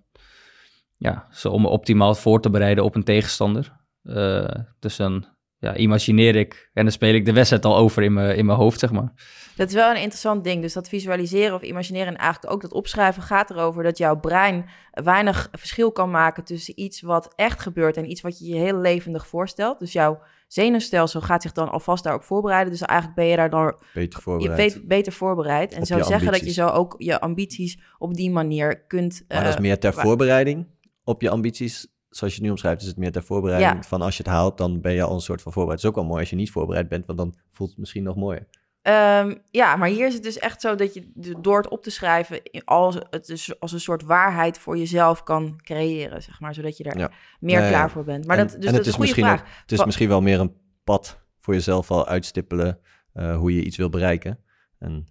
ja, 0.97 1.27
zo 1.31 1.49
om 1.49 1.63
me 1.63 1.69
optimaal 1.69 2.15
voor 2.15 2.41
te 2.41 2.51
bereiden 2.51 2.85
op 2.85 2.95
een 2.95 3.05
tegenstander. 3.05 3.73
Eh, 4.03 4.49
dus 4.79 4.97
dan 4.97 5.27
ja, 5.65 5.77
imagineer 5.77 6.37
ik 6.37 6.71
en 6.73 6.83
dan 6.83 6.93
speel 6.93 7.15
ik 7.15 7.25
de 7.25 7.33
wedstrijd 7.33 7.65
al 7.65 7.77
over 7.77 8.03
in 8.03 8.13
mijn, 8.13 8.37
in 8.37 8.47
mijn 8.47 8.59
hoofd, 8.59 8.79
zeg 8.81 8.93
maar. 8.93 9.13
Dat 9.57 9.69
is 9.69 9.75
wel 9.75 9.91
een 9.91 9.97
interessant 10.01 10.45
ding. 10.45 10.63
Dus 10.63 10.73
dat 10.73 10.89
visualiseren 10.89 11.55
of 11.55 11.63
imagineren 11.63 12.07
en 12.07 12.17
eigenlijk 12.17 12.53
ook 12.53 12.61
dat 12.63 12.73
opschrijven 12.73 13.23
gaat 13.23 13.51
erover 13.51 13.83
dat 13.83 13.99
jouw 13.99 14.21
brein 14.21 14.65
weinig 14.91 15.49
verschil 15.53 15.93
kan 15.93 16.11
maken 16.11 16.45
tussen 16.45 16.81
iets 16.81 17.01
wat 17.01 17.33
echt 17.37 17.61
gebeurt 17.61 17.97
en 17.97 18.11
iets 18.11 18.21
wat 18.21 18.39
je 18.39 18.47
je 18.47 18.55
heel 18.57 18.81
levendig 18.81 19.27
voorstelt. 19.27 19.79
Dus 19.79 19.93
jouw 19.93 20.21
zenuwstelsel 20.49 21.21
gaat 21.21 21.43
zich 21.43 21.53
dan 21.53 21.71
alvast 21.71 22.05
daar 22.05 22.15
ook 22.15 22.25
voorbereiden. 22.25 22.73
Dus 22.73 22.83
eigenlijk 22.83 23.19
ben 23.19 23.27
je 23.27 23.37
daar 23.37 23.51
dan 23.51 23.75
Beter 23.95 24.19
je 24.19 24.23
voorbereid. 24.25 24.57
weet, 24.75 24.89
beter 24.89 25.13
voorbereid. 25.13 25.73
En 25.73 25.81
Op 25.81 25.87
zo 25.87 25.97
je 25.97 26.05
zeggen 26.05 26.33
dat 26.33 26.41
je 26.41 26.53
zo 26.53 26.67
ook 26.69 26.95
je 26.99 27.21
ambities 27.21 27.79
op 27.99 28.15
die 28.15 28.31
manier 28.31 28.85
kunt. 28.87 29.25
Maar 29.29 29.39
dat 29.39 29.49
is 29.49 29.55
eh, 29.55 29.61
meer 29.61 29.79
ter 29.79 29.93
waar- 29.95 30.05
voorbereiding 30.05 30.67
op 31.05 31.23
je 31.23 31.31
ambities. 31.31 31.94
Zoals 32.17 32.33
je 32.33 32.39
het 32.39 32.43
nu 32.43 32.51
omschrijft, 32.51 32.81
is 32.83 32.87
het 32.89 32.97
meer 32.97 33.13
ter 33.13 33.23
voorbereiding 33.23 33.75
Ja. 33.83 33.89
van 33.89 34.03
als 34.03 34.17
je 34.17 34.23
het 34.23 34.33
haalt, 34.33 34.59
dan 34.59 34.81
ben 34.81 34.93
je 34.93 35.03
al 35.03 35.15
een 35.15 35.21
soort 35.21 35.43
van 35.43 35.53
voorbereid. 35.53 35.81
Het 35.83 35.91
is 35.91 35.97
ook 35.97 36.03
wel 36.03 36.11
mooi 36.11 36.21
als 36.21 36.31
je 36.31 36.37
niet 36.37 36.51
voorbereid 36.51 36.89
bent, 36.89 37.07
want 37.07 37.19
dan 37.19 37.35
voelt 37.53 37.71
het 37.71 37.79
misschien 37.79 38.03
nog 38.03 38.17
mooier. 38.17 38.47
Ehm, 38.83 39.35
ja, 39.51 39.77
maar 39.77 39.89
hier 39.89 40.07
is 40.07 40.15
het 40.15 40.23
dus 40.23 40.39
echt 40.39 40.61
zo 40.61 40.75
dat 40.75 40.95
je 40.95 41.11
door 41.41 41.57
het 41.57 41.69
op 41.69 41.83
te 41.83 41.91
schrijven 41.91 42.41
als, 42.65 42.99
het 43.11 43.27
dus 43.27 43.61
als 43.61 43.73
een 43.73 43.81
soort 43.81 44.03
waarheid 44.03 44.59
voor 44.59 44.77
jezelf 44.79 45.23
kan 45.23 45.61
creëren, 45.63 46.23
zeg 46.23 46.41
maar, 46.41 46.55
zodat 46.55 46.77
je 46.77 46.83
daar 46.85 46.99
Ja. 46.99 47.11
meer 47.41 47.69
klaar 47.69 47.91
voor 47.91 48.05
bent. 48.05 48.27
Maar 48.27 48.39
En- 48.39 48.47
dat, 48.47 48.61
dus 48.61 48.71
dat 48.73 48.81
is 48.81 48.87
een 48.87 48.93
goede 48.93 48.99
misschien 49.01 49.25
vraag. 49.25 49.41
ook- 49.41 49.47
het 49.61 49.73
is 49.73 49.85
misschien 49.85 50.09
wel 50.09 50.21
meer 50.23 50.41
een 50.41 50.57
pad 50.85 51.21
voor 51.41 51.55
jezelf 51.55 51.91
al 51.91 52.07
uitstippelen 52.07 52.79
eh, 53.13 53.37
hoe 53.37 53.55
je 53.55 53.63
iets 53.65 53.77
wil 53.77 53.89
bereiken. 53.89 54.39
En 54.79 55.07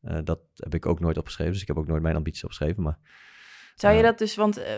eh, 0.00 0.18
dat 0.24 0.40
heb 0.54 0.74
ik 0.74 0.86
ook 0.86 1.00
nooit 1.00 1.18
opgeschreven, 1.18 1.52
dus 1.52 1.62
ik 1.62 1.68
heb 1.68 1.78
ook 1.78 1.86
nooit 1.86 2.02
mijn 2.02 2.16
ambities 2.16 2.42
opgeschreven. 2.44 2.82
Maar 2.82 2.98
Zou 3.74 3.94
je 3.94 4.00
Ja. 4.00 4.06
dat 4.06 4.18
dus, 4.18 4.36
want 4.36 4.56
eh, 4.56 4.72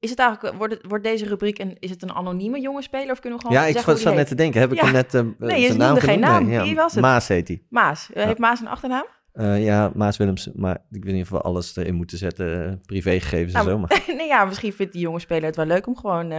is 0.00 0.10
het 0.10 0.18
eigenlijk, 0.18 0.56
wordt, 0.56 0.72
het, 0.74 0.82
wordt 0.88 1.04
deze 1.04 1.24
rubriek 1.26 1.58
een, 1.58 1.76
is 1.78 1.90
het 1.90 2.02
een 2.02 2.12
anonieme 2.12 2.60
jonge 2.60 2.82
speler 2.82 3.10
of 3.10 3.20
kunnen 3.20 3.38
we 3.38 3.44
gewoon 3.46 3.62
ja, 3.62 3.68
ik 3.68 3.78
zat 3.98 4.14
net 4.14 4.28
te 4.28 4.34
denken, 4.34 4.60
heb 4.60 4.72
ik 4.72 4.76
Ja. 4.78 4.84
hem 4.84 4.92
net 4.92 5.12
Nee, 5.38 5.60
je 5.60 5.66
zijn 5.66 5.78
noemde 5.78 6.00
geen 6.00 6.20
naam. 6.20 6.44
Nee, 6.44 6.52
ja. 6.54 6.62
Wie 6.62 6.74
was 6.74 6.92
het? 6.92 7.00
Maas 7.02 7.28
heet 7.28 7.48
hij. 7.48 7.62
Maas, 7.68 8.08
Eh, 8.12 8.20
Ja. 8.22 8.26
heeft 8.28 8.38
Maas 8.38 8.60
een 8.60 8.68
achternaam? 8.68 9.04
Eh, 9.32 9.64
ja, 9.64 9.90
Maas 9.94 10.16
Willems, 10.16 10.50
maar 10.54 10.78
ik 10.90 11.04
weet 11.04 11.14
niet 11.14 11.22
of 11.22 11.28
we 11.28 11.40
alles 11.40 11.76
erin 11.76 11.94
moeten 11.94 12.18
zetten, 12.18 12.80
privégegevens 12.86 13.52
en 13.54 13.58
Nou, 13.64 13.70
zo. 13.70 13.78
Maar, 13.78 14.04
nee, 14.16 14.26
ja, 14.26 14.44
misschien 14.44 14.72
vindt 14.72 14.92
die 14.92 15.00
jonge 15.02 15.18
speler 15.20 15.44
het 15.44 15.56
wel 15.56 15.66
leuk 15.66 15.86
om 15.86 15.96
gewoon 15.96 16.32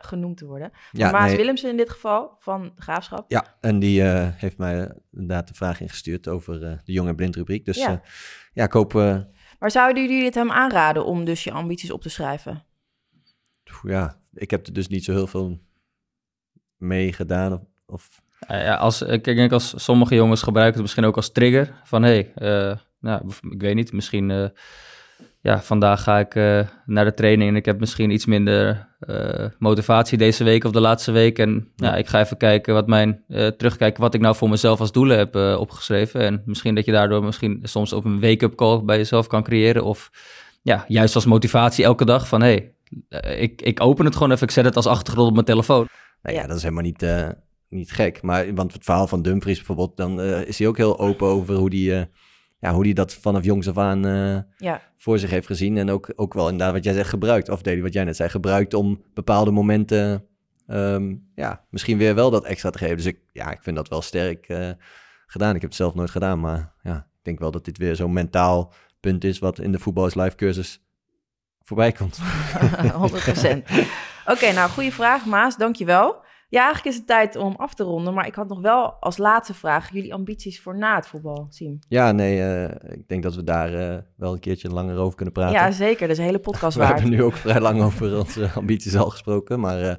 genoemd 0.00 0.36
te 0.36 0.46
worden. 0.46 0.70
ja, 0.92 1.10
Maas 1.10 1.26
nee, 1.26 1.36
Willemsen 1.36 1.70
in 1.70 1.76
dit 1.76 1.90
geval, 1.90 2.36
van 2.38 2.72
Graafschap. 2.76 3.24
ja, 3.30 3.56
en 3.60 3.78
die 3.78 4.02
heeft 4.36 4.58
mij 4.58 4.92
inderdaad 5.12 5.48
de 5.48 5.54
vraag 5.54 5.80
ingestuurd 5.80 6.28
over 6.28 6.60
de 6.60 6.92
jong 6.92 7.08
en 7.08 7.16
blind 7.16 7.36
rubriek. 7.36 7.64
Dus 7.64 7.76
Ja. 7.76 7.90
ja, 7.90 8.00
ja 8.52 8.64
ik 8.64 8.72
hoop, 8.72 8.92
Maar 9.58 9.70
zouden 9.70 10.02
jullie 10.02 10.24
het 10.24 10.34
hem 10.34 10.50
aanraden 10.50 11.04
om 11.04 11.24
dus 11.24 11.44
je 11.44 11.52
ambities 11.52 11.90
op 11.90 12.02
te 12.02 12.08
schrijven? 12.08 12.64
Ja, 13.82 14.18
ik 14.34 14.50
heb 14.50 14.66
er 14.66 14.72
dus 14.72 14.88
niet 14.88 15.04
zo 15.04 15.12
heel 15.12 15.26
veel 15.26 15.58
mee 16.76 17.12
gedaan. 17.12 17.52
Of, 17.52 17.60
of 17.86 18.20
Eh, 18.40 18.62
ja, 18.62 18.74
als, 18.74 19.02
ik 19.02 19.24
denk 19.24 19.52
als 19.52 19.84
sommige 19.84 20.14
jongens 20.14 20.42
gebruiken 20.42 20.74
het 20.74 20.82
misschien 20.82 21.04
ook 21.04 21.16
als 21.16 21.32
trigger. 21.32 21.80
Van 21.84 22.02
hé, 22.02 22.30
hey, 22.34 22.70
eh, 22.70 22.76
nou, 23.00 23.22
ik 23.50 23.60
weet 23.60 23.74
niet, 23.74 23.92
misschien... 23.92 24.30
eh, 24.30 24.48
ja, 25.40 25.62
vandaag 25.62 26.02
ga 26.02 26.18
ik 26.18 26.34
eh, 26.34 26.60
naar 26.86 27.04
de 27.04 27.14
training 27.14 27.50
en 27.50 27.56
ik 27.56 27.64
heb 27.64 27.80
misschien 27.80 28.10
iets 28.10 28.26
minder 28.26 28.88
eh, 29.00 29.46
motivatie 29.58 30.18
deze 30.18 30.44
week 30.44 30.64
of 30.64 30.72
de 30.72 30.80
laatste 30.80 31.12
week. 31.12 31.38
En 31.38 31.72
Ja. 31.76 31.86
ja. 31.86 31.96
ik 31.96 32.06
ga 32.06 32.20
even 32.20 32.36
kijken 32.36 32.74
wat 32.74 32.86
mijn, 32.86 33.24
eh, 33.28 33.46
terugkijken 33.46 34.02
wat 34.02 34.14
ik 34.14 34.20
nou 34.20 34.36
voor 34.36 34.48
mezelf 34.48 34.80
als 34.80 34.92
doelen 34.92 35.18
heb 35.18 35.36
eh, 35.36 35.56
opgeschreven. 35.60 36.20
En 36.20 36.42
misschien 36.44 36.74
dat 36.74 36.84
je 36.84 36.92
daardoor 36.92 37.24
misschien 37.24 37.60
soms 37.62 37.92
op 37.92 38.04
een 38.04 38.20
wake-up 38.20 38.54
call 38.54 38.82
bij 38.84 38.96
jezelf 38.96 39.26
kan 39.26 39.42
creëren. 39.42 39.84
Of 39.84 40.10
ja, 40.62 40.84
juist 40.88 41.14
als 41.14 41.26
motivatie 41.26 41.84
elke 41.84 42.04
dag 42.04 42.28
van 42.28 42.40
hé, 42.42 42.46
hey, 42.46 42.58
eh, 42.58 42.70
ik, 43.36 43.62
ik 43.62 43.80
open 43.80 44.04
het 44.04 44.14
gewoon 44.14 44.32
even, 44.32 44.46
ik 44.46 44.52
zet 44.52 44.64
het 44.64 44.76
als 44.76 44.86
achtergrond 44.86 45.28
op 45.28 45.34
mijn 45.34 45.46
telefoon. 45.46 45.88
Nou 46.22 46.36
ja, 46.36 46.46
dat 46.46 46.56
is 46.56 46.62
helemaal 46.62 46.82
niet, 46.82 47.02
eh, 47.02 47.28
niet 47.68 47.92
gek. 47.92 48.22
Maar 48.22 48.54
want 48.54 48.72
het 48.72 48.84
verhaal 48.84 49.06
van 49.06 49.22
Dumfries 49.22 49.56
bijvoorbeeld, 49.56 49.96
dan 49.96 50.20
eh, 50.20 50.46
is 50.46 50.58
hij 50.58 50.68
ook 50.68 50.76
heel 50.76 50.98
open 50.98 51.26
over 51.26 51.54
hoe 51.54 51.70
die, 51.70 51.94
eh, 51.94 52.04
ja, 52.58 52.72
hoe 52.72 52.82
die 52.82 52.94
dat 52.94 53.14
vanaf 53.14 53.44
jongs 53.44 53.68
af 53.68 53.78
aan 53.78 54.06
eh, 54.06 54.38
Ja, 54.56 54.82
voor 54.96 55.18
zich 55.18 55.30
heeft 55.30 55.46
gezien. 55.46 55.76
En 55.76 55.90
ook, 55.90 56.12
ook 56.16 56.34
wel 56.34 56.48
inderdaad 56.48 56.74
wat 56.74 56.84
jij 56.84 56.92
zegt 56.92 57.08
gebruikt. 57.08 57.48
Of 57.48 57.62
Deli, 57.62 57.82
wat 57.82 57.92
jij 57.92 58.04
net 58.04 58.16
zei, 58.16 58.28
gebruikt 58.28 58.74
om 58.74 59.02
bepaalde 59.14 59.50
momenten, 59.50 60.26
ehm, 60.66 61.14
ja, 61.34 61.64
misschien 61.70 61.98
weer 61.98 62.14
wel 62.14 62.30
dat 62.30 62.44
extra 62.44 62.70
te 62.70 62.78
geven. 62.78 62.96
Dus 62.96 63.06
ik, 63.06 63.18
ja, 63.32 63.50
ik 63.50 63.62
vind 63.62 63.76
dat 63.76 63.88
wel 63.88 64.02
sterk 64.02 64.48
eh, 64.48 64.70
gedaan. 65.26 65.54
Ik 65.54 65.60
heb 65.60 65.70
het 65.70 65.78
zelf 65.78 65.94
nooit 65.94 66.10
gedaan, 66.10 66.40
maar 66.40 66.74
ja, 66.82 66.96
ik 66.96 67.22
denk 67.22 67.38
wel 67.38 67.50
dat 67.50 67.64
dit 67.64 67.78
weer 67.78 67.96
zo'n 67.96 68.12
mentaal 68.12 68.72
punt 69.00 69.24
is 69.24 69.38
wat 69.38 69.58
in 69.58 69.72
de 69.72 69.78
Voetbal 69.78 70.06
is 70.06 70.14
Live 70.14 70.36
cursus 70.36 70.85
voorbij 71.66 71.92
komt. 71.92 72.18
100%. 72.20 73.62
Oké, 74.26 74.52
nou, 74.52 74.70
goede 74.70 74.92
vraag, 74.92 75.24
Maas. 75.24 75.56
Dankjewel. 75.56 76.24
Ja, 76.48 76.62
eigenlijk 76.62 76.94
is 76.94 76.96
het 76.96 77.06
tijd 77.06 77.36
om 77.36 77.54
af 77.56 77.74
te 77.74 77.82
ronden. 77.84 78.14
Maar 78.14 78.26
ik 78.26 78.34
had 78.34 78.48
nog 78.48 78.60
wel 78.60 78.92
als 78.92 79.16
laatste 79.16 79.54
vraag 79.54 79.92
jullie 79.92 80.14
ambities 80.14 80.60
voor 80.60 80.76
na 80.76 80.94
het 80.94 81.06
voetbal, 81.06 81.46
Siem. 81.50 81.78
Ja, 81.88 82.12
nee, 82.12 82.42
eh, 82.42 82.92
ik 82.92 83.08
denk 83.08 83.22
dat 83.22 83.34
we 83.34 83.44
daar 83.44 83.74
eh, 83.74 84.02
wel 84.16 84.32
een 84.32 84.40
keertje 84.40 84.68
langer 84.68 84.96
over 84.98 85.16
kunnen 85.16 85.34
praten. 85.34 85.54
Ja, 85.54 85.70
zeker. 85.70 86.00
Dat 86.00 86.10
is 86.10 86.18
een 86.18 86.24
hele 86.24 86.38
podcast 86.38 86.76
We 86.76 86.82
waard. 86.82 86.92
hebben 86.92 87.10
nu 87.10 87.22
ook 87.22 87.36
vrij 87.36 87.60
lang 87.60 87.82
over 87.82 88.18
onze 88.18 88.50
ambities 88.54 88.96
al 88.96 89.10
gesproken. 89.10 89.60
Maar 89.60 89.82
eh, 89.82 89.94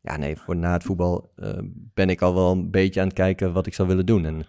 ja, 0.00 0.16
nee, 0.16 0.36
voor 0.36 0.56
na 0.56 0.72
het 0.72 0.82
voetbal 0.82 1.32
ben 1.94 2.08
ik 2.10 2.22
al 2.22 2.34
wel 2.34 2.50
een 2.50 2.70
beetje 2.70 3.00
aan 3.00 3.06
het 3.06 3.16
kijken 3.16 3.52
wat 3.52 3.66
ik 3.66 3.74
zou 3.74 3.88
willen 3.88 4.06
doen. 4.06 4.24
En 4.24 4.46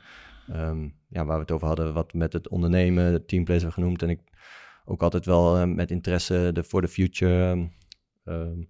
ehm, 0.48 0.84
ja, 1.10 1.26
waar 1.26 1.36
we 1.36 1.42
het 1.42 1.52
over 1.52 1.68
hadden, 1.68 1.94
wat 1.94 2.14
met 2.14 2.34
het 2.34 2.50
ondernemen, 2.50 3.12
de 3.12 3.26
teamplays 3.26 3.62
hebben 3.62 3.84
genoemd. 3.84 4.02
En 4.02 4.10
ik 4.10 4.20
ook 4.86 5.04
altijd 5.04 5.26
wel 5.26 5.58
eh, 5.58 5.64
met 5.64 5.92
interesse 5.92 6.50
de 6.54 6.64
For 6.64 6.82
the 6.82 6.88
Future 6.88 7.52
ehm, 7.52 7.66
ehm, 8.24 8.62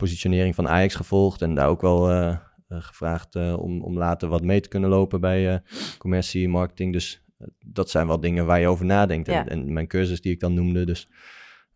positionering 0.00 0.54
van 0.54 0.68
Ajax 0.68 0.94
gevolgd. 0.94 1.42
En 1.42 1.54
daar 1.54 1.68
ook 1.68 1.80
wel 1.80 2.10
eh, 2.10 2.28
eh, 2.28 2.36
gevraagd 2.68 3.34
eh, 3.34 3.58
om, 3.58 3.82
om 3.82 3.98
later 3.98 4.28
wat 4.28 4.42
mee 4.42 4.60
te 4.60 4.68
kunnen 4.68 4.90
lopen 4.90 5.20
bij 5.20 5.62
commercie, 5.98 6.48
marketing. 6.48 6.92
Dus 6.92 7.24
dat 7.66 7.90
zijn 7.90 8.06
wel 8.06 8.20
dingen 8.20 8.46
waar 8.46 8.60
je 8.60 8.68
over 8.68 8.84
nadenkt. 8.84 9.26
Ja. 9.26 9.46
En, 9.46 9.48
en 9.48 9.72
mijn 9.72 9.86
cursus 9.86 10.20
die 10.20 10.32
ik 10.32 10.40
dan 10.40 10.54
noemde, 10.54 10.84
dus... 10.84 11.08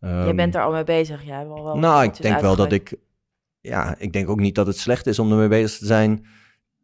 Ehm, 0.01 0.37
bent 0.37 0.55
er 0.55 0.62
al 0.62 0.72
mee 0.72 0.85
bezig. 0.85 1.25
Jij 1.25 1.47
al 1.47 1.64
wel 1.64 1.79
nou, 1.79 2.05
ik 2.05 2.22
denk 2.22 2.41
wel 2.41 2.57
dat 2.57 2.72
ik... 2.72 2.97
Ja, 3.61 3.95
ik 3.99 4.12
denk 4.12 4.29
ook 4.29 4.41
niet 4.41 4.55
dat 4.55 4.66
het 4.66 4.79
slecht 4.79 5.07
is 5.07 5.18
om 5.18 5.31
ermee 5.31 5.49
bezig 5.49 5.79
te 5.79 5.87
zijn 5.87 6.27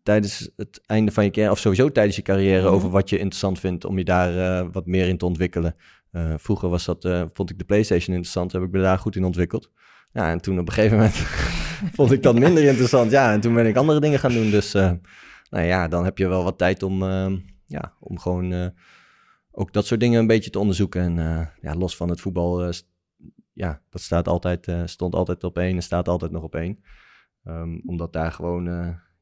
tijdens 0.03 0.51
het 0.57 0.81
einde 0.87 1.13
van 1.13 1.25
je 1.25 1.31
carrière, 1.31 1.53
of 1.53 1.59
sowieso 1.59 1.93
tijdens 1.93 2.17
je 2.17 2.23
carrière, 2.23 2.63
Mhm. 2.63 2.75
over 2.75 2.91
wat 2.91 3.09
je 3.09 3.19
interessant 3.19 3.59
vindt, 3.59 3.85
om 3.85 3.99
je 3.99 4.05
daar 4.05 4.71
wat 4.71 4.87
meer 4.87 5.09
in 5.09 5.19
te 5.19 5.25
ontwikkelen. 5.27 5.77
Eh, 6.11 6.35
vroeger 6.37 6.69
was 6.69 6.85
dat, 6.85 7.05
eh, 7.05 7.25
vond 7.33 7.51
ik 7.51 7.59
de 7.59 7.65
PlayStation 7.65 8.15
interessant, 8.15 8.53
heb 8.53 8.63
ik 8.63 8.71
me 8.71 8.81
daar 8.81 8.99
goed 8.99 9.17
in 9.17 9.25
ontwikkeld. 9.25 9.71
Ja, 10.13 10.31
en 10.31 10.41
toen 10.41 10.59
op 10.59 10.67
een 10.67 10.75
gegeven 10.75 10.97
moment 10.97 11.17
vond 11.97 12.13
ik 12.13 12.23
dat 12.23 12.39
minder 12.39 12.65
interessant. 12.65 13.11
Ja, 13.11 13.33
en 13.33 13.41
toen 13.41 13.55
ben 13.55 13.67
ik 13.67 13.77
andere 13.77 14.01
dingen 14.01 14.19
gaan 14.19 14.33
doen. 14.33 14.51
Dus 14.51 14.75
eh, 14.75 14.93
nou 15.51 15.65
ja, 15.65 15.89
dan 15.89 16.05
heb 16.05 16.19
je 16.19 16.29
wel 16.29 16.45
wat 16.45 16.59
tijd 16.59 16.83
om, 16.83 17.03
ja, 17.67 17.95
om 18.01 18.19
gewoon 18.19 18.73
ook 19.51 19.73
dat 19.73 19.87
soort 19.87 20.01
dingen 20.01 20.21
een 20.21 20.27
beetje 20.27 20.51
te 20.51 20.59
onderzoeken. 20.59 21.19
En 21.19 21.49
ja, 21.61 21.75
los 21.75 21.97
van 21.97 22.09
het 22.09 22.21
voetbal, 22.21 22.73
ja, 23.53 23.83
dat 23.91 24.01
staat 24.01 24.29
altijd, 24.29 24.73
stond 24.85 25.15
altijd 25.15 25.45
op 25.45 25.59
één 25.59 25.77
en 25.77 25.83
staat 25.83 26.09
altijd 26.09 26.31
nog 26.31 26.43
op 26.43 26.55
één. 26.55 26.85
Ehm, 27.45 27.79
omdat 27.87 28.13
daar 28.13 28.33
gewoon 28.33 28.65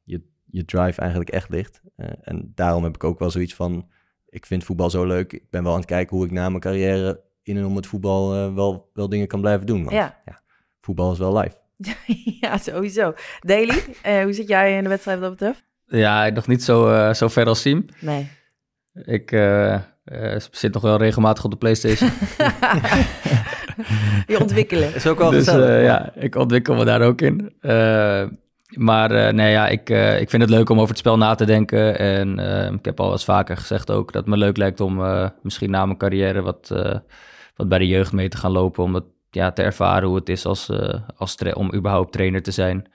je, 0.05 0.23
je 0.45 0.65
drive 0.65 1.01
eigenlijk 1.01 1.31
echt 1.31 1.49
ligt. 1.49 1.83
En 2.21 2.53
daarom 2.55 2.85
heb 2.85 2.95
ik 2.95 3.05
ook 3.05 3.19
wel 3.19 3.31
zoiets 3.31 3.55
van, 3.55 3.89
ik 4.29 4.47
vind 4.47 4.65
voetbal 4.65 4.91
zo 4.91 5.05
leuk. 5.07 5.33
Ik 5.33 5.51
ben 5.51 5.63
wel 5.63 5.73
aan 5.73 5.79
het 5.79 5.89
kijken 5.89 6.17
hoe 6.17 6.25
ik 6.27 6.31
na 6.33 6.49
mijn 6.49 6.61
carrière 6.61 7.21
in 7.43 7.57
en 7.57 7.65
om 7.65 7.77
het 7.77 7.87
voetbal 7.87 8.35
eh, 8.35 8.55
wel, 8.55 8.91
wel 8.95 9.09
dingen 9.09 9.27
kan 9.27 9.41
blijven 9.41 9.67
doen. 9.67 9.79
Want 9.85 9.97
Ja. 9.97 10.21
voetbal 10.81 11.13
is 11.13 11.19
wel 11.19 11.39
live. 11.39 11.57
ja, 12.41 12.59
sowieso. 12.59 13.13
Daily, 13.41 13.79
eh, 14.03 14.23
hoe 14.23 14.33
zit 14.33 14.49
jij 14.49 14.77
in 14.77 14.83
de 14.83 14.89
wedstrijd 14.89 15.19
wat 15.21 15.29
dat 15.29 15.39
betreft? 15.39 15.65
Ja, 15.87 16.29
nog 16.29 16.47
niet 16.47 16.63
zo, 16.65 16.89
eh, 16.93 17.15
zo 17.15 17.29
ver 17.29 17.47
als 17.47 17.61
Siem. 17.61 17.87
Nee. 18.01 18.29
Ik 18.93 19.31
zit 20.51 20.73
nog 20.73 20.83
wel 20.83 20.97
regelmatig 20.97 21.45
op 21.45 21.51
de 21.51 21.57
PlayStation. 21.57 22.11
Je 24.27 24.41
ontwikkelen. 24.41 24.95
Is 24.95 25.07
ook 25.07 25.19
wel 25.19 25.31
dus 25.31 25.45
gezellig. 25.45 25.69
eh, 25.69 25.85
ja, 25.85 26.13
ik 26.15 26.35
ontwikkel 26.35 26.75
me 26.75 26.85
daar 26.85 27.03
ook 27.03 27.21
in. 27.21 27.53
Maar 28.77 29.11
eh, 29.11 29.33
nee, 29.33 29.51
ja, 29.51 29.69
ik, 29.69 29.91
eh, 29.91 30.21
ik 30.21 30.31
vind 30.31 30.43
het 30.43 30.51
leuk 30.51 30.69
om 30.69 30.77
over 30.77 30.89
het 30.89 30.99
spel 30.99 31.17
na 31.17 31.35
te 31.35 31.45
denken. 31.45 31.99
En 31.99 32.39
eh, 32.39 32.73
ik 32.73 32.85
heb 32.85 33.01
al 33.01 33.13
eens 33.13 33.25
vaker 33.25 33.57
gezegd 33.57 33.91
ook 33.91 34.13
dat 34.13 34.23
het 34.23 34.31
me 34.31 34.37
leuk 34.39 34.57
lijkt 34.57 34.81
om 34.81 35.05
eh, 35.05 35.29
misschien 35.43 35.71
na 35.71 35.87
mijn 35.87 35.99
carrière 35.99 36.43
wat, 36.43 36.71
eh, 36.71 36.99
wat 37.57 37.69
bij 37.69 37.79
de 37.79 37.87
jeugd 37.87 38.13
mee 38.13 38.29
te 38.29 38.37
gaan 38.37 38.51
lopen. 38.51 38.85
Om 38.85 38.95
het, 38.95 39.05
ja, 39.31 39.53
te 39.53 39.63
ervaren 39.63 40.09
hoe 40.09 40.17
het 40.17 40.29
is 40.29 40.45
als, 40.45 40.69
eh, 40.69 41.01
als 41.17 41.37
om 41.55 41.75
überhaupt 41.75 42.13
trainer 42.13 42.43
te 42.43 42.51
zijn. 42.51 42.91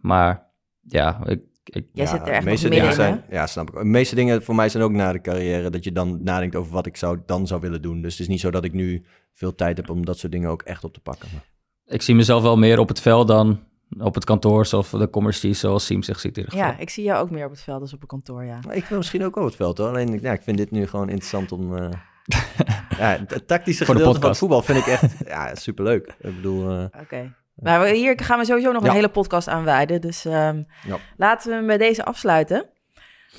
Maar 0.00 0.46
ja, 0.80 1.20
ik, 1.26 1.40
ik, 1.64 1.86
Jij 1.92 2.06
zit 2.06 2.20
er 2.20 2.28
echt 2.28 2.44
meeste 2.44 2.68
dingen 2.68 2.86
in, 2.86 2.92
zijn, 2.92 3.24
Ja, 3.30 3.46
snap 3.46 3.68
ik. 3.68 3.74
De 3.74 3.84
meeste 3.84 4.14
dingen 4.14 4.42
voor 4.42 4.54
mij 4.54 4.68
zijn 4.68 4.82
ook 4.82 4.92
na 4.92 5.12
de 5.12 5.20
carrière 5.20 5.70
dat 5.70 5.84
je 5.84 5.92
dan 5.92 6.22
nadenkt 6.22 6.56
over 6.56 6.72
wat 6.72 6.86
ik 6.86 6.96
zou, 6.96 7.18
dan 7.26 7.46
zou 7.46 7.60
willen 7.60 7.82
doen. 7.82 8.02
Dus 8.02 8.12
het 8.12 8.20
is 8.20 8.28
niet 8.28 8.40
zo 8.40 8.50
dat 8.50 8.64
ik 8.64 8.72
nu 8.72 9.04
veel 9.32 9.54
tijd 9.54 9.76
heb 9.76 9.90
om 9.90 10.04
dat 10.04 10.18
soort 10.18 10.32
dingen 10.32 10.50
ook 10.50 10.62
echt 10.62 10.84
op 10.84 10.92
te 10.92 11.00
pakken. 11.00 11.28
Maar- 11.32 11.44
ik 11.86 12.02
zie 12.02 12.14
mezelf 12.14 12.42
wel 12.42 12.56
meer 12.56 12.78
op 12.78 12.88
het 12.88 13.00
veld 13.00 13.28
dan 13.28 13.60
op 13.98 14.14
het 14.14 14.24
kantoor 14.24 14.68
of 14.72 14.90
de 14.90 15.10
commercie 15.10 15.54
zoals 15.54 15.86
Siem 15.86 16.02
zich 16.02 16.20
ziet 16.20 16.36
in 16.36 16.42
ieder 16.44 16.58
geval. 16.58 16.74
Ja, 16.74 16.78
ik 16.80 16.90
zie 16.90 17.04
jou 17.04 17.22
ook 17.22 17.30
meer 17.30 17.44
op 17.44 17.50
het 17.50 17.60
veld 17.60 17.80
als 17.80 17.92
op 17.94 18.00
een 18.02 18.06
kantoor, 18.08 18.44
ja. 18.44 18.58
Maar 18.66 18.76
ik 18.76 18.84
wil 18.84 18.98
misschien 18.98 19.24
ook 19.24 19.34
wel 19.34 19.44
het 19.44 19.56
veld 19.56 19.78
hoor. 19.78 19.88
Alleen 19.88 20.18
ja, 20.22 20.32
ik 20.32 20.42
vind 20.42 20.56
dit 20.58 20.70
nu 20.70 20.86
gewoon 20.86 21.08
interessant 21.08 21.52
om. 21.52 21.76
eh, 21.76 21.88
ja, 22.98 23.18
het 23.26 23.46
tactische 23.48 23.84
Voor 23.84 23.94
gedeelte 23.94 24.20
van 24.20 24.28
het 24.28 24.38
voetbal 24.38 24.62
vind 24.62 24.78
ik 24.78 24.86
echt 24.86 25.14
ja, 25.26 25.54
superleuk. 25.54 26.06
Ik 26.06 26.34
bedoel, 26.34 26.70
eh, 26.70 27.00
Oké. 27.00 27.34
Maar 27.54 27.80
we- 27.80 27.94
hier 27.94 28.20
gaan 28.22 28.38
we 28.38 28.44
sowieso 28.44 28.72
nog 28.72 28.82
Ja. 28.82 28.88
een 28.88 28.94
hele 28.94 29.08
podcast 29.08 29.48
aan 29.48 29.64
wijden. 29.64 30.00
Dus 30.00 30.24
ehm, 30.24 30.62
Ja. 30.86 30.96
laten 31.16 31.50
we 31.50 31.54
hem 31.56 31.66
bij 31.66 31.78
deze 31.78 32.04
afsluiten. 32.04 32.66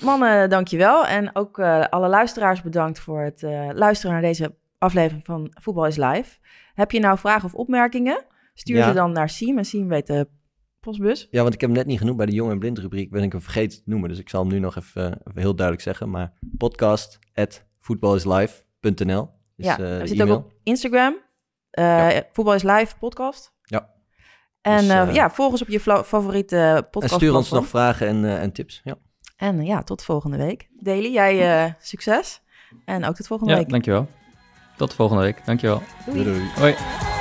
Mannen, 0.01 0.49
dankjewel. 0.49 1.05
En 1.05 1.35
ook 1.35 1.59
eh, 1.59 1.83
alle 1.89 2.07
luisteraars 2.07 2.61
bedankt 2.61 2.99
voor 2.99 3.21
het 3.21 3.43
eh, 3.43 3.69
luisteren 3.73 4.11
naar 4.13 4.21
deze 4.21 4.55
aflevering 4.77 5.25
van 5.25 5.47
Voetbal 5.61 5.85
is 5.85 5.95
Live. 5.97 6.37
Heb 6.73 6.91
je 6.91 6.99
nou 6.99 7.17
vragen 7.17 7.45
of 7.45 7.53
opmerkingen? 7.53 8.23
Stuur 8.57 8.75
Ja. 8.77 8.87
ze 8.87 8.93
dan 8.93 9.11
naar 9.11 9.29
Siem. 9.29 9.57
En 9.57 9.65
Siem 9.65 9.87
weet 9.87 10.07
de 10.07 10.27
postbus. 10.79 11.27
ja, 11.31 11.41
want 11.41 11.53
ik 11.53 11.61
heb 11.61 11.69
hem 11.69 11.79
net 11.79 11.87
niet 11.87 11.97
genoemd 11.99 12.17
bij 12.17 12.25
de 12.25 12.31
Jong 12.31 12.51
en 12.51 12.59
Blind 12.59 12.77
rubriek. 12.77 13.11
Ben 13.11 13.23
ik 13.23 13.31
hem 13.31 13.41
vergeten 13.41 13.77
te 13.77 13.83
noemen. 13.89 14.09
Dus 14.09 14.19
ik 14.19 14.29
zal 14.29 14.41
hem 14.41 14.51
nu 14.51 14.59
nog 14.59 14.75
even, 14.77 15.05
even 15.27 15.41
heel 15.41 15.55
duidelijk 15.55 15.85
zeggen. 15.85 16.09
Maar 16.09 16.33
podcast 16.57 17.19
at 17.33 17.65
voetbalislive.nl 17.79 19.29
is 19.55 19.65
ja, 19.65 19.71
eh, 19.71 19.77
we 19.77 19.97
de 19.99 20.07
zitten 20.07 20.25
ook 20.25 20.31
e-mail. 20.31 20.37
op 20.37 20.53
Instagram. 20.63 21.15
Eh, 21.69 22.17
Voetbal 22.31 22.53
is 22.53 22.63
Live 22.63 22.97
podcast. 22.99 23.53
Ja. 23.61 23.89
En 24.61 24.77
Dus, 24.77 24.89
eh, 24.89 25.01
eh, 25.01 25.13
ja, 25.13 25.29
volg 25.29 25.51
ons 25.51 25.61
op 25.61 25.67
je 25.67 25.79
favoriete 25.79 26.87
podcast. 26.91 27.13
En 27.13 27.19
stuur 27.19 27.35
ons 27.35 27.49
nog 27.51 27.67
vragen 27.67 28.07
en, 28.07 28.25
eh, 28.25 28.41
en 28.41 28.51
tips. 28.51 28.81
Ja. 28.83 28.95
En 29.37 29.59
eh, 29.59 29.65
ja, 29.65 29.83
tot 29.83 30.03
volgende 30.03 30.37
week. 30.37 30.69
Daily, 30.79 31.11
jij 31.13 31.63
eh, 31.65 31.71
succes. 31.79 32.41
En 32.85 33.05
ook 33.05 33.15
tot 33.15 33.27
volgende 33.27 33.51
Ja, 33.53 33.57
week. 33.59 33.69
dankjewel. 33.69 34.07
Tot 34.77 34.89
de 34.89 34.95
volgende 34.95 35.23
week. 35.23 35.45
Dankjewel. 35.45 35.81
Doei. 36.05 36.23
doei. 36.23 36.49
Hoi. 36.55 37.14